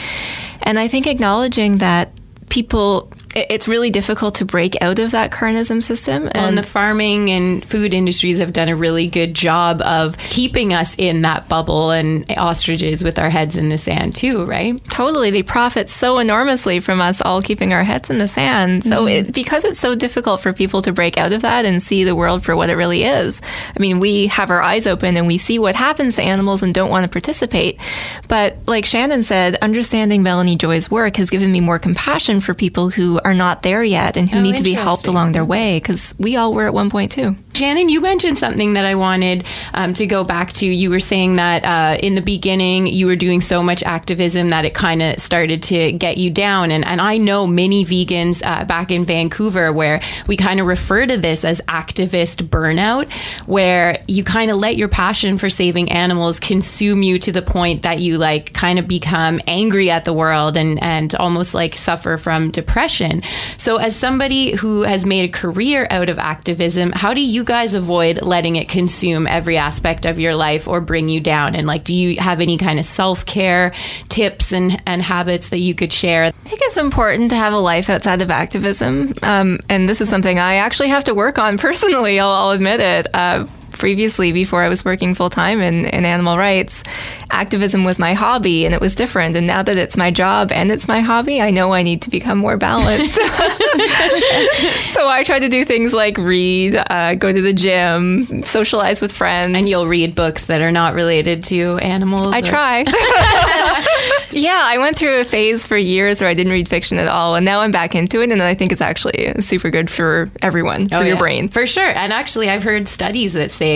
And 0.61 0.80
I 0.80 0.88
think 0.88 1.07
acknowledging 1.07 1.78
that 1.78 2.11
people 2.49 3.11
it's 3.49 3.67
really 3.67 3.91
difficult 3.91 4.35
to 4.35 4.45
break 4.45 4.81
out 4.81 4.99
of 4.99 5.11
that 5.11 5.31
carnism 5.31 5.83
system. 5.83 6.29
and 6.33 6.57
the 6.57 6.63
farming 6.63 7.29
and 7.29 7.63
food 7.63 7.93
industries 7.93 8.39
have 8.39 8.53
done 8.53 8.69
a 8.69 8.75
really 8.75 9.07
good 9.07 9.33
job 9.33 9.81
of 9.81 10.17
keeping 10.17 10.73
us 10.73 10.95
in 10.97 11.21
that 11.21 11.47
bubble 11.47 11.91
and 11.91 12.25
ostriches 12.38 13.03
with 13.03 13.19
our 13.19 13.29
heads 13.29 13.55
in 13.55 13.69
the 13.69 13.77
sand 13.77 14.15
too, 14.15 14.45
right? 14.45 14.83
Totally. 14.85 15.31
They 15.31 15.43
profit 15.43 15.89
so 15.89 16.19
enormously 16.19 16.79
from 16.79 17.01
us 17.01 17.21
all 17.21 17.41
keeping 17.41 17.73
our 17.73 17.83
heads 17.83 18.09
in 18.09 18.17
the 18.17 18.27
sand. 18.27 18.83
So, 18.83 19.05
mm-hmm. 19.05 19.27
it, 19.27 19.33
because 19.33 19.63
it's 19.63 19.79
so 19.79 19.95
difficult 19.95 20.41
for 20.41 20.53
people 20.53 20.81
to 20.83 20.93
break 20.93 21.17
out 21.17 21.33
of 21.33 21.41
that 21.41 21.65
and 21.65 21.81
see 21.81 22.03
the 22.03 22.15
world 22.15 22.43
for 22.43 22.55
what 22.55 22.69
it 22.69 22.75
really 22.75 23.03
is, 23.03 23.41
I 23.75 23.79
mean, 23.79 23.99
we 23.99 24.27
have 24.27 24.49
our 24.51 24.61
eyes 24.61 24.88
open 24.88 25.17
and 25.17 25.27
we 25.27 25.38
see 25.38 25.59
what 25.59 25.75
happens 25.75 26.15
to 26.15 26.23
animals 26.23 26.63
and 26.63 26.73
don't 26.73 26.89
want 26.89 27.03
to 27.03 27.09
participate. 27.09 27.79
But, 28.27 28.57
like 28.65 28.85
Shannon 28.85 29.23
said, 29.23 29.55
understanding 29.61 30.23
Melanie 30.23 30.55
Joy's 30.55 30.89
work 30.89 31.17
has 31.17 31.29
given 31.29 31.51
me 31.51 31.59
more 31.59 31.79
compassion 31.79 32.39
for 32.39 32.53
people 32.53 32.89
who 32.89 33.19
are 33.28 33.34
not 33.34 33.61
there 33.61 33.84
yet 33.84 34.15
and 34.15 34.30
who 34.30 34.38
Oh, 34.38 34.41
need 34.41 34.55
to 34.57 34.63
be 34.63 34.71
helped 34.73 35.05
along 35.07 35.34
their 35.34 35.43
way 35.43 35.80
because 35.80 36.15
we 36.17 36.38
all 36.38 36.53
were 36.53 36.65
at 36.65 36.73
one 36.73 36.89
point 36.89 37.11
too. 37.11 37.36
Shannon, 37.58 37.89
you 37.89 38.01
mentioned 38.01 38.38
something 38.38 38.74
that 38.74 38.86
I 38.86 38.93
wanted 38.93 39.43
um, 39.74 39.95
to 39.95 40.05
go 40.05 40.24
back 40.24 40.53
to. 40.53 40.66
You 40.68 40.91
were 40.91 40.99
saying 40.99 41.38
that 41.38 41.64
uh, 41.66 41.97
in 41.99 42.14
the 42.14 42.22
beginning 42.22 42.86
you 42.86 43.08
were 43.08 43.16
doing 43.16 43.41
so 43.41 43.64
much 43.64 43.82
activism 43.82 44.49
that 44.49 44.64
it 44.64 44.76
kind 44.76 45.01
of 45.01 45.20
started 45.20 45.64
to 45.64 45.91
get 45.93 46.18
you 46.18 46.30
down. 46.30 46.70
And, 46.70 46.86
and 46.86 47.01
I 47.01 47.18
know 47.18 47.47
many 47.47 47.84
vegans 47.84 48.45
uh, 48.45 48.64
back 48.66 48.91
in 48.91 49.05
Vancouver 49.05 49.74
where 49.74 49.99
we 50.28 50.38
kind 50.38 50.60
of 50.60 50.68
refer 50.68 51.08
to 51.08 51.18
this 51.18 51.43
as 51.43 51.60
activist 51.62 52.47
burnout, 52.47 53.12
where 53.47 54.03
you 54.08 54.24
kind 54.24 54.51
of 54.51 54.58
let 54.58 54.78
your 54.78 54.88
passion 54.88 55.39
for 55.39 55.49
saving 55.49 55.89
animals 55.89 56.39
consume 56.39 57.01
you 57.01 57.18
to 57.18 57.32
the 57.32 57.41
point 57.41 57.82
that 57.82 57.97
you 57.97 58.20
like 58.20 58.53
kind 58.53 58.78
of 58.78 58.88
become 58.88 59.41
angry 59.47 59.89
at 59.89 60.05
the 60.05 60.14
world 60.14 60.58
and, 60.58 60.80
and 60.84 61.16
almost 61.16 61.55
like 61.55 61.76
suffer 61.76 62.18
from 62.18 62.51
depression. 62.51 63.24
So, 63.58 63.78
as 63.78 63.95
somebody 63.95 64.55
who 64.55 64.84
has 64.84 65.08
made 65.08 65.28
a 65.28 65.34
career 65.34 65.88
out 65.89 66.10
of 66.10 66.20
activism, 66.20 66.91
how 66.91 67.16
do 67.16 67.22
you 67.22 67.47
guys 67.48 67.74
avoid 67.74 68.22
letting 68.22 68.58
it 68.58 68.70
consume 68.70 69.26
every 69.26 69.58
aspect 69.58 70.06
of 70.06 70.20
your 70.20 70.36
life 70.36 70.68
or 70.68 70.82
bring 70.82 71.10
you 71.10 71.20
down? 71.20 71.56
And 71.56 71.66
like, 71.66 71.84
do 71.84 71.95
you 71.95 72.20
have 72.20 72.41
any 72.41 72.58
kind 72.58 72.78
of 72.78 72.86
self 72.86 73.26
care 73.26 73.72
tips 74.10 74.52
and, 74.52 74.82
and 74.86 75.02
habits 75.02 75.50
that 75.50 75.60
you 75.60 75.74
could 75.74 75.91
share? 75.91 76.26
I 76.26 76.32
think 76.32 76.62
it's 76.64 76.78
important 76.78 77.32
to 77.32 77.36
have 77.36 77.54
a 77.54 77.58
life 77.58 77.89
outside 77.89 78.22
of 78.22 78.30
activism. 78.30 79.14
Um, 79.24 79.60
and 79.70 79.89
this 79.89 80.02
is 80.02 80.10
something 80.10 80.38
I 80.38 80.56
actually 80.56 80.89
have 80.89 81.06
to 81.06 81.16
work 81.16 81.39
on 81.39 81.58
personally, 81.68 82.20
I'll, 82.20 82.30
I'll 82.30 82.52
admit 82.52 82.80
it. 82.80 83.08
Uh, 83.16 83.48
previously, 83.78 84.32
before 84.32 84.63
I 84.63 84.69
was 84.69 84.84
working 84.84 85.15
full 85.15 85.30
time 85.30 85.61
in, 85.61 85.86
in 85.86 86.05
animal 86.05 86.38
rights, 86.38 86.84
activism 87.32 87.84
was 87.84 87.99
my 87.99 88.13
hobby 88.13 88.65
and 88.65 88.73
it 88.73 88.82
was 88.82 88.95
different. 88.95 89.36
And 89.36 89.45
now 89.47 89.63
that 89.63 89.78
it's 89.78 89.97
my 89.97 90.11
job 90.11 90.51
and 90.51 90.71
it's 90.71 90.88
my 90.88 90.99
hobby, 91.01 91.41
I 91.41 91.51
know 91.51 91.73
I 91.73 91.84
need 91.84 92.01
to 92.03 92.09
become 92.09 92.38
more 92.38 92.57
balanced. 92.57 93.15
so 94.93 95.07
I 95.07 95.23
try 95.25 95.39
to 95.39 95.49
do 95.49 95.63
things 95.65 95.93
like 95.93 96.17
read, 96.17 96.75
uh, 96.75 97.15
go 97.15 97.32
to 97.32 97.41
the 97.41 97.53
gym, 97.53 98.43
socialize 98.45 99.01
with 99.01 99.11
friends. 99.11 99.55
And 99.55 99.67
you'll 99.67 99.88
read 99.88 100.15
books 100.15 100.47
that 100.47 100.61
are 100.61 100.71
not 100.71 100.93
related 100.93 101.43
to 101.45 101.78
animals. 101.78 102.34
I 102.34 102.39
or- 102.39 102.41
try. 102.43 102.80
yeah, 104.32 104.61
I 104.63 104.78
went 104.80 104.97
through 104.97 105.19
a 105.19 105.23
phase 105.23 105.65
for 105.65 105.78
years 105.78 106.21
where 106.21 106.30
I 106.30 106.34
didn't 106.34 106.51
read 106.53 106.67
fiction 106.69 106.97
at 106.99 107.07
all, 107.07 107.36
and 107.36 107.45
now 107.45 107.61
I'm 107.61 107.71
back 107.71 107.95
into 107.95 108.21
it, 108.21 108.32
and 108.32 108.41
I 108.41 108.53
think 108.55 108.71
it's 108.71 108.82
actually 108.82 109.34
super 109.39 109.69
good 109.69 109.89
for 109.89 110.30
everyone, 110.41 110.89
for 110.89 110.95
Oh, 110.95 110.99
your 111.01 111.13
yeah. 111.15 111.19
brain. 111.19 111.47
for 111.47 111.65
sure 111.65 111.88
and 111.88 112.11
actually 112.11 112.49
i've 112.49 112.63
heard 112.63 112.88
studies 112.88 113.34
that 113.34 113.51
say 113.51 113.66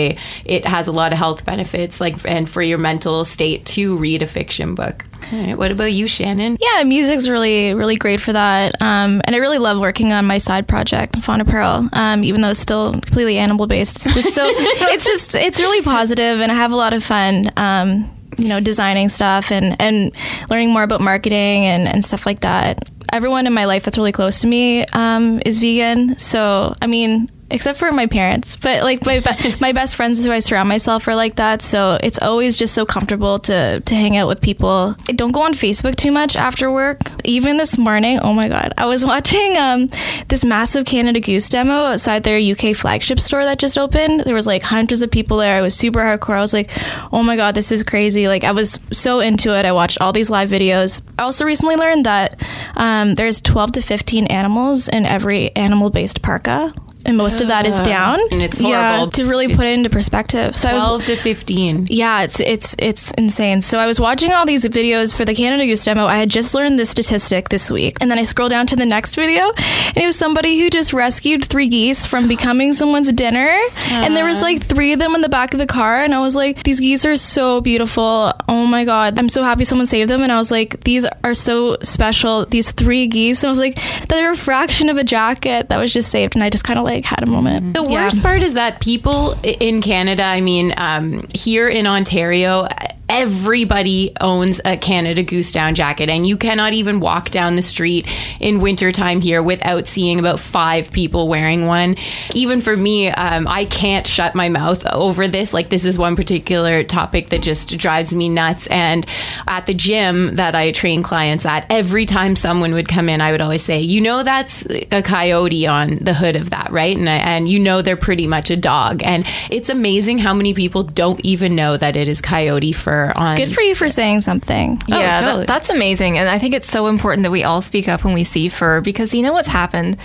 it 0.44 0.64
has 0.64 0.88
a 0.88 0.92
lot 0.92 1.12
of 1.12 1.18
health 1.18 1.44
benefits 1.44 2.00
like 2.00 2.16
and 2.24 2.48
for 2.48 2.62
your 2.62 2.78
mental 2.78 3.24
state 3.24 3.64
to 3.66 3.96
read 3.96 4.22
a 4.22 4.26
fiction 4.26 4.74
book 4.74 5.04
All 5.32 5.40
right, 5.40 5.56
what 5.56 5.70
about 5.70 5.92
you 5.92 6.06
shannon 6.06 6.56
Yeah, 6.60 6.82
music's 6.84 7.28
really, 7.28 7.74
really 7.74 7.96
great 7.96 8.20
for 8.20 8.32
that. 8.32 8.80
Um, 8.80 9.20
and 9.24 9.34
I 9.34 9.38
really 9.38 9.58
love 9.58 9.78
working 9.78 10.12
on 10.12 10.26
my 10.26 10.38
side 10.38 10.66
project, 10.68 11.16
Fauna 11.16 11.44
Apparel, 11.44 11.88
um, 11.92 12.24
even 12.24 12.40
though 12.40 12.50
it's 12.50 12.60
still 12.60 12.92
completely 12.92 13.38
animal 13.38 13.66
based. 13.66 14.06
It's 14.06 14.14
just 14.14 14.34
so, 14.34 14.44
it's 14.48 15.04
just, 15.04 15.34
it's 15.34 15.60
really 15.60 15.82
positive 15.82 16.40
and 16.40 16.50
I 16.50 16.54
have 16.54 16.72
a 16.72 16.76
lot 16.76 16.92
of 16.92 17.02
fun. 17.04 17.50
Um, 17.56 18.10
you 18.38 18.48
know, 18.48 18.60
designing 18.60 19.08
stuff 19.08 19.52
and, 19.52 19.76
and 19.78 20.10
learning 20.48 20.70
more 20.70 20.82
about 20.82 21.00
marketing 21.00 21.66
and, 21.66 21.86
and 21.86 22.04
stuff 22.04 22.24
like 22.24 22.40
that. 22.40 22.88
Everyone 23.12 23.46
in 23.46 23.52
my 23.52 23.66
life 23.66 23.84
that's 23.84 23.98
really 23.98 24.12
close 24.12 24.40
to 24.40 24.46
me 24.46 24.86
um, 24.94 25.40
is 25.44 25.58
vegan. 25.58 26.18
So, 26.18 26.74
I 26.80 26.86
mean, 26.86 27.28
except 27.52 27.78
for 27.78 27.92
my 27.92 28.06
parents, 28.06 28.56
but 28.56 28.82
like 28.82 29.04
my 29.06 29.20
be- 29.20 29.54
my 29.60 29.72
best 29.72 29.94
friends 29.94 30.24
who 30.24 30.32
I 30.32 30.40
surround 30.40 30.68
myself 30.68 31.06
are 31.06 31.14
like 31.14 31.36
that. 31.36 31.62
So 31.62 31.98
it's 32.02 32.20
always 32.20 32.56
just 32.56 32.74
so 32.74 32.84
comfortable 32.84 33.38
to 33.40 33.80
to 33.80 33.94
hang 33.94 34.16
out 34.16 34.26
with 34.26 34.40
people. 34.40 34.96
I 35.08 35.12
don't 35.12 35.32
go 35.32 35.42
on 35.42 35.52
Facebook 35.52 35.96
too 35.96 36.10
much 36.10 36.34
after 36.34 36.72
work. 36.72 37.00
Even 37.24 37.58
this 37.58 37.78
morning, 37.78 38.18
oh 38.22 38.32
my 38.32 38.48
god, 38.48 38.72
I 38.78 38.86
was 38.86 39.04
watching 39.12 39.56
um 39.58 39.88
this 40.28 40.44
massive 40.44 40.86
Canada 40.86 41.20
Goose 41.20 41.48
demo 41.48 41.92
outside 41.92 42.24
their 42.24 42.40
UK 42.40 42.74
flagship 42.74 43.20
store 43.20 43.44
that 43.44 43.58
just 43.58 43.78
opened. 43.78 44.20
There 44.20 44.34
was 44.34 44.46
like 44.46 44.62
hundreds 44.62 45.02
of 45.02 45.10
people 45.10 45.36
there. 45.36 45.58
I 45.58 45.62
was 45.62 45.74
super 45.74 46.00
hardcore. 46.00 46.36
I 46.36 46.40
was 46.40 46.54
like, 46.54 46.70
oh 47.12 47.22
my 47.22 47.36
god, 47.36 47.54
this 47.54 47.70
is 47.70 47.84
crazy. 47.84 48.28
Like 48.28 48.44
I 48.44 48.52
was 48.52 48.78
so 48.92 49.20
into 49.20 49.56
it. 49.56 49.66
I 49.66 49.72
watched 49.72 49.98
all 50.00 50.12
these 50.12 50.30
live 50.30 50.48
videos. 50.48 51.02
I 51.18 51.24
also 51.24 51.44
recently 51.44 51.76
learned 51.76 52.06
that 52.06 52.42
um, 52.76 53.14
there's 53.14 53.40
12 53.40 53.72
to 53.72 53.82
15 53.82 54.26
animals 54.26 54.88
in 54.88 55.04
every 55.04 55.54
animal 55.54 55.90
based 55.90 56.22
parka. 56.22 56.72
And 57.04 57.16
most 57.16 57.40
of 57.40 57.48
that 57.48 57.66
is 57.66 57.78
down. 57.80 58.18
And 58.30 58.42
it's 58.42 58.60
Yeah, 58.60 59.06
to 59.12 59.24
really 59.24 59.54
put 59.54 59.66
it 59.66 59.74
into 59.74 59.90
perspective. 59.90 60.54
So 60.54 60.68
I 60.68 60.74
was 60.74 60.84
12 60.84 61.04
to 61.06 61.16
15 61.16 61.86
yeah, 61.88 62.22
it's 62.22 62.40
it's 62.40 62.74
it's 62.78 63.10
insane. 63.12 63.60
So 63.60 63.78
I 63.78 63.86
was 63.86 63.98
watching 63.98 64.32
all 64.32 64.46
these 64.46 64.64
videos 64.64 65.14
for 65.14 65.24
the 65.24 65.34
Canada 65.34 65.66
Goose 65.66 65.84
demo. 65.84 66.06
I 66.06 66.16
had 66.16 66.30
just 66.30 66.54
learned 66.54 66.78
this 66.78 66.90
statistic 66.90 67.48
this 67.48 67.70
week, 67.70 67.96
and 68.00 68.10
then 68.10 68.18
I 68.18 68.22
scroll 68.22 68.48
down 68.48 68.66
to 68.68 68.76
the 68.76 68.86
next 68.86 69.14
video, 69.14 69.50
and 69.88 69.96
it 69.96 70.06
was 70.06 70.16
somebody 70.16 70.58
who 70.58 70.70
just 70.70 70.92
rescued 70.92 71.44
three 71.44 71.68
geese 71.68 72.06
from 72.06 72.28
becoming 72.28 72.72
someone's 72.72 73.12
dinner, 73.12 73.58
and 73.86 74.14
there 74.16 74.24
was 74.24 74.42
like 74.42 74.62
three 74.62 74.92
of 74.92 74.98
them 74.98 75.14
in 75.14 75.20
the 75.20 75.28
back 75.28 75.54
of 75.54 75.58
the 75.58 75.66
car, 75.66 76.02
and 76.02 76.14
I 76.14 76.20
was 76.20 76.36
like, 76.36 76.62
these 76.62 76.80
geese 76.80 77.04
are 77.04 77.16
so 77.16 77.60
beautiful. 77.60 78.32
Oh 78.48 78.66
my 78.66 78.84
god, 78.84 79.18
I'm 79.18 79.28
so 79.28 79.42
happy 79.42 79.64
someone 79.64 79.86
saved 79.86 80.10
them, 80.10 80.22
and 80.22 80.32
I 80.32 80.38
was 80.38 80.50
like, 80.50 80.82
these 80.84 81.06
are 81.24 81.34
so 81.34 81.76
special. 81.82 82.46
These 82.46 82.72
three 82.72 83.06
geese, 83.06 83.42
and 83.42 83.48
I 83.48 83.50
was 83.50 83.58
like, 83.58 83.78
they're 84.08 84.32
a 84.32 84.36
fraction 84.36 84.88
of 84.88 84.96
a 84.96 85.04
jacket 85.04 85.68
that 85.68 85.78
was 85.78 85.92
just 85.92 86.10
saved, 86.10 86.34
and 86.34 86.44
I 86.44 86.50
just 86.50 86.64
kind 86.64 86.78
of 86.78 86.84
like 86.84 86.91
had 87.00 87.22
a 87.22 87.26
moment. 87.26 87.74
The 87.74 87.82
Yeah. 87.82 88.04
worst 88.04 88.22
part 88.22 88.42
is 88.42 88.54
that 88.54 88.80
people 88.80 89.34
in 89.42 89.80
Canada, 89.82 90.22
I 90.24 90.40
mean, 90.40 90.74
um, 90.76 91.26
here 91.34 91.68
in 91.68 91.86
Ontario, 91.86 92.66
everybody 93.12 94.10
owns 94.22 94.58
a 94.64 94.74
Canada 94.78 95.22
Goose 95.22 95.52
Down 95.52 95.74
jacket, 95.74 96.08
and 96.08 96.26
you 96.26 96.38
cannot 96.38 96.72
even 96.72 96.98
walk 96.98 97.28
down 97.28 97.56
the 97.56 97.62
street 97.62 98.08
in 98.40 98.58
wintertime 98.58 99.20
here 99.20 99.42
without 99.42 99.86
seeing 99.86 100.18
about 100.18 100.40
five 100.40 100.90
people 100.92 101.28
wearing 101.28 101.66
one. 101.66 101.94
Even 102.34 102.62
for 102.62 102.74
me, 102.74 103.08
um, 103.08 103.46
I 103.46 103.66
can't 103.66 104.06
shut 104.06 104.34
my 104.34 104.48
mouth 104.48 104.86
over 104.86 105.28
this. 105.28 105.52
Like, 105.52 105.68
this 105.68 105.84
is 105.84 105.98
one 105.98 106.16
particular 106.16 106.82
topic 106.84 107.28
that 107.28 107.42
just 107.42 107.76
drives 107.76 108.14
me 108.14 108.30
nuts. 108.30 108.66
And 108.68 109.06
at 109.46 109.66
the 109.66 109.74
gym 109.74 110.36
that 110.36 110.54
I 110.54 110.72
train 110.72 111.02
clients 111.02 111.44
at, 111.44 111.66
every 111.68 112.06
time 112.06 112.34
someone 112.34 112.72
would 112.72 112.88
come 112.88 113.10
in, 113.10 113.20
I 113.20 113.30
would 113.30 113.42
always 113.42 113.62
say, 113.62 113.80
You 113.80 114.00
know, 114.00 114.22
that's 114.22 114.66
a 114.90 115.02
coyote 115.02 115.66
on 115.66 115.96
the 115.96 116.14
hood 116.14 116.34
of 116.34 116.48
that, 116.48 116.72
right? 116.72 116.96
And, 116.96 117.10
I, 117.10 117.16
and 117.16 117.46
you 117.46 117.58
know, 117.58 117.82
they're 117.82 117.94
pretty 117.94 118.26
much 118.26 118.50
a 118.50 118.56
dog. 118.56 119.02
And 119.04 119.26
it's 119.50 119.68
amazing 119.68 120.16
how 120.16 120.32
many 120.32 120.54
people 120.54 120.82
don't 120.82 121.20
even 121.26 121.54
know 121.54 121.76
that 121.76 121.94
it 121.94 122.08
is 122.08 122.22
coyote 122.22 122.72
fur 122.72 123.01
on. 123.16 123.36
Good 123.36 123.54
for 123.54 123.62
you 123.62 123.74
for 123.74 123.88
saying 123.88 124.20
something. 124.20 124.80
Oh, 124.90 124.98
yeah, 124.98 125.20
that- 125.20 125.46
that's 125.46 125.68
amazing. 125.68 126.18
And 126.18 126.28
I 126.28 126.38
think 126.38 126.54
it's 126.54 126.70
so 126.70 126.86
important 126.86 127.24
that 127.24 127.30
we 127.30 127.42
all 127.44 127.60
speak 127.62 127.88
up 127.88 128.04
when 128.04 128.14
we 128.14 128.24
see 128.24 128.48
fur 128.48 128.80
because 128.80 129.14
you 129.14 129.22
know 129.22 129.32
what's 129.32 129.48
happened? 129.48 129.96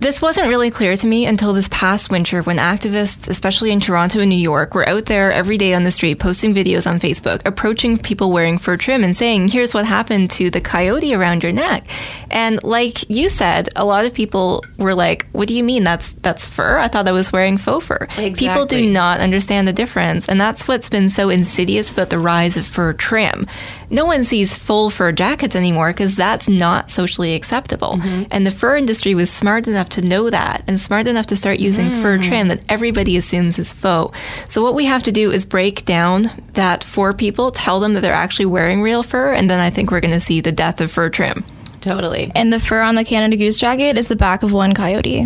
This 0.00 0.22
wasn't 0.22 0.48
really 0.48 0.70
clear 0.70 0.96
to 0.96 1.06
me 1.08 1.26
until 1.26 1.52
this 1.52 1.68
past 1.70 2.08
winter 2.08 2.40
when 2.44 2.58
activists, 2.58 3.28
especially 3.28 3.72
in 3.72 3.80
Toronto 3.80 4.20
and 4.20 4.28
New 4.28 4.36
York, 4.36 4.72
were 4.72 4.88
out 4.88 5.06
there 5.06 5.32
every 5.32 5.58
day 5.58 5.74
on 5.74 5.82
the 5.82 5.90
street 5.90 6.20
posting 6.20 6.54
videos 6.54 6.88
on 6.88 7.00
Facebook, 7.00 7.44
approaching 7.44 7.98
people 7.98 8.30
wearing 8.30 8.58
fur 8.58 8.76
trim 8.76 9.02
and 9.02 9.16
saying, 9.16 9.48
here's 9.48 9.74
what 9.74 9.84
happened 9.86 10.30
to 10.30 10.50
the 10.50 10.60
coyote 10.60 11.12
around 11.14 11.42
your 11.42 11.50
neck. 11.50 11.88
And 12.30 12.62
like 12.62 13.10
you 13.10 13.28
said, 13.28 13.70
a 13.74 13.84
lot 13.84 14.04
of 14.04 14.14
people 14.14 14.64
were 14.76 14.94
like, 14.94 15.26
what 15.32 15.48
do 15.48 15.54
you 15.54 15.64
mean? 15.64 15.82
That's, 15.82 16.12
that's 16.12 16.46
fur? 16.46 16.78
I 16.78 16.86
thought 16.86 17.08
I 17.08 17.12
was 17.12 17.32
wearing 17.32 17.58
faux 17.58 17.84
fur. 17.84 18.06
People 18.36 18.66
do 18.66 18.88
not 18.88 19.18
understand 19.18 19.66
the 19.66 19.72
difference. 19.72 20.28
And 20.28 20.40
that's 20.40 20.68
what's 20.68 20.88
been 20.88 21.08
so 21.08 21.28
insidious 21.28 21.90
about 21.90 22.10
the 22.10 22.20
rise 22.20 22.56
of 22.56 22.64
fur 22.64 22.92
trim. 22.92 23.48
No 23.90 24.04
one 24.04 24.24
sees 24.24 24.54
full 24.54 24.90
fur 24.90 25.12
jackets 25.12 25.56
anymore 25.56 25.92
because 25.92 26.16
that's 26.16 26.48
not 26.48 26.90
socially 26.90 27.34
acceptable. 27.34 27.94
Mm-hmm. 27.94 28.24
And 28.30 28.46
the 28.46 28.50
fur 28.50 28.76
industry 28.76 29.14
was 29.14 29.30
smart 29.30 29.66
enough 29.66 29.88
to 29.90 30.02
know 30.02 30.30
that 30.30 30.62
and 30.66 30.80
smart 30.80 31.08
enough 31.08 31.26
to 31.26 31.36
start 31.36 31.58
using 31.58 31.90
fur 31.90 32.18
mm. 32.18 32.22
trim 32.22 32.48
that 32.48 32.62
everybody 32.68 33.16
assumes 33.16 33.58
is 33.58 33.72
faux. 33.72 34.16
So 34.48 34.62
what 34.62 34.74
we 34.74 34.84
have 34.84 35.02
to 35.04 35.12
do 35.12 35.30
is 35.30 35.44
break 35.44 35.84
down 35.84 36.30
that 36.52 36.84
for 36.84 37.14
people, 37.14 37.50
tell 37.50 37.80
them 37.80 37.94
that 37.94 38.00
they're 38.00 38.12
actually 38.12 38.46
wearing 38.46 38.82
real 38.82 39.02
fur, 39.02 39.32
and 39.32 39.48
then 39.48 39.60
I 39.60 39.70
think 39.70 39.90
we're 39.90 40.00
going 40.00 40.12
to 40.12 40.20
see 40.20 40.40
the 40.40 40.52
death 40.52 40.80
of 40.80 40.90
fur 40.90 41.08
trim. 41.08 41.44
totally. 41.80 42.30
and 42.34 42.52
the 42.52 42.60
fur 42.60 42.82
on 42.82 42.94
the 42.94 43.04
Canada 43.04 43.36
Goose 43.36 43.58
jacket 43.58 43.96
is 43.96 44.08
the 44.08 44.16
back 44.16 44.42
of 44.42 44.52
one 44.52 44.74
coyote. 44.74 45.24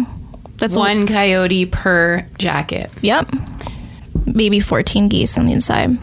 That's 0.62 0.76
One 0.76 1.08
coyote 1.08 1.66
per 1.66 2.24
jacket. 2.38 2.88
Yep. 3.00 3.30
Maybe 4.26 4.60
14 4.60 5.08
geese 5.08 5.36
on 5.36 5.46
the 5.46 5.52
inside. 5.54 5.98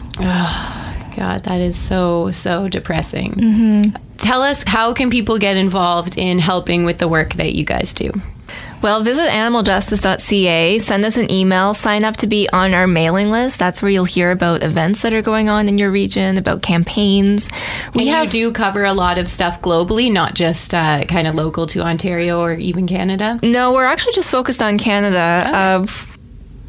God, 1.16 1.44
that 1.44 1.60
is 1.60 1.78
so, 1.78 2.30
so 2.30 2.68
depressing. 2.68 3.92
Tell 4.18 4.42
us 4.42 4.62
how 4.66 4.92
can 4.92 5.10
people 5.10 5.38
get 5.38 5.56
involved 5.56 6.18
in 6.18 6.38
helping 6.38 6.84
with 6.84 6.98
the 6.98 7.08
work 7.08 7.34
that 7.34 7.54
you 7.54 7.64
guys 7.64 7.94
do? 7.94 8.10
Well, 8.82 9.02
visit 9.02 9.28
animaljustice.ca, 9.28 10.78
send 10.78 11.04
us 11.04 11.18
an 11.18 11.30
email, 11.30 11.74
sign 11.74 12.02
up 12.02 12.16
to 12.18 12.26
be 12.26 12.48
on 12.50 12.72
our 12.72 12.86
mailing 12.86 13.30
list. 13.30 13.58
That's 13.58 13.82
where 13.82 13.90
you'll 13.90 14.06
hear 14.06 14.30
about 14.30 14.62
events 14.62 15.02
that 15.02 15.12
are 15.12 15.20
going 15.20 15.50
on 15.50 15.68
in 15.68 15.76
your 15.76 15.90
region, 15.90 16.38
about 16.38 16.62
campaigns. 16.62 17.50
We 17.94 18.08
and 18.08 18.26
you 18.26 18.30
do 18.30 18.52
cover 18.52 18.84
a 18.84 18.94
lot 18.94 19.18
of 19.18 19.28
stuff 19.28 19.60
globally, 19.60 20.10
not 20.10 20.34
just 20.34 20.72
uh, 20.72 21.04
kind 21.04 21.26
of 21.26 21.34
local 21.34 21.66
to 21.68 21.82
Ontario 21.82 22.40
or 22.40 22.54
even 22.54 22.86
Canada. 22.86 23.38
No, 23.42 23.74
we're 23.74 23.84
actually 23.84 24.14
just 24.14 24.30
focused 24.30 24.62
on 24.62 24.78
Canada. 24.78 25.44
Okay. 25.46 25.54
Uh, 25.54 26.16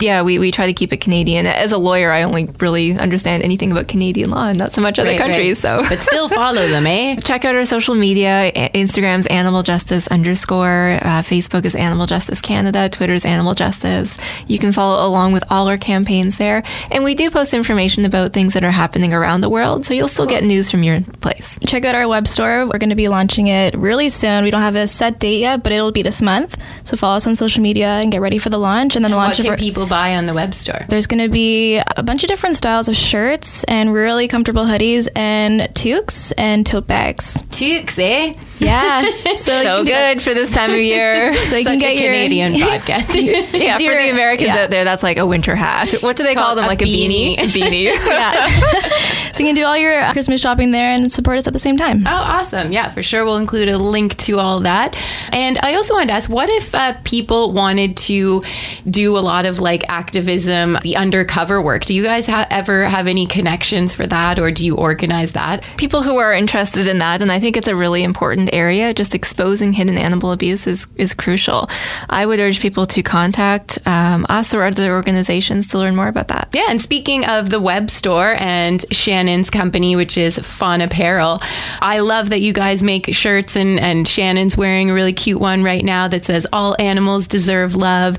yeah, 0.02 0.22
we, 0.22 0.40
we 0.40 0.52
try 0.52 0.66
to 0.68 0.74
keep 0.74 0.92
it 0.94 0.98
Canadian. 0.98 1.48
As 1.48 1.72
a 1.72 1.78
lawyer, 1.78 2.12
I 2.12 2.24
only 2.24 2.46
really 2.60 2.98
understand 2.98 3.44
anything 3.44 3.72
about 3.72 3.88
Canadian 3.88 4.30
law 4.32 4.48
and 4.48 4.58
not 4.60 4.74
so 4.74 4.82
much 4.82 5.00
other 5.00 5.12
Right, 5.12 5.18
countries. 5.20 5.64
right. 5.64 5.84
So, 5.84 5.90
but 5.90 6.02
still 6.02 6.28
follow 6.42 6.68
them, 6.68 6.86
eh? 6.88 7.16
check 7.24 7.46
out 7.46 7.56
our 7.56 7.66
social 7.66 7.96
media. 7.96 8.52
A- 8.56 8.70
Instagram's 8.74 9.28
Animal 9.28 9.64
Justice 9.64 10.08
underscore. 10.08 10.98
Uh, 11.02 11.22
Facebook 11.22 11.66
is 11.66 11.76
Animal 11.76 12.06
Justice 12.06 12.42
Canada. 12.42 12.90
Twitter's 12.90 13.26
Animal 13.26 13.54
Justice. 13.54 14.18
You 14.48 14.58
can 14.60 14.72
follow 14.72 15.08
along 15.08 15.34
with 15.34 15.44
all 15.52 15.68
our 15.68 15.78
campaigns 15.78 16.38
there. 16.38 16.64
And 16.90 17.04
we 17.04 17.16
do 17.16 17.30
post 17.30 17.54
information 17.54 18.06
about 18.06 18.34
things 18.34 18.54
that 18.54 18.64
are 18.64 18.72
happening 18.72 19.14
around 19.14 19.42
the 19.42 19.50
world, 19.50 19.86
so 19.86 19.94
you'll 19.94 20.08
still 20.08 20.26
get 20.26 20.44
news 20.44 20.72
from 20.72 20.84
your 20.84 21.02
place. 21.22 21.60
Check 21.66 21.86
out 21.86 21.96
our 21.96 22.08
web 22.08 22.28
store. 22.28 22.66
We're 22.66 22.80
going 22.80 22.90
to 22.90 22.96
be 22.96 23.08
launching 23.10 23.48
it 23.48 23.76
really 23.76 24.10
soon. 24.10 24.44
We 24.44 24.52
don't 24.52 24.62
have 24.62 24.76
a 24.76 24.88
set 24.88 25.20
date 25.20 25.40
yet, 25.40 25.64
but 25.64 25.72
it'll 25.72 25.92
be 25.92 26.02
this 26.02 26.22
month. 26.22 26.58
So 26.84 26.98
follow 26.98 27.16
us 27.18 27.28
on 27.28 27.36
social 27.36 27.62
media 27.62 27.88
and 27.88 28.12
get 28.12 28.22
ready 28.22 28.38
for 28.38 28.50
the 28.50 28.58
launch. 28.58 28.96
And 28.96 29.04
then 29.06 29.12
the 29.12 29.18
What 29.18 29.24
launch 29.26 29.38
can 29.38 29.46
of 29.46 29.52
our- 29.52 29.58
people 29.58 29.86
buy 29.92 30.16
on 30.16 30.26
the 30.26 30.34
web 30.34 30.56
store? 30.56 30.86
There's 30.88 31.06
going 31.06 31.20
to 31.20 31.28
be 31.28 31.81
a 32.02 32.04
bunch 32.04 32.24
of 32.24 32.28
different 32.30 32.56
styles 32.56 32.88
of 32.90 32.96
shirts 32.96 33.64
and 33.66 33.94
really 33.94 34.28
comfortable 34.28 34.64
hoodies 34.66 35.08
and 35.16 35.62
toques 35.76 36.32
and 36.32 36.66
tote 36.66 36.88
bags. 36.88 37.44
Toques, 37.52 38.00
eh? 38.00 38.34
Yeah. 38.58 39.04
So, 39.38 39.64
So 39.64 39.84
good 39.86 40.22
for 40.22 40.34
this 40.34 40.54
time 40.54 40.72
of 40.72 40.78
year. 40.78 41.34
So 41.52 41.58
you 41.58 41.64
Such 41.64 41.72
can 41.74 41.80
get 41.80 41.98
a 41.98 42.02
your 42.02 42.12
Canadian 42.14 42.54
podcast. 42.56 43.14
yeah, 43.54 43.78
for 43.78 43.84
the 43.84 44.10
Americans 44.10 44.48
yeah. 44.48 44.64
out 44.64 44.70
there, 44.70 44.84
that's 44.84 45.04
like 45.04 45.18
a 45.18 45.26
winter 45.26 45.56
hat. 45.56 45.94
What 46.02 46.16
do 46.16 46.24
they 46.24 46.34
call 46.36 46.56
them? 46.56 46.66
a 46.66 46.68
Like 46.68 46.82
a 46.82 46.86
beanie? 46.86 47.38
beanie. 47.38 47.52
beanie. 47.52 47.84
yeah. 47.86 49.32
so 49.32 49.40
you 49.40 49.46
can 49.46 49.56
do 49.56 49.64
all 49.64 49.78
your 49.78 50.12
Christmas 50.12 50.42
shopping 50.42 50.72
there 50.72 50.92
and 50.92 51.12
support 51.12 51.38
us 51.38 51.48
at 51.48 51.54
the 51.54 51.60
same 51.60 51.78
time. 51.78 52.06
Oh, 52.06 52.10
awesome. 52.12 52.72
Yeah, 52.72 52.90
for 52.90 53.02
sure. 53.04 53.26
We'll 53.26 53.38
include 53.38 53.70
a 53.70 53.78
link 53.78 54.16
to 54.18 54.40
all 54.40 54.60
that. 54.62 54.96
And 55.32 55.58
I 55.60 55.76
also 55.76 55.94
wanted 55.94 56.08
to 56.08 56.14
ask 56.14 56.30
what 56.30 56.50
if 56.50 56.74
uh, 56.76 56.94
people 57.04 57.52
wanted 57.54 57.98
to 57.98 58.42
do 58.90 59.18
a 59.18 59.20
lot 59.20 59.46
of 59.46 59.60
like 59.60 59.88
activism, 59.90 60.78
the 60.84 60.96
undercover 60.98 61.62
work? 61.62 61.86
Do 61.92 61.96
you 61.96 62.04
guys 62.04 62.26
ha- 62.26 62.48
ever 62.50 62.86
have 62.86 63.06
any 63.06 63.26
connections 63.26 63.94
for 63.94 64.08
that 64.08 64.40
or 64.40 64.50
do 64.50 64.66
you 64.66 64.78
organize 64.78 65.34
that? 65.34 65.66
people 65.82 66.04
who 66.04 66.18
are 66.18 66.32
interested 66.32 66.88
in 66.88 67.00
that, 67.00 67.24
and 67.24 67.32
I 67.32 67.40
think 67.40 67.58
it's 67.58 67.68
a 67.68 67.76
really 67.76 68.04
important 68.04 68.52
area. 68.54 68.94
Just 68.94 69.16
exposing 69.16 69.74
hidden 69.74 69.98
animal 69.98 70.32
abuse 70.32 70.68
is, 70.68 70.86
is 70.96 71.16
crucial. 71.16 71.70
I 72.08 72.26
would 72.26 72.40
urge 72.40 72.62
people 72.62 72.86
to 72.86 73.02
contact 73.02 73.80
um, 73.88 74.28
us 74.30 74.54
or 74.54 74.64
other 74.64 74.94
organizations 74.94 75.68
to 75.70 75.80
learn 75.80 75.96
more 75.96 76.08
about 76.08 76.28
that. 76.28 76.50
Yeah, 76.54 76.68
and 76.70 76.80
speaking 76.80 77.26
of 77.26 77.50
the 77.50 77.60
web 77.60 77.90
store 77.90 78.36
and 78.38 78.86
Shannon's 78.92 79.50
company, 79.50 79.96
which 79.96 80.20
is 80.20 80.38
Fauna 80.38 80.86
Apparel, 80.86 81.40
I 81.82 82.00
love 82.00 82.30
that 82.30 82.42
you 82.42 82.54
guys 82.54 82.84
make 82.84 83.14
shirts 83.14 83.56
and, 83.56 83.80
and 83.80 84.08
Shannon's 84.08 84.56
wearing 84.56 84.92
a 84.92 84.94
really 84.94 85.14
cute 85.14 85.42
one 85.42 85.64
right 85.64 85.84
now 85.84 86.08
that 86.10 86.26
says 86.26 86.46
all 86.54 86.76
animals 86.78 87.28
deserve 87.28 87.76
love. 87.76 88.18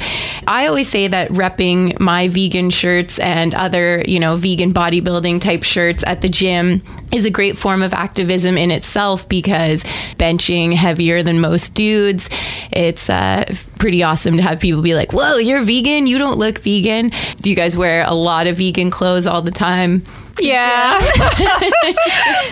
I 0.49 0.67
always 0.67 0.91
say 0.91 1.07
that 1.07 1.31
repping 1.31 2.01
my 2.01 2.27
vegan 2.27 2.71
shirts 2.71 3.21
and 3.21 3.55
other, 3.63 4.03
you 4.07 4.19
know, 4.19 4.37
vegan 4.37 4.75
bodybuilding 4.75 5.41
type 5.41 5.63
shirts 5.63 6.03
at 6.07 6.21
the 6.21 6.29
gym 6.29 6.83
is 7.13 7.25
a 7.25 7.31
great 7.31 7.57
form 7.57 7.81
of 7.81 7.95
activism 7.95 8.59
in 8.59 8.71
itself 8.71 9.29
because 9.29 9.85
benching 10.19 10.73
heavier 10.73 11.23
than 11.23 11.41
most 11.41 11.75
dudes, 11.75 12.29
it's 12.73 13.09
uh, 13.09 13.45
pretty 13.79 14.03
awesome 14.03 14.37
to 14.37 14.43
have 14.43 14.59
people 14.59 14.83
be 14.83 14.95
like, 14.95 15.13
whoa, 15.13 15.37
you're 15.37 15.63
vegan? 15.63 16.07
You 16.07 16.19
don't 16.19 16.39
look 16.39 16.59
vegan. 16.59 17.13
Do 17.41 17.51
you 17.51 17.57
guys 17.57 17.77
wear 17.77 18.05
a 18.07 18.15
lot 18.15 18.47
of 18.47 18.59
vegan 18.59 18.91
clothes 18.91 19.27
all 19.27 19.43
the 19.43 19.53
time? 19.53 20.03
Yeah. 20.41 21.01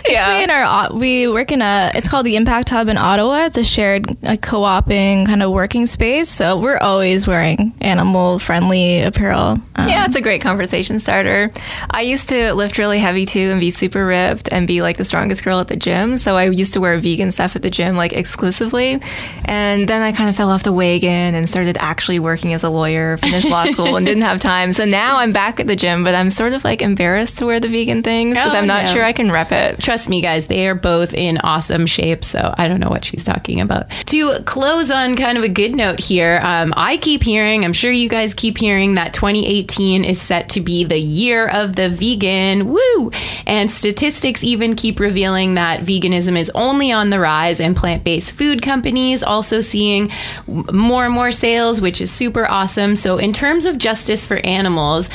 Actually, 0.09 0.45
in 0.45 0.51
our 0.51 0.93
we 0.95 1.29
work 1.29 1.53
in 1.53 1.63
a 1.63 1.91
it's 1.95 2.09
called 2.09 2.27
the 2.27 2.37
Impact 2.37 2.71
Hub 2.71 2.89
in 2.89 2.97
Ottawa. 2.99 3.45
It's 3.47 3.57
a 3.57 3.65
shared 3.65 4.23
like 4.23 4.43
co-oping 4.43 5.27
kind 5.27 5.43
of 5.43 5.51
working 5.53 5.87
space. 5.87 6.29
So 6.29 6.57
we're 6.59 6.79
always 6.79 7.27
wearing 7.27 7.75
animal 7.81 8.39
friendly 8.39 9.03
apparel. 9.03 9.59
Um, 9.77 9.89
Yeah, 9.89 10.05
it's 10.07 10.17
a 10.17 10.21
great 10.21 10.43
conversation 10.43 11.01
starter. 11.01 11.51
I 11.91 12.03
used 12.03 12.29
to 12.31 12.53
lift 12.55 12.79
really 12.79 12.99
heavy 12.99 13.27
too 13.27 13.51
and 13.51 13.61
be 13.61 13.71
super 13.71 14.07
ripped 14.07 14.51
and 14.53 14.67
be 14.67 14.83
like 14.83 14.97
the 14.97 15.05
strongest 15.05 15.45
girl 15.45 15.61
at 15.61 15.69
the 15.69 15.77
gym. 15.77 16.19
So 16.19 16.37
I 16.37 16.45
used 16.51 16.73
to 16.75 16.81
wear 16.81 16.99
vegan 16.99 17.31
stuff 17.31 17.57
at 17.57 17.63
the 17.63 17.71
gym 17.71 17.97
like 17.97 18.13
exclusively. 18.13 19.01
And 19.45 19.89
then 19.89 20.03
I 20.03 20.13
kind 20.13 20.29
of 20.29 20.37
fell 20.37 20.51
off 20.51 20.63
the 20.63 20.73
wagon 20.73 21.35
and 21.35 21.49
started 21.49 21.77
actually 21.81 22.19
working 22.19 22.53
as 22.53 22.63
a 22.63 22.71
lawyer, 22.71 23.17
finished 23.19 23.49
law 23.49 23.65
school 23.71 23.97
and 23.97 24.05
didn't 24.05 24.23
have 24.25 24.41
time. 24.41 24.73
So 24.73 24.85
now 24.85 25.19
I'm 25.19 25.33
back 25.33 25.61
at 25.61 25.67
the 25.67 25.77
gym, 25.77 26.05
but 26.05 26.15
I'm 26.15 26.31
sort 26.31 26.53
of 26.53 26.65
like 26.65 26.83
embarrassed 26.83 27.39
to 27.39 27.47
wear 27.47 27.61
the 27.61 27.69
vegan 27.71 28.03
things 28.03 28.35
because 28.37 28.55
Oh, 28.55 28.59
I'm 28.59 28.67
not 28.67 28.85
no. 28.85 28.93
sure 28.93 29.05
I 29.05 29.13
can 29.13 29.31
rep 29.33 29.53
it. 29.53 29.79
Trust 29.81 30.09
me, 30.09 30.21
guys, 30.21 30.47
they 30.49 30.67
are 30.67 30.75
both 30.75 31.15
in 31.15 31.39
awesome 31.39 31.87
shape. 31.87 32.25
So 32.25 32.55
I 32.59 32.69
don't 32.69 32.81
know 32.81 32.89
what 32.91 33.05
she's 33.05 33.25
talking 33.25 33.61
about. 33.61 33.91
To 34.07 34.41
close 34.45 34.91
on 34.91 35.17
kind 35.17 35.39
of 35.39 35.45
a 35.45 35.49
good 35.49 35.75
note 35.75 36.01
here, 36.01 36.41
um, 36.43 36.73
I 36.77 36.97
keep 36.99 37.23
hearing, 37.23 37.65
I'm 37.65 37.73
sure 37.73 37.91
you 37.93 38.09
guys 38.09 38.35
keep 38.35 38.59
hearing 38.59 38.95
that 38.97 39.15
2018 39.15 40.05
is 40.05 40.21
set 40.21 40.49
to 40.51 40.61
be 40.61 40.85
the 40.85 40.99
year 40.99 41.47
of 41.49 41.77
the 41.77 41.89
vegan. 41.89 42.69
Woo! 42.69 43.11
And 43.47 43.71
statistics 43.71 44.43
even 44.45 44.75
keep 44.77 44.99
revealing 45.01 45.55
that 45.55 45.81
veganism 45.81 46.37
is 46.39 46.51
only 46.55 46.91
on 46.93 47.11
the 47.11 47.21
rise, 47.21 47.61
and 47.61 47.77
plant 47.77 48.05
based 48.05 48.33
food 48.33 48.63
companies 48.63 49.23
also 49.23 49.61
seeing 49.61 50.11
more 50.47 51.05
and 51.05 51.15
more 51.15 51.31
sales, 51.31 51.81
which 51.81 52.01
is 52.01 52.11
super 52.11 52.47
awesome. 52.47 52.97
So, 52.97 53.17
in 53.19 53.33
terms 53.33 53.65
of 53.67 53.79
justice 53.79 54.27
for 54.27 54.37
animals, 54.39 55.09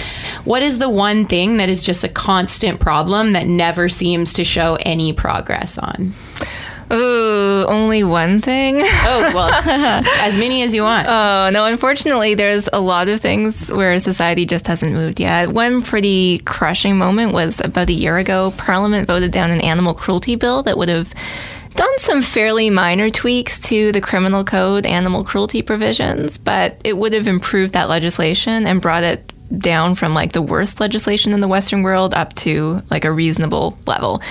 what 0.45 0.61
is 0.63 0.79
the 0.79 0.89
one 0.89 1.25
thing 1.25 1.57
that 1.57 1.69
is 1.69 1.83
just 1.83 2.03
a 2.03 2.09
constant 2.09 2.44
problem 2.79 3.33
that 3.33 3.47
never 3.47 3.89
seems 3.89 4.33
to 4.33 4.43
show 4.43 4.77
any 4.81 5.13
progress 5.13 5.77
on? 5.77 6.13
Ooh, 6.91 7.65
only 7.67 8.03
one 8.03 8.41
thing. 8.41 8.81
Oh, 8.81 9.31
well, 9.33 9.49
as 10.19 10.37
many 10.37 10.61
as 10.61 10.73
you 10.73 10.83
want. 10.83 11.07
Oh, 11.07 11.49
no, 11.51 11.65
unfortunately, 11.65 12.35
there's 12.35 12.69
a 12.71 12.79
lot 12.79 13.09
of 13.09 13.19
things 13.19 13.71
where 13.71 13.99
society 13.99 14.45
just 14.45 14.67
hasn't 14.67 14.93
moved 14.93 15.19
yet. 15.19 15.49
One 15.49 15.81
pretty 15.81 16.39
crushing 16.39 16.97
moment 16.97 17.33
was 17.33 17.59
about 17.61 17.89
a 17.89 17.93
year 17.93 18.17
ago. 18.17 18.53
Parliament 18.57 19.07
voted 19.07 19.31
down 19.31 19.49
an 19.49 19.61
animal 19.61 19.95
cruelty 19.95 20.35
bill 20.35 20.61
that 20.63 20.77
would 20.77 20.89
have 20.89 21.11
done 21.73 21.97
some 21.97 22.21
fairly 22.21 22.69
minor 22.69 23.09
tweaks 23.09 23.59
to 23.59 23.91
the 23.91 23.99
criminal 23.99 24.43
code 24.43 24.85
animal 24.85 25.23
cruelty 25.23 25.61
provisions, 25.61 26.37
but 26.37 26.79
it 26.83 26.97
would 26.97 27.13
have 27.13 27.27
improved 27.27 27.73
that 27.73 27.89
legislation 27.89 28.65
and 28.65 28.81
brought 28.81 29.03
it 29.03 29.33
down 29.57 29.95
from 29.95 30.13
like 30.13 30.33
the 30.33 30.41
worst 30.41 30.79
legislation 30.79 31.33
in 31.33 31.39
the 31.39 31.47
Western 31.47 31.83
world 31.83 32.13
up 32.13 32.33
to 32.33 32.81
like 32.89 33.05
a 33.05 33.11
reasonable 33.11 33.77
level. 33.85 34.21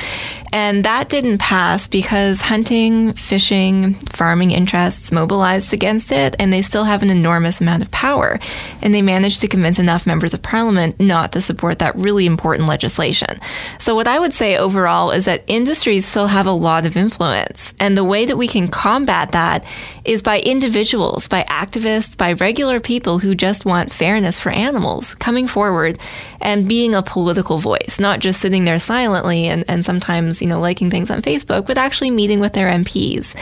And 0.54 0.84
that 0.84 1.08
didn't 1.08 1.38
pass 1.38 1.88
because 1.88 2.40
hunting, 2.40 3.14
fishing, 3.14 3.94
farming 3.94 4.52
interests 4.52 5.10
mobilized 5.10 5.74
against 5.74 6.12
it, 6.12 6.36
and 6.38 6.52
they 6.52 6.62
still 6.62 6.84
have 6.84 7.02
an 7.02 7.10
enormous 7.10 7.60
amount 7.60 7.82
of 7.82 7.90
power. 7.90 8.38
And 8.80 8.94
they 8.94 9.02
managed 9.02 9.40
to 9.40 9.48
convince 9.48 9.80
enough 9.80 10.06
members 10.06 10.32
of 10.32 10.42
parliament 10.42 11.00
not 11.00 11.32
to 11.32 11.40
support 11.40 11.80
that 11.80 11.96
really 11.96 12.24
important 12.24 12.68
legislation. 12.68 13.40
So, 13.80 13.96
what 13.96 14.06
I 14.06 14.20
would 14.20 14.32
say 14.32 14.56
overall 14.56 15.10
is 15.10 15.24
that 15.24 15.42
industries 15.48 16.06
still 16.06 16.28
have 16.28 16.46
a 16.46 16.52
lot 16.52 16.86
of 16.86 16.96
influence. 16.96 17.74
And 17.80 17.96
the 17.96 18.04
way 18.04 18.24
that 18.24 18.36
we 18.36 18.46
can 18.46 18.68
combat 18.68 19.32
that 19.32 19.64
is 20.04 20.22
by 20.22 20.38
individuals, 20.38 21.26
by 21.26 21.42
activists, 21.50 22.16
by 22.16 22.34
regular 22.34 22.78
people 22.78 23.18
who 23.18 23.34
just 23.34 23.64
want 23.64 23.92
fairness 23.92 24.38
for 24.38 24.50
animals 24.50 25.14
coming 25.16 25.48
forward 25.48 25.98
and 26.44 26.68
being 26.68 26.94
a 26.94 27.02
political 27.02 27.58
voice, 27.58 27.98
not 27.98 28.20
just 28.20 28.40
sitting 28.40 28.66
there 28.66 28.78
silently 28.78 29.46
and, 29.46 29.64
and 29.66 29.84
sometimes, 29.84 30.42
you 30.42 30.46
know, 30.46 30.60
liking 30.60 30.90
things 30.90 31.10
on 31.10 31.22
Facebook, 31.22 31.66
but 31.66 31.78
actually 31.78 32.10
meeting 32.10 32.38
with 32.38 32.52
their 32.52 32.68
MPs, 32.68 33.34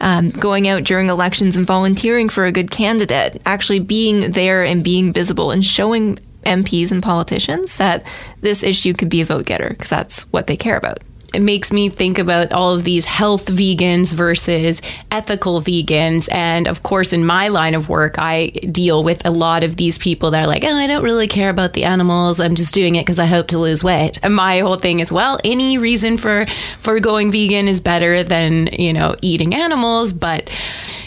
um, 0.00 0.30
going 0.30 0.66
out 0.66 0.82
during 0.82 1.08
elections 1.10 1.56
and 1.56 1.66
volunteering 1.66 2.30
for 2.30 2.46
a 2.46 2.52
good 2.52 2.70
candidate, 2.70 3.40
actually 3.44 3.78
being 3.78 4.32
there 4.32 4.64
and 4.64 4.82
being 4.82 5.12
visible 5.12 5.50
and 5.50 5.64
showing 5.64 6.18
MPs 6.44 6.90
and 6.90 7.02
politicians 7.02 7.76
that 7.76 8.06
this 8.40 8.62
issue 8.62 8.94
could 8.94 9.10
be 9.10 9.20
a 9.20 9.24
vote 9.24 9.44
getter 9.44 9.68
because 9.70 9.90
that's 9.90 10.22
what 10.32 10.46
they 10.46 10.56
care 10.56 10.76
about 10.76 11.00
it 11.34 11.40
makes 11.40 11.72
me 11.72 11.88
think 11.88 12.18
about 12.18 12.52
all 12.52 12.74
of 12.74 12.84
these 12.84 13.04
health 13.04 13.46
vegans 13.46 14.12
versus 14.12 14.80
ethical 15.10 15.60
vegans. 15.60 16.32
And 16.32 16.68
of 16.68 16.82
course, 16.82 17.12
in 17.12 17.26
my 17.26 17.48
line 17.48 17.74
of 17.74 17.88
work, 17.88 18.16
I 18.18 18.48
deal 18.48 19.02
with 19.02 19.24
a 19.26 19.30
lot 19.30 19.64
of 19.64 19.76
these 19.76 19.98
people 19.98 20.30
that 20.30 20.44
are 20.44 20.46
like, 20.46 20.64
oh, 20.64 20.74
I 20.74 20.86
don't 20.86 21.04
really 21.04 21.28
care 21.28 21.50
about 21.50 21.72
the 21.72 21.84
animals. 21.84 22.40
I'm 22.40 22.54
just 22.54 22.74
doing 22.74 22.94
it 22.96 23.04
because 23.04 23.18
I 23.18 23.26
hope 23.26 23.48
to 23.48 23.58
lose 23.58 23.82
weight. 23.82 24.18
And 24.22 24.34
my 24.34 24.60
whole 24.60 24.76
thing 24.76 25.00
is, 25.00 25.12
well, 25.12 25.38
any 25.44 25.78
reason 25.78 26.16
for, 26.16 26.46
for 26.80 26.98
going 27.00 27.32
vegan 27.32 27.68
is 27.68 27.80
better 27.80 28.22
than, 28.22 28.68
you 28.72 28.92
know, 28.92 29.16
eating 29.20 29.54
animals. 29.54 30.12
But 30.12 30.50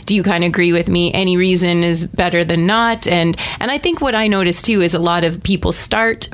do 0.05 0.15
you 0.15 0.24
kind 0.24 0.43
of 0.43 0.49
agree 0.49 0.74
with 0.74 0.89
me? 0.89 1.13
Any 1.13 1.38
reason 1.38 1.84
is 1.84 2.07
better 2.07 2.43
than 2.43 2.65
not. 2.65 3.07
And, 3.07 3.38
and 3.59 3.72
I 3.72 3.78
think 3.78 4.01
what 4.01 4.15
I 4.15 4.28
notice 4.28 4.61
too 4.61 4.82
is 4.82 4.93
a 4.93 4.99
lot 4.99 5.24
of 5.24 5.43
people 5.43 5.72
start 5.72 6.30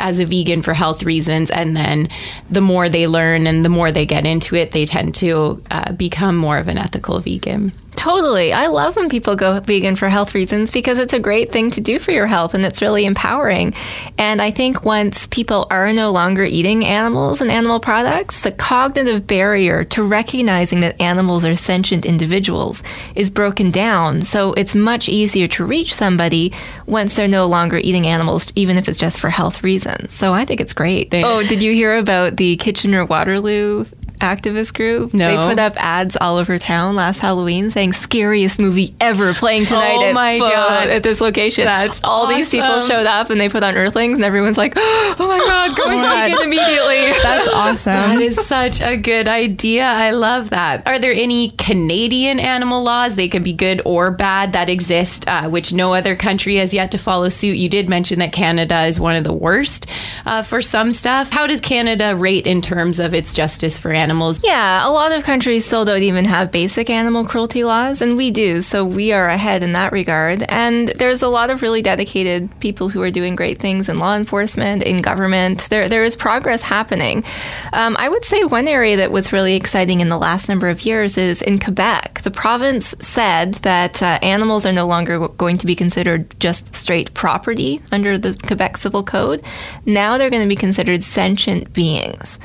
as 0.00 0.20
a 0.20 0.24
vegan 0.24 0.62
for 0.62 0.74
health 0.74 1.02
reasons, 1.02 1.50
and 1.50 1.76
then 1.76 2.08
the 2.50 2.60
more 2.60 2.88
they 2.88 3.06
learn 3.06 3.46
and 3.46 3.64
the 3.64 3.68
more 3.68 3.92
they 3.92 4.06
get 4.06 4.26
into 4.26 4.54
it, 4.54 4.72
they 4.72 4.84
tend 4.84 5.14
to 5.16 5.62
uh, 5.70 5.92
become 5.92 6.36
more 6.36 6.58
of 6.58 6.68
an 6.68 6.78
ethical 6.78 7.20
vegan. 7.20 7.72
Totally. 7.96 8.52
I 8.52 8.66
love 8.66 8.96
when 8.96 9.08
people 9.08 9.36
go 9.36 9.58
vegan 9.60 9.96
for 9.96 10.08
health 10.08 10.34
reasons 10.34 10.70
because 10.70 10.98
it's 10.98 11.14
a 11.14 11.18
great 11.18 11.52
thing 11.52 11.70
to 11.72 11.80
do 11.80 11.98
for 11.98 12.12
your 12.12 12.26
health 12.26 12.54
and 12.54 12.64
it's 12.64 12.82
really 12.82 13.04
empowering. 13.04 13.74
And 14.18 14.42
I 14.42 14.50
think 14.50 14.84
once 14.84 15.26
people 15.26 15.66
are 15.70 15.92
no 15.92 16.10
longer 16.10 16.44
eating 16.44 16.84
animals 16.84 17.40
and 17.40 17.50
animal 17.50 17.80
products, 17.80 18.40
the 18.40 18.52
cognitive 18.52 19.26
barrier 19.26 19.84
to 19.84 20.02
recognizing 20.02 20.80
that 20.80 21.00
animals 21.00 21.46
are 21.46 21.56
sentient 21.56 22.04
individuals 22.04 22.82
is 23.14 23.30
broken 23.30 23.70
down. 23.70 24.22
So 24.22 24.52
it's 24.54 24.74
much 24.74 25.08
easier 25.08 25.46
to 25.48 25.64
reach 25.64 25.94
somebody 25.94 26.52
once 26.86 27.14
they're 27.16 27.28
no 27.28 27.46
longer 27.46 27.78
eating 27.78 28.06
animals, 28.06 28.52
even 28.54 28.76
if 28.76 28.88
it's 28.88 28.98
just 28.98 29.20
for 29.20 29.30
health 29.30 29.62
reasons. 29.62 30.12
So 30.12 30.34
I 30.34 30.44
think 30.44 30.60
it's 30.60 30.72
great. 30.72 31.14
Oh, 31.14 31.42
did 31.42 31.62
you 31.62 31.72
hear 31.72 31.96
about 31.96 32.36
the 32.36 32.56
Kitchener 32.56 33.04
Waterloo 33.04 33.86
activist 34.20 34.74
group. 34.74 35.12
No. 35.12 35.28
They 35.28 35.48
put 35.50 35.58
up 35.58 35.74
ads 35.76 36.16
all 36.20 36.36
over 36.36 36.58
town 36.58 36.96
last 36.96 37.20
Halloween 37.20 37.70
saying 37.70 37.92
scariest 37.92 38.58
movie 38.58 38.94
ever 39.00 39.34
playing 39.34 39.66
tonight 39.66 39.96
Oh 39.98 40.04
at, 40.06 40.14
my 40.14 40.36
uh, 40.36 40.38
God. 40.38 40.88
at 40.88 41.02
this 41.02 41.20
location. 41.20 41.64
That's 41.64 42.00
all 42.04 42.26
these 42.26 42.50
people 42.50 42.80
showed 42.80 43.06
up 43.06 43.30
and 43.30 43.40
they 43.40 43.48
put 43.48 43.62
on 43.62 43.76
Earthlings 43.76 44.16
and 44.16 44.24
everyone's 44.24 44.56
like, 44.56 44.72
oh 44.76 45.14
my 45.18 45.38
God, 45.38 45.76
going 45.76 45.98
God. 46.00 46.30
vegan 46.30 46.46
immediately. 46.46 47.12
That's 47.22 47.48
awesome. 47.48 47.92
That 47.92 48.20
is 48.20 48.36
such 48.46 48.80
a 48.80 48.96
good 48.96 49.28
idea. 49.28 49.84
I 49.84 50.12
love 50.12 50.50
that. 50.50 50.86
Are 50.86 50.98
there 50.98 51.12
any 51.12 51.50
Canadian 51.50 52.40
animal 52.40 52.82
laws? 52.82 53.14
They 53.16 53.28
could 53.28 53.44
be 53.44 53.52
good 53.52 53.82
or 53.84 54.10
bad 54.10 54.52
that 54.52 54.70
exist, 54.70 55.28
uh, 55.28 55.48
which 55.48 55.72
no 55.72 55.92
other 55.92 56.16
country 56.16 56.56
has 56.56 56.72
yet 56.72 56.92
to 56.92 56.98
follow 56.98 57.28
suit. 57.28 57.56
You 57.56 57.68
did 57.68 57.88
mention 57.88 58.20
that 58.20 58.32
Canada 58.32 58.86
is 58.86 58.98
one 59.00 59.16
of 59.16 59.24
the 59.24 59.34
worst 59.34 59.86
uh, 60.24 60.42
for 60.42 60.62
some 60.62 60.92
stuff. 60.92 61.30
How 61.30 61.46
does 61.46 61.60
Canada 61.60 62.14
rate 62.16 62.46
in 62.46 62.62
terms 62.62 63.00
of 63.00 63.12
its 63.12 63.32
justice 63.32 63.78
for 63.78 63.90
animals? 63.90 64.03
Yeah, 64.42 64.86
a 64.86 64.90
lot 64.90 65.12
of 65.12 65.24
countries 65.24 65.64
still 65.64 65.84
don't 65.84 66.02
even 66.02 66.24
have 66.24 66.50
basic 66.50 66.90
animal 66.90 67.24
cruelty 67.24 67.64
laws, 67.64 68.02
and 68.02 68.16
we 68.16 68.30
do. 68.30 68.62
So 68.62 68.84
we 68.84 69.12
are 69.12 69.28
ahead 69.28 69.62
in 69.62 69.72
that 69.72 69.92
regard. 69.92 70.44
And 70.48 70.88
there's 70.88 71.22
a 71.22 71.28
lot 71.28 71.50
of 71.50 71.62
really 71.62 71.82
dedicated 71.82 72.48
people 72.60 72.88
who 72.88 73.02
are 73.02 73.10
doing 73.10 73.36
great 73.36 73.58
things 73.58 73.88
in 73.88 73.98
law 73.98 74.16
enforcement, 74.16 74.82
in 74.82 75.02
government. 75.02 75.68
There, 75.70 75.88
there 75.88 76.04
is 76.04 76.16
progress 76.16 76.62
happening. 76.62 77.24
Um, 77.72 77.96
I 77.98 78.08
would 78.08 78.24
say 78.24 78.44
one 78.44 78.68
area 78.68 78.96
that 78.96 79.10
was 79.10 79.32
really 79.32 79.54
exciting 79.54 80.00
in 80.00 80.08
the 80.08 80.18
last 80.18 80.48
number 80.48 80.68
of 80.68 80.84
years 80.84 81.16
is 81.16 81.42
in 81.42 81.58
Quebec. 81.58 82.22
The 82.22 82.30
province 82.30 82.94
said 83.00 83.54
that 83.54 84.02
uh, 84.02 84.18
animals 84.22 84.66
are 84.66 84.72
no 84.72 84.86
longer 84.86 85.28
going 85.28 85.58
to 85.58 85.66
be 85.66 85.74
considered 85.74 86.34
just 86.40 86.74
straight 86.74 87.12
property 87.14 87.80
under 87.92 88.18
the 88.18 88.34
Quebec 88.46 88.76
Civil 88.76 89.02
Code. 89.02 89.42
Now 89.86 90.18
they're 90.18 90.30
going 90.30 90.42
to 90.42 90.48
be 90.48 90.56
considered 90.56 91.02
sentient 91.02 91.72
beings. 91.72 92.38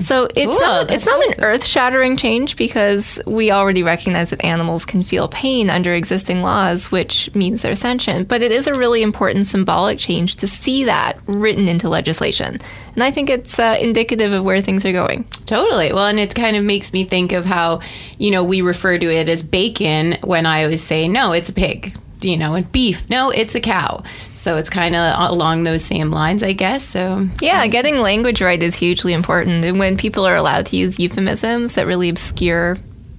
So 0.00 0.28
it's 0.36 0.56
not 0.60 0.88
that's 0.88 0.95
it's 0.96 1.06
not 1.06 1.22
an 1.26 1.44
earth 1.44 1.64
shattering 1.64 2.16
change 2.16 2.56
because 2.56 3.20
we 3.26 3.52
already 3.52 3.82
recognize 3.82 4.30
that 4.30 4.44
animals 4.44 4.84
can 4.84 5.02
feel 5.02 5.28
pain 5.28 5.70
under 5.70 5.94
existing 5.94 6.42
laws, 6.42 6.90
which 6.90 7.32
means 7.34 7.62
they're 7.62 7.76
sentient. 7.76 8.28
But 8.28 8.42
it 8.42 8.50
is 8.50 8.66
a 8.66 8.74
really 8.74 9.02
important 9.02 9.46
symbolic 9.46 9.98
change 9.98 10.36
to 10.36 10.46
see 10.46 10.84
that 10.84 11.18
written 11.26 11.68
into 11.68 11.88
legislation. 11.88 12.56
And 12.94 13.02
I 13.04 13.10
think 13.10 13.28
it's 13.28 13.58
uh, 13.58 13.76
indicative 13.80 14.32
of 14.32 14.42
where 14.44 14.62
things 14.62 14.86
are 14.86 14.92
going. 14.92 15.24
Totally. 15.44 15.92
Well, 15.92 16.06
and 16.06 16.18
it 16.18 16.34
kind 16.34 16.56
of 16.56 16.64
makes 16.64 16.92
me 16.92 17.04
think 17.04 17.32
of 17.32 17.44
how, 17.44 17.80
you 18.18 18.30
know, 18.30 18.42
we 18.42 18.62
refer 18.62 18.98
to 18.98 19.06
it 19.06 19.28
as 19.28 19.42
bacon 19.42 20.16
when 20.22 20.46
I 20.46 20.64
always 20.64 20.82
say, 20.82 21.06
no, 21.06 21.32
it's 21.32 21.50
a 21.50 21.52
pig. 21.52 21.94
You 22.22 22.36
know, 22.36 22.54
and 22.54 22.70
beef, 22.72 23.08
no, 23.10 23.30
it's 23.30 23.54
a 23.54 23.60
cow. 23.60 24.02
So 24.34 24.56
it's 24.56 24.70
kind 24.70 24.94
of 24.96 25.30
along 25.30 25.64
those 25.64 25.84
same 25.84 26.10
lines, 26.10 26.42
I 26.42 26.52
guess. 26.52 26.84
So, 26.84 27.28
Yeah, 27.40 27.62
um, 27.62 27.70
getting 27.70 27.98
language 27.98 28.40
right 28.40 28.62
is 28.62 28.74
hugely 28.74 29.12
important. 29.12 29.64
And 29.64 29.78
when 29.78 29.96
people 29.96 30.26
are 30.26 30.36
allowed 30.36 30.66
to 30.66 30.76
use 30.76 30.98
euphemisms 30.98 31.74
that 31.74 31.86
really 31.86 32.08
obscure 32.08 32.78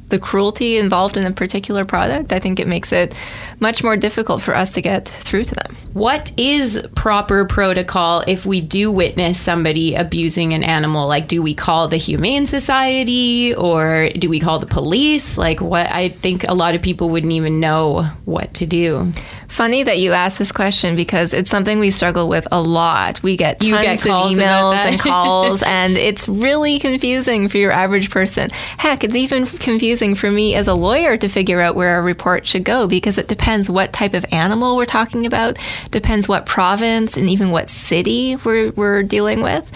the 0.10 0.20
cruelty 0.20 0.78
involved 0.78 1.18
in 1.18 1.26
a 1.26 1.32
particular 1.32 1.84
product, 1.84 2.32
I 2.32 2.40
think 2.40 2.60
it 2.60 2.68
makes 2.68 2.92
it 2.92 3.14
much 3.60 3.84
more 3.84 3.98
difficult 3.98 4.42
for 4.42 4.56
us 4.56 4.72
to 4.72 4.82
get 4.82 5.08
through 5.08 5.44
to 5.46 5.56
them. 5.56 5.76
what 5.94 6.32
is 6.38 6.86
proper 6.96 7.44
protocol 7.46 8.24
if 8.28 8.46
we 8.46 8.62
do 8.62 8.92
witness 8.92 9.40
somebody 9.40 9.96
abusing 9.96 10.54
an 10.54 10.64
animal? 10.64 11.08
Like, 11.08 11.28
do 11.28 11.42
we 11.42 11.56
call 11.56 11.88
the 11.88 11.98
Humane 11.98 12.46
Society 12.46 13.54
or 13.56 14.10
do 14.10 14.30
we 14.30 14.40
call 14.40 14.60
the 14.60 14.68
police? 14.68 15.38
Like, 15.38 15.60
what 15.60 15.88
I 15.92 16.10
think 16.10 16.48
a 16.48 16.54
lot 16.54 16.76
of 16.76 16.82
people 16.82 17.10
wouldn't 17.10 17.34
even 17.34 17.60
know 17.60 18.04
what 18.26 18.54
to 18.56 18.66
do. 18.66 19.12
Funny 19.48 19.84
that 19.84 19.98
you 19.98 20.12
asked 20.14 20.38
this 20.38 20.52
question 20.52 20.96
because 20.96 21.34
it's 21.34 21.50
something 21.50 21.80
we 21.80 21.90
struggle 21.90 22.30
with 22.30 22.48
a 22.52 22.62
lot. 22.62 23.24
We 23.24 23.38
get 23.38 23.60
tons 23.60 23.82
get 23.82 24.00
of 24.00 24.32
emails 24.32 24.76
and 24.76 25.00
calls, 25.00 25.64
and 25.66 25.98
it's 25.98 26.28
really 26.30 26.80
confusing 26.80 27.50
for 27.50 27.58
your 27.58 27.72
average 27.72 28.12
person. 28.12 28.50
Heck, 28.78 29.04
it's 29.04 29.16
even 29.16 29.48
confusing 29.48 29.97
for 30.16 30.32
me 30.32 30.56
as 30.56 30.68
a 30.68 30.74
lawyer 30.74 31.18
to 31.18 31.28
figure 31.28 31.60
out 31.60 31.76
where 31.76 32.00
a 32.00 32.02
report 32.02 32.46
should 32.46 32.64
go 32.64 32.88
because 32.88 33.18
it 33.18 33.28
depends 33.28 33.70
what 33.70 33.94
type 33.94 34.14
of 34.14 34.26
animal 34.32 34.76
we're 34.76 34.86
talking 34.86 35.26
about, 35.26 35.58
depends 35.92 36.28
what 36.28 36.46
province, 36.46 37.18
and 37.18 37.30
even 37.30 37.52
what 37.52 37.70
city 37.70 38.36
we're, 38.38 38.72
we're 38.72 39.04
dealing 39.04 39.42
with. 39.42 39.72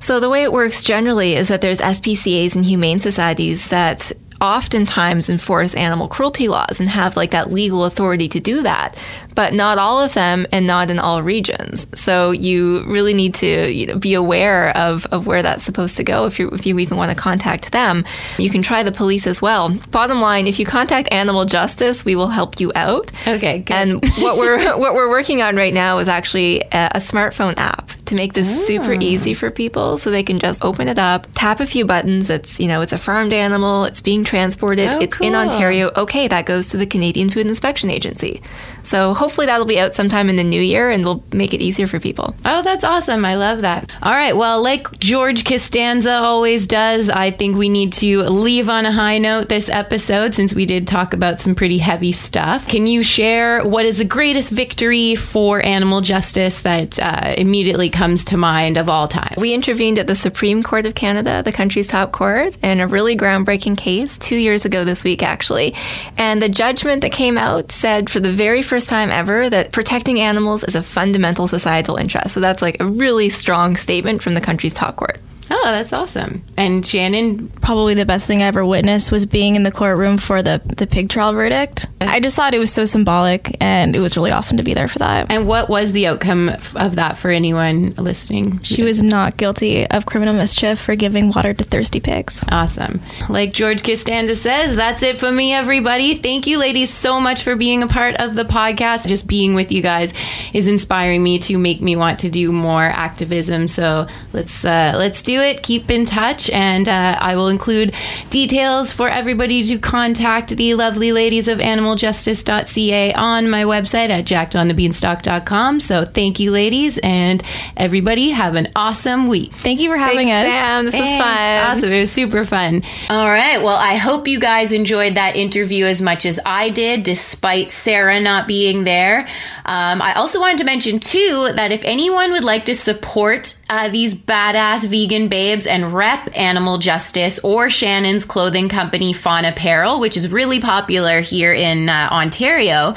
So 0.00 0.18
the 0.18 0.30
way 0.30 0.42
it 0.42 0.52
works 0.52 0.82
generally 0.82 1.34
is 1.34 1.48
that 1.48 1.60
there's 1.60 1.78
SPCAs 1.78 2.56
and 2.56 2.64
humane 2.64 3.00
societies 3.00 3.68
that 3.68 4.12
oftentimes 4.40 5.28
enforce 5.28 5.74
animal 5.74 6.08
cruelty 6.08 6.48
laws 6.48 6.80
and 6.80 6.88
have 6.88 7.16
like 7.16 7.32
that 7.32 7.52
legal 7.52 7.84
authority 7.84 8.28
to 8.28 8.40
do 8.40 8.62
that, 8.62 8.96
but 9.34 9.54
not 9.54 9.78
all 9.78 10.00
of 10.00 10.14
them 10.14 10.46
and 10.52 10.66
not 10.66 10.90
in 10.90 10.98
all 10.98 11.22
regions. 11.22 11.86
So 11.94 12.30
you 12.30 12.84
really 12.84 13.14
need 13.14 13.34
to 13.36 13.70
you 13.70 13.86
know, 13.86 13.96
be 13.96 14.14
aware 14.14 14.76
of, 14.76 15.06
of 15.06 15.26
where 15.26 15.42
that's 15.42 15.64
supposed 15.64 15.96
to 15.96 16.04
go 16.04 16.26
if 16.26 16.38
you 16.38 16.48
if 16.50 16.66
you 16.66 16.78
even 16.78 16.96
want 16.96 17.10
to 17.10 17.16
contact 17.16 17.72
them. 17.72 18.04
You 18.38 18.50
can 18.50 18.62
try 18.62 18.82
the 18.82 18.92
police 18.92 19.26
as 19.26 19.40
well. 19.40 19.70
Bottom 19.90 20.20
line, 20.20 20.46
if 20.46 20.58
you 20.58 20.66
contact 20.66 21.12
Animal 21.12 21.44
Justice, 21.44 22.04
we 22.04 22.16
will 22.16 22.28
help 22.28 22.60
you 22.60 22.72
out. 22.74 23.10
Okay, 23.26 23.60
good. 23.60 23.74
And 23.74 24.04
what 24.18 24.36
we're 24.36 24.76
what 24.78 24.94
we're 24.94 25.08
working 25.08 25.42
on 25.42 25.56
right 25.56 25.74
now 25.74 25.98
is 25.98 26.08
actually 26.08 26.60
a, 26.72 26.90
a 26.94 26.98
smartphone 26.98 27.54
app 27.56 27.90
to 28.06 28.14
make 28.14 28.32
this 28.34 28.48
ah. 28.48 28.66
super 28.66 28.92
easy 28.94 29.34
for 29.34 29.50
people, 29.50 29.96
so 29.96 30.10
they 30.10 30.22
can 30.22 30.38
just 30.38 30.62
open 30.64 30.88
it 30.88 30.98
up, 30.98 31.26
tap 31.34 31.60
a 31.60 31.66
few 31.66 31.84
buttons. 31.84 32.30
It's 32.30 32.60
you 32.60 32.68
know 32.68 32.80
it's 32.80 32.92
a 32.92 32.98
farmed 32.98 33.32
animal, 33.32 33.84
it's 33.84 34.00
being 34.00 34.24
transported, 34.24 34.88
Oh, 34.88 35.00
it's 35.00 35.20
in. 35.20 35.34
Ontario. 35.34 35.90
Okay, 35.96 36.28
that 36.28 36.46
goes 36.46 36.70
to 36.70 36.76
the 36.76 36.86
Canadian 36.86 37.30
Food 37.30 37.46
Inspection 37.46 37.90
Agency. 37.90 38.42
So 38.82 39.14
hopefully 39.14 39.46
that'll 39.46 39.66
be 39.66 39.80
out 39.80 39.94
sometime 39.94 40.28
in 40.28 40.36
the 40.36 40.44
new 40.44 40.60
year, 40.60 40.90
and 40.90 41.04
we'll 41.04 41.22
make 41.32 41.54
it 41.54 41.60
easier 41.60 41.86
for 41.86 42.00
people. 42.00 42.34
Oh, 42.44 42.62
that's 42.62 42.84
awesome. 42.84 43.24
I 43.24 43.36
love 43.36 43.62
that. 43.62 43.90
All 44.02 44.12
right. 44.12 44.36
Well, 44.36 44.62
like 44.62 44.98
George 44.98 45.44
Costanza 45.44 46.12
always 46.12 46.66
does, 46.66 47.08
I 47.08 47.30
think 47.30 47.56
we 47.56 47.68
need 47.68 47.92
to 47.94 48.22
leave 48.22 48.68
on 48.68 48.86
a 48.86 48.92
high 48.92 49.18
note 49.18 49.48
this 49.48 49.68
episode 49.68 50.34
since 50.34 50.54
we 50.54 50.66
did 50.66 50.86
talk 50.86 51.12
about 51.14 51.40
some 51.40 51.54
pretty 51.54 51.78
heavy 51.78 52.12
stuff. 52.12 52.66
Can 52.66 52.86
you 52.86 53.02
share 53.02 53.66
what 53.66 53.84
is 53.84 53.98
the 53.98 54.04
greatest 54.04 54.50
victory 54.50 55.14
for 55.14 55.64
animal 55.64 56.00
justice 56.00 56.62
that 56.62 56.98
uh, 56.98 57.34
immediately 57.36 57.90
comes 57.90 58.24
to 58.26 58.36
mind 58.36 58.76
of 58.76 58.88
all 58.88 59.08
time? 59.08 59.34
We 59.36 59.54
intervened 59.54 59.98
at 59.98 60.06
the 60.06 60.16
Supreme 60.16 60.62
Court 60.62 60.86
of 60.86 60.94
Canada, 60.94 61.42
the 61.42 61.52
country's 61.52 61.86
top 61.86 62.12
court, 62.12 62.56
in 62.62 62.80
a 62.80 62.86
really 62.86 63.16
groundbreaking 63.16 63.76
case 63.76 64.18
two 64.18 64.36
years 64.36 64.64
ago 64.64 64.84
this 64.84 65.04
week, 65.04 65.22
actually. 65.22 65.74
And 66.16 66.40
the 66.40 66.48
judgment 66.48 67.02
that 67.02 67.12
came 67.12 67.38
out 67.38 67.72
said 67.72 68.10
for 68.10 68.20
the 68.20 68.32
very 68.32 68.62
first 68.70 68.88
time 68.88 69.10
ever 69.10 69.50
that 69.50 69.72
protecting 69.72 70.20
animals 70.20 70.62
is 70.62 70.76
a 70.76 70.82
fundamental 70.82 71.48
societal 71.48 71.96
interest. 71.96 72.32
So 72.32 72.38
that's 72.38 72.62
like 72.62 72.76
a 72.78 72.86
really 72.86 73.28
strong 73.28 73.74
statement 73.74 74.22
from 74.22 74.34
the 74.34 74.40
country's 74.40 74.72
top 74.72 74.94
court. 74.94 75.18
Oh, 75.52 75.62
that's 75.64 75.92
awesome. 75.92 76.44
And 76.56 76.86
Shannon, 76.86 77.48
Probably 77.60 77.94
the 77.94 78.06
best 78.06 78.26
thing 78.26 78.42
I 78.42 78.46
ever 78.46 78.64
witnessed 78.64 79.10
was 79.12 79.26
being 79.26 79.56
in 79.56 79.62
the 79.64 79.70
courtroom 79.72 80.16
for 80.18 80.42
the, 80.42 80.60
the 80.76 80.86
pig 80.86 81.08
trial 81.08 81.32
verdict. 81.32 81.88
I 82.00 82.20
just 82.20 82.36
thought 82.36 82.54
it 82.54 82.58
was 82.58 82.72
so 82.72 82.84
symbolic 82.84 83.56
and 83.60 83.94
it 83.94 84.00
was 84.00 84.16
really 84.16 84.30
awesome 84.30 84.56
to 84.56 84.62
be 84.62 84.74
there 84.74 84.88
for 84.88 84.98
that. 85.00 85.30
and 85.30 85.46
what 85.46 85.68
was 85.68 85.92
the 85.92 86.06
outcome 86.06 86.50
of 86.76 86.96
that 86.96 87.16
for 87.18 87.30
anyone 87.30 87.94
listening? 87.96 88.60
She 88.62 88.82
was 88.82 89.02
not 89.02 89.36
guilty 89.36 89.86
of 89.88 90.06
criminal 90.06 90.34
mischief 90.34 90.80
for 90.80 90.94
giving 90.96 91.30
water 91.30 91.52
to 91.52 91.64
thirsty 91.64 92.00
pigs. 92.00 92.44
Awesome. 92.50 93.00
Like 93.28 93.52
George 93.52 93.82
Costanza 93.82 94.36
says, 94.36 94.76
that's 94.76 95.02
it 95.02 95.18
for 95.18 95.30
me, 95.30 95.52
everybody. 95.52 96.14
Thank 96.14 96.46
you, 96.46 96.58
ladies, 96.58 96.90
so 96.90 97.20
much 97.20 97.42
for 97.42 97.56
being 97.56 97.82
a 97.82 97.88
part 97.88 98.16
of 98.16 98.34
the 98.34 98.44
podcast. 98.44 99.06
Just 99.06 99.26
being 99.26 99.54
with 99.54 99.70
you 99.72 99.82
guys 99.82 100.12
is 100.52 100.66
inspiring 100.68 101.22
me 101.22 101.38
to 101.40 101.58
make 101.58 101.80
me 101.80 101.96
want 101.96 102.20
to 102.20 102.30
do 102.30 102.52
more 102.52 102.82
activism. 102.82 103.68
So 103.68 104.06
let's 104.32 104.64
uh, 104.64 104.94
let's 104.96 105.22
do 105.22 105.39
it. 105.40 105.62
Keep 105.62 105.90
in 105.90 106.04
touch, 106.04 106.50
and 106.50 106.88
uh, 106.88 107.18
I 107.20 107.36
will 107.36 107.48
include 107.48 107.94
details 108.30 108.92
for 108.92 109.08
everybody 109.08 109.62
to 109.64 109.78
contact 109.78 110.56
the 110.56 110.74
lovely 110.74 111.12
ladies 111.12 111.48
of 111.48 111.58
animaljustice.ca 111.58 113.14
on 113.14 113.50
my 113.50 113.64
website 113.64 114.10
at 114.10 114.24
jackedonthebeanstalk.com. 114.24 115.80
So 115.80 116.04
thank 116.04 116.40
you, 116.40 116.50
ladies, 116.50 116.98
and 116.98 117.42
everybody 117.76 118.30
have 118.30 118.54
an 118.54 118.68
awesome 118.76 119.28
week. 119.28 119.52
Thank 119.52 119.80
you 119.80 119.90
for 119.90 119.96
having 119.96 120.28
Thanks, 120.28 120.48
us. 120.48 120.52
Sam. 120.52 120.84
This 120.84 120.98
was 120.98 121.16
fun. 121.16 121.76
Awesome. 121.76 121.92
It 121.92 122.00
was 122.00 122.12
super 122.12 122.44
fun. 122.44 122.82
All 123.08 123.28
right. 123.28 123.62
Well, 123.62 123.76
I 123.76 123.96
hope 123.96 124.28
you 124.28 124.38
guys 124.38 124.72
enjoyed 124.72 125.14
that 125.14 125.36
interview 125.36 125.84
as 125.84 126.00
much 126.02 126.26
as 126.26 126.38
I 126.44 126.70
did, 126.70 127.02
despite 127.02 127.70
Sarah 127.70 128.20
not 128.20 128.46
being 128.46 128.84
there. 128.84 129.28
Um, 129.64 130.02
I 130.02 130.14
also 130.14 130.40
wanted 130.40 130.58
to 130.58 130.64
mention, 130.64 131.00
too, 131.00 131.52
that 131.54 131.72
if 131.72 131.82
anyone 131.84 132.32
would 132.32 132.44
like 132.44 132.64
to 132.66 132.74
support 132.74 133.56
uh, 133.68 133.88
these 133.88 134.14
badass 134.14 134.88
vegan 134.88 135.28
babes 135.30 135.66
and 135.66 135.94
rep 135.94 136.36
animal 136.36 136.78
justice 136.78 137.38
or 137.42 137.70
Shannon's 137.70 138.24
clothing 138.24 138.68
company, 138.68 139.12
Fauna 139.12 139.50
Apparel, 139.50 140.00
which 140.00 140.16
is 140.16 140.30
really 140.30 140.60
popular 140.60 141.20
here 141.20 141.52
in 141.52 141.88
uh, 141.88 142.08
Ontario, 142.12 142.94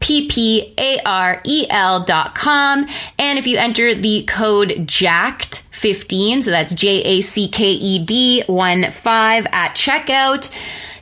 P-P-A-R-E-L 0.04 2.04
dot 2.04 2.36
com. 2.36 2.86
And 3.18 3.40
if 3.40 3.48
you 3.48 3.58
enter 3.58 3.96
the 3.96 4.24
code 4.24 4.86
JACKED 4.86 5.60
15, 5.72 6.42
so 6.44 6.52
that's 6.52 6.74
J-A-C-K-E-D 6.74 8.44
1 8.48 8.92
5 8.92 9.48
at 9.54 9.76
checkout, 9.76 10.54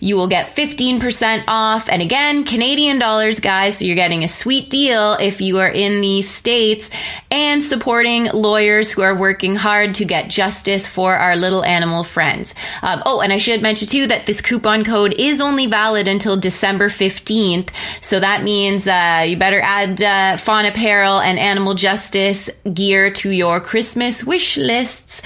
you 0.02 0.18
will 0.18 0.28
get 0.28 0.54
15% 0.54 1.44
off. 1.48 1.88
And 1.88 2.02
again, 2.02 2.44
Canadian 2.44 3.00
dollars, 3.00 3.40
guys. 3.40 3.78
So 3.78 3.86
you're 3.86 3.96
getting 3.96 4.24
a 4.24 4.28
sweet 4.28 4.70
deal 4.70 5.14
if 5.14 5.40
you 5.40 5.60
are 5.60 5.70
in 5.70 6.02
the 6.02 6.24
States 6.24 6.90
and 7.30 7.64
supporting 7.64 8.26
lawyers 8.34 8.92
who 8.92 9.04
are 9.04 9.16
working 9.16 9.56
hard 9.56 9.96
to 9.96 10.06
get 10.06 10.30
justice 10.30 10.88
for 10.88 11.16
our 11.16 11.38
little 11.38 11.64
animal 11.64 12.04
friends. 12.04 12.56
Um, 12.82 13.04
oh, 13.06 13.22
and 13.22 13.32
I 13.32 13.38
should 13.38 13.62
mention 13.62 13.88
too 13.88 14.08
that 14.08 14.26
this 14.26 14.42
coupon 14.42 14.84
code 14.84 15.14
is 15.14 15.40
only 15.40 15.68
valid 15.68 16.08
until 16.08 16.36
December 16.36 16.90
15th. 16.90 17.70
So 18.02 18.20
that 18.20 18.44
means 18.44 18.88
uh, 18.88 19.24
you 19.28 19.38
better 19.38 19.62
add 19.62 20.02
uh, 20.02 20.38
Fauna 20.38 20.70
Apparel 20.70 21.20
and 21.20 21.38
Animal 21.38 21.76
Justice 21.76 22.50
gear 22.74 23.12
to 23.12 23.30
your 23.30 23.60
Christmas 23.60 24.24
wish 24.24 24.58
lists. 24.58 25.22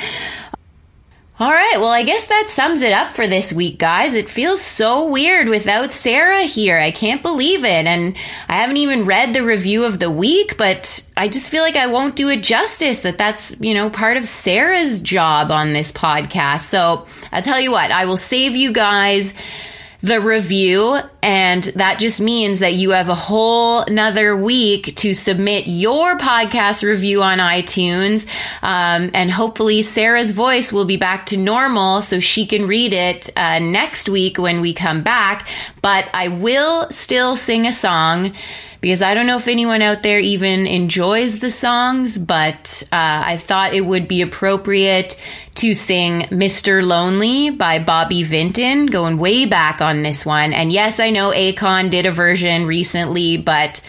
All 1.38 1.52
right, 1.52 1.76
well, 1.80 1.90
I 1.90 2.04
guess 2.04 2.28
that 2.28 2.50
sums 2.50 2.82
it 2.82 2.94
up 2.94 3.12
for 3.12 3.28
this 3.28 3.52
week, 3.52 3.78
guys. 3.78 4.14
It 4.14 4.30
feels 4.30 4.62
so 4.62 5.10
weird 5.10 5.50
without 5.50 5.92
Sarah 5.92 6.44
here. 6.44 6.78
I 6.78 6.92
can't 6.92 7.22
believe 7.22 7.66
it. 7.66 7.86
And 7.86 8.16
I 8.48 8.62
haven't 8.62 8.78
even 8.78 9.04
read 9.04 9.34
the 9.34 9.44
review 9.44 9.84
of 9.84 10.00
the 10.00 10.10
week, 10.10 10.56
but 10.56 11.06
I 11.18 11.28
just 11.28 11.50
feel 11.50 11.62
like 11.62 11.76
I 11.76 11.88
won't 11.88 12.16
do 12.16 12.30
it 12.30 12.42
justice 12.42 13.02
that 13.02 13.18
that's, 13.18 13.54
you 13.60 13.74
know, 13.74 13.90
part 13.90 14.16
of 14.16 14.24
Sarah's 14.24 15.02
job 15.02 15.52
on 15.52 15.74
this 15.74 15.92
podcast. 15.92 16.62
So 16.62 17.06
I'll 17.34 17.42
tell 17.42 17.60
you 17.60 17.72
what, 17.72 17.92
I 17.92 18.06
will 18.06 18.16
save 18.16 18.56
you 18.56 18.72
guys 18.72 19.34
the 20.06 20.22
review 20.22 21.00
and 21.24 21.64
that 21.64 21.98
just 21.98 22.22
means 22.22 22.60
that 22.60 22.76
you 22.76 22.92
have 22.92 23.10
a 23.10 23.16
whole 23.16 23.80
another 23.80 24.38
week 24.38 24.96
to 24.98 25.16
submit 25.16 25.66
your 25.66 26.16
podcast 26.20 26.84
review 26.84 27.24
on 27.24 27.40
itunes. 27.40 28.28
Um, 28.62 29.10
and 29.16 29.32
hopefully 29.32 29.82
sarah's 29.82 30.30
voice 30.30 30.72
will 30.72 30.86
be 30.86 30.98
back 30.98 31.26
to 31.28 31.38
normal 31.38 32.04
so 32.04 32.20
she 32.20 32.46
can 32.46 32.68
read 32.68 32.94
it 32.94 33.36
uh, 33.36 33.58
next 33.58 34.08
week 34.08 34.38
when 34.38 34.62
we 34.62 34.76
come 34.76 35.02
back. 35.02 35.48
But 35.82 36.08
i 36.14 36.28
will 36.28 36.92
still 36.92 37.36
sing 37.36 37.66
a 37.66 37.74
song 37.74 38.36
because 38.86 39.02
I 39.02 39.16
don't 39.16 39.26
know 39.26 39.38
if 39.38 39.48
anyone 39.48 39.82
out 39.82 40.04
there 40.04 40.20
even 40.20 40.68
enjoys 40.68 41.40
the 41.40 41.50
songs, 41.50 42.20
but 42.20 42.84
uh, 42.92 43.24
I 43.26 43.38
thought 43.38 43.74
it 43.74 43.82
would 43.82 44.08
be 44.08 44.22
appropriate 44.22 45.20
to 45.56 45.74
sing 45.74 46.22
Mr. 46.30 46.86
Lonely 46.86 47.50
by 47.50 47.80
Bobby 47.80 48.22
Vinton, 48.22 48.86
going 48.86 49.18
way 49.18 49.46
back 49.46 49.82
on 49.82 50.04
this 50.04 50.24
one. 50.24 50.54
And 50.54 50.72
yes, 50.72 51.00
I 51.00 51.10
know 51.10 51.32
Akon 51.32 51.90
did 51.90 52.06
a 52.06 52.12
version 52.12 52.68
recently, 52.68 53.38
but 53.38 53.82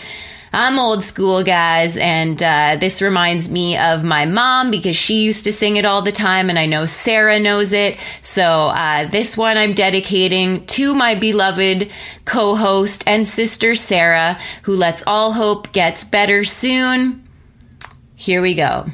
I'm 0.58 0.78
old 0.78 1.04
school, 1.04 1.44
guys, 1.44 1.98
and 1.98 2.42
uh, 2.42 2.78
this 2.80 3.02
reminds 3.02 3.50
me 3.50 3.76
of 3.76 4.02
my 4.02 4.24
mom 4.24 4.70
because 4.70 4.96
she 4.96 5.20
used 5.20 5.44
to 5.44 5.52
sing 5.52 5.76
it 5.76 5.84
all 5.84 6.00
the 6.00 6.12
time, 6.12 6.48
and 6.48 6.58
I 6.58 6.64
know 6.64 6.86
Sarah 6.86 7.38
knows 7.38 7.74
it. 7.74 7.98
So 8.22 8.42
uh, 8.42 9.06
this 9.06 9.36
one 9.36 9.58
I'm 9.58 9.74
dedicating 9.74 10.64
to 10.64 10.94
my 10.94 11.14
beloved 11.14 11.90
co-host 12.24 13.04
and 13.06 13.28
sister 13.28 13.74
Sarah, 13.74 14.38
who 14.62 14.74
lets 14.74 15.02
all 15.06 15.34
hope 15.34 15.74
gets 15.74 16.04
better 16.04 16.42
soon. 16.42 17.28
Here 18.14 18.40
we 18.40 18.54
go. 18.54 18.86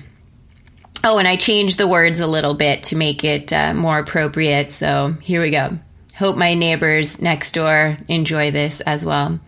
Oh, 1.04 1.18
and 1.18 1.28
I 1.28 1.36
changed 1.36 1.78
the 1.78 1.86
words 1.86 2.18
a 2.18 2.26
little 2.26 2.54
bit 2.54 2.82
to 2.84 2.96
make 2.96 3.22
it 3.22 3.52
uh, 3.52 3.72
more 3.72 4.00
appropriate. 4.00 4.72
So 4.72 5.14
here 5.20 5.40
we 5.40 5.52
go. 5.52 5.78
Hope 6.16 6.36
my 6.36 6.54
neighbors 6.54 7.22
next 7.22 7.52
door 7.52 7.98
enjoy 8.08 8.50
this 8.50 8.80
as 8.80 9.04
well. 9.04 9.38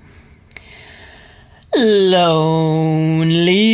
Lonely. 1.77 3.65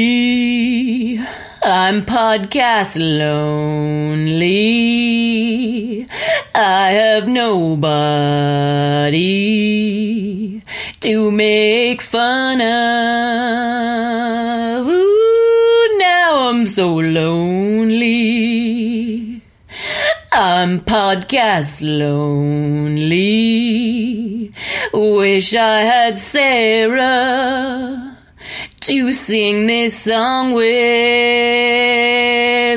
I'm 1.62 2.00
podcast 2.06 2.96
lonely. 2.98 4.48
I 6.54 6.92
have 6.92 7.28
nobody 7.28 7.92
to 11.00 11.30
make 11.30 12.00
fun 12.00 12.62
of. 12.62 12.68
Ooh, 14.88 15.98
now 15.98 16.48
I'm 16.48 16.66
so 16.66 16.94
lonely. 16.94 18.29
I'm 20.32 20.78
podcast 20.80 21.82
lonely. 21.82 23.02
Wish 24.92 25.54
I 25.56 25.80
had 25.80 26.20
Sarah 26.20 28.16
to 28.78 29.12
sing 29.12 29.66
this 29.66 29.98
song 29.98 30.52
with. 30.52 30.70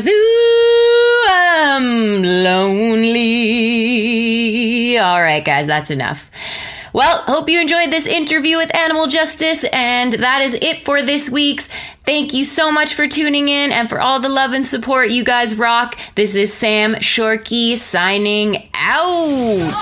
Ooh, 0.07 1.25
I'm 1.29 2.23
lonely. 2.23 2.97
All 4.97 5.21
right, 5.21 5.45
guys, 5.45 5.67
that's 5.67 5.91
enough. 5.91 6.31
Well, 6.93 7.23
hope 7.23 7.49
you 7.49 7.59
enjoyed 7.59 7.89
this 7.89 8.05
interview 8.05 8.57
with 8.57 8.73
Animal 8.75 9.07
Justice, 9.07 9.65
and 9.73 10.13
that 10.13 10.43
is 10.43 10.53
it 10.53 10.85
for 10.85 11.01
this 11.01 11.27
week's. 11.27 11.67
Thank 12.05 12.35
you 12.35 12.43
so 12.43 12.71
much 12.71 12.93
for 12.93 13.07
tuning 13.07 13.49
in 13.49 13.71
and 13.71 13.89
for 13.89 13.99
all 13.99 14.19
the 14.19 14.29
love 14.29 14.53
and 14.53 14.63
support. 14.63 15.09
You 15.09 15.23
guys 15.23 15.55
rock. 15.55 15.97
This 16.13 16.35
is 16.35 16.53
Sam 16.53 16.93
Shorkey 16.95 17.79
signing 17.79 18.69
out. 18.75 19.73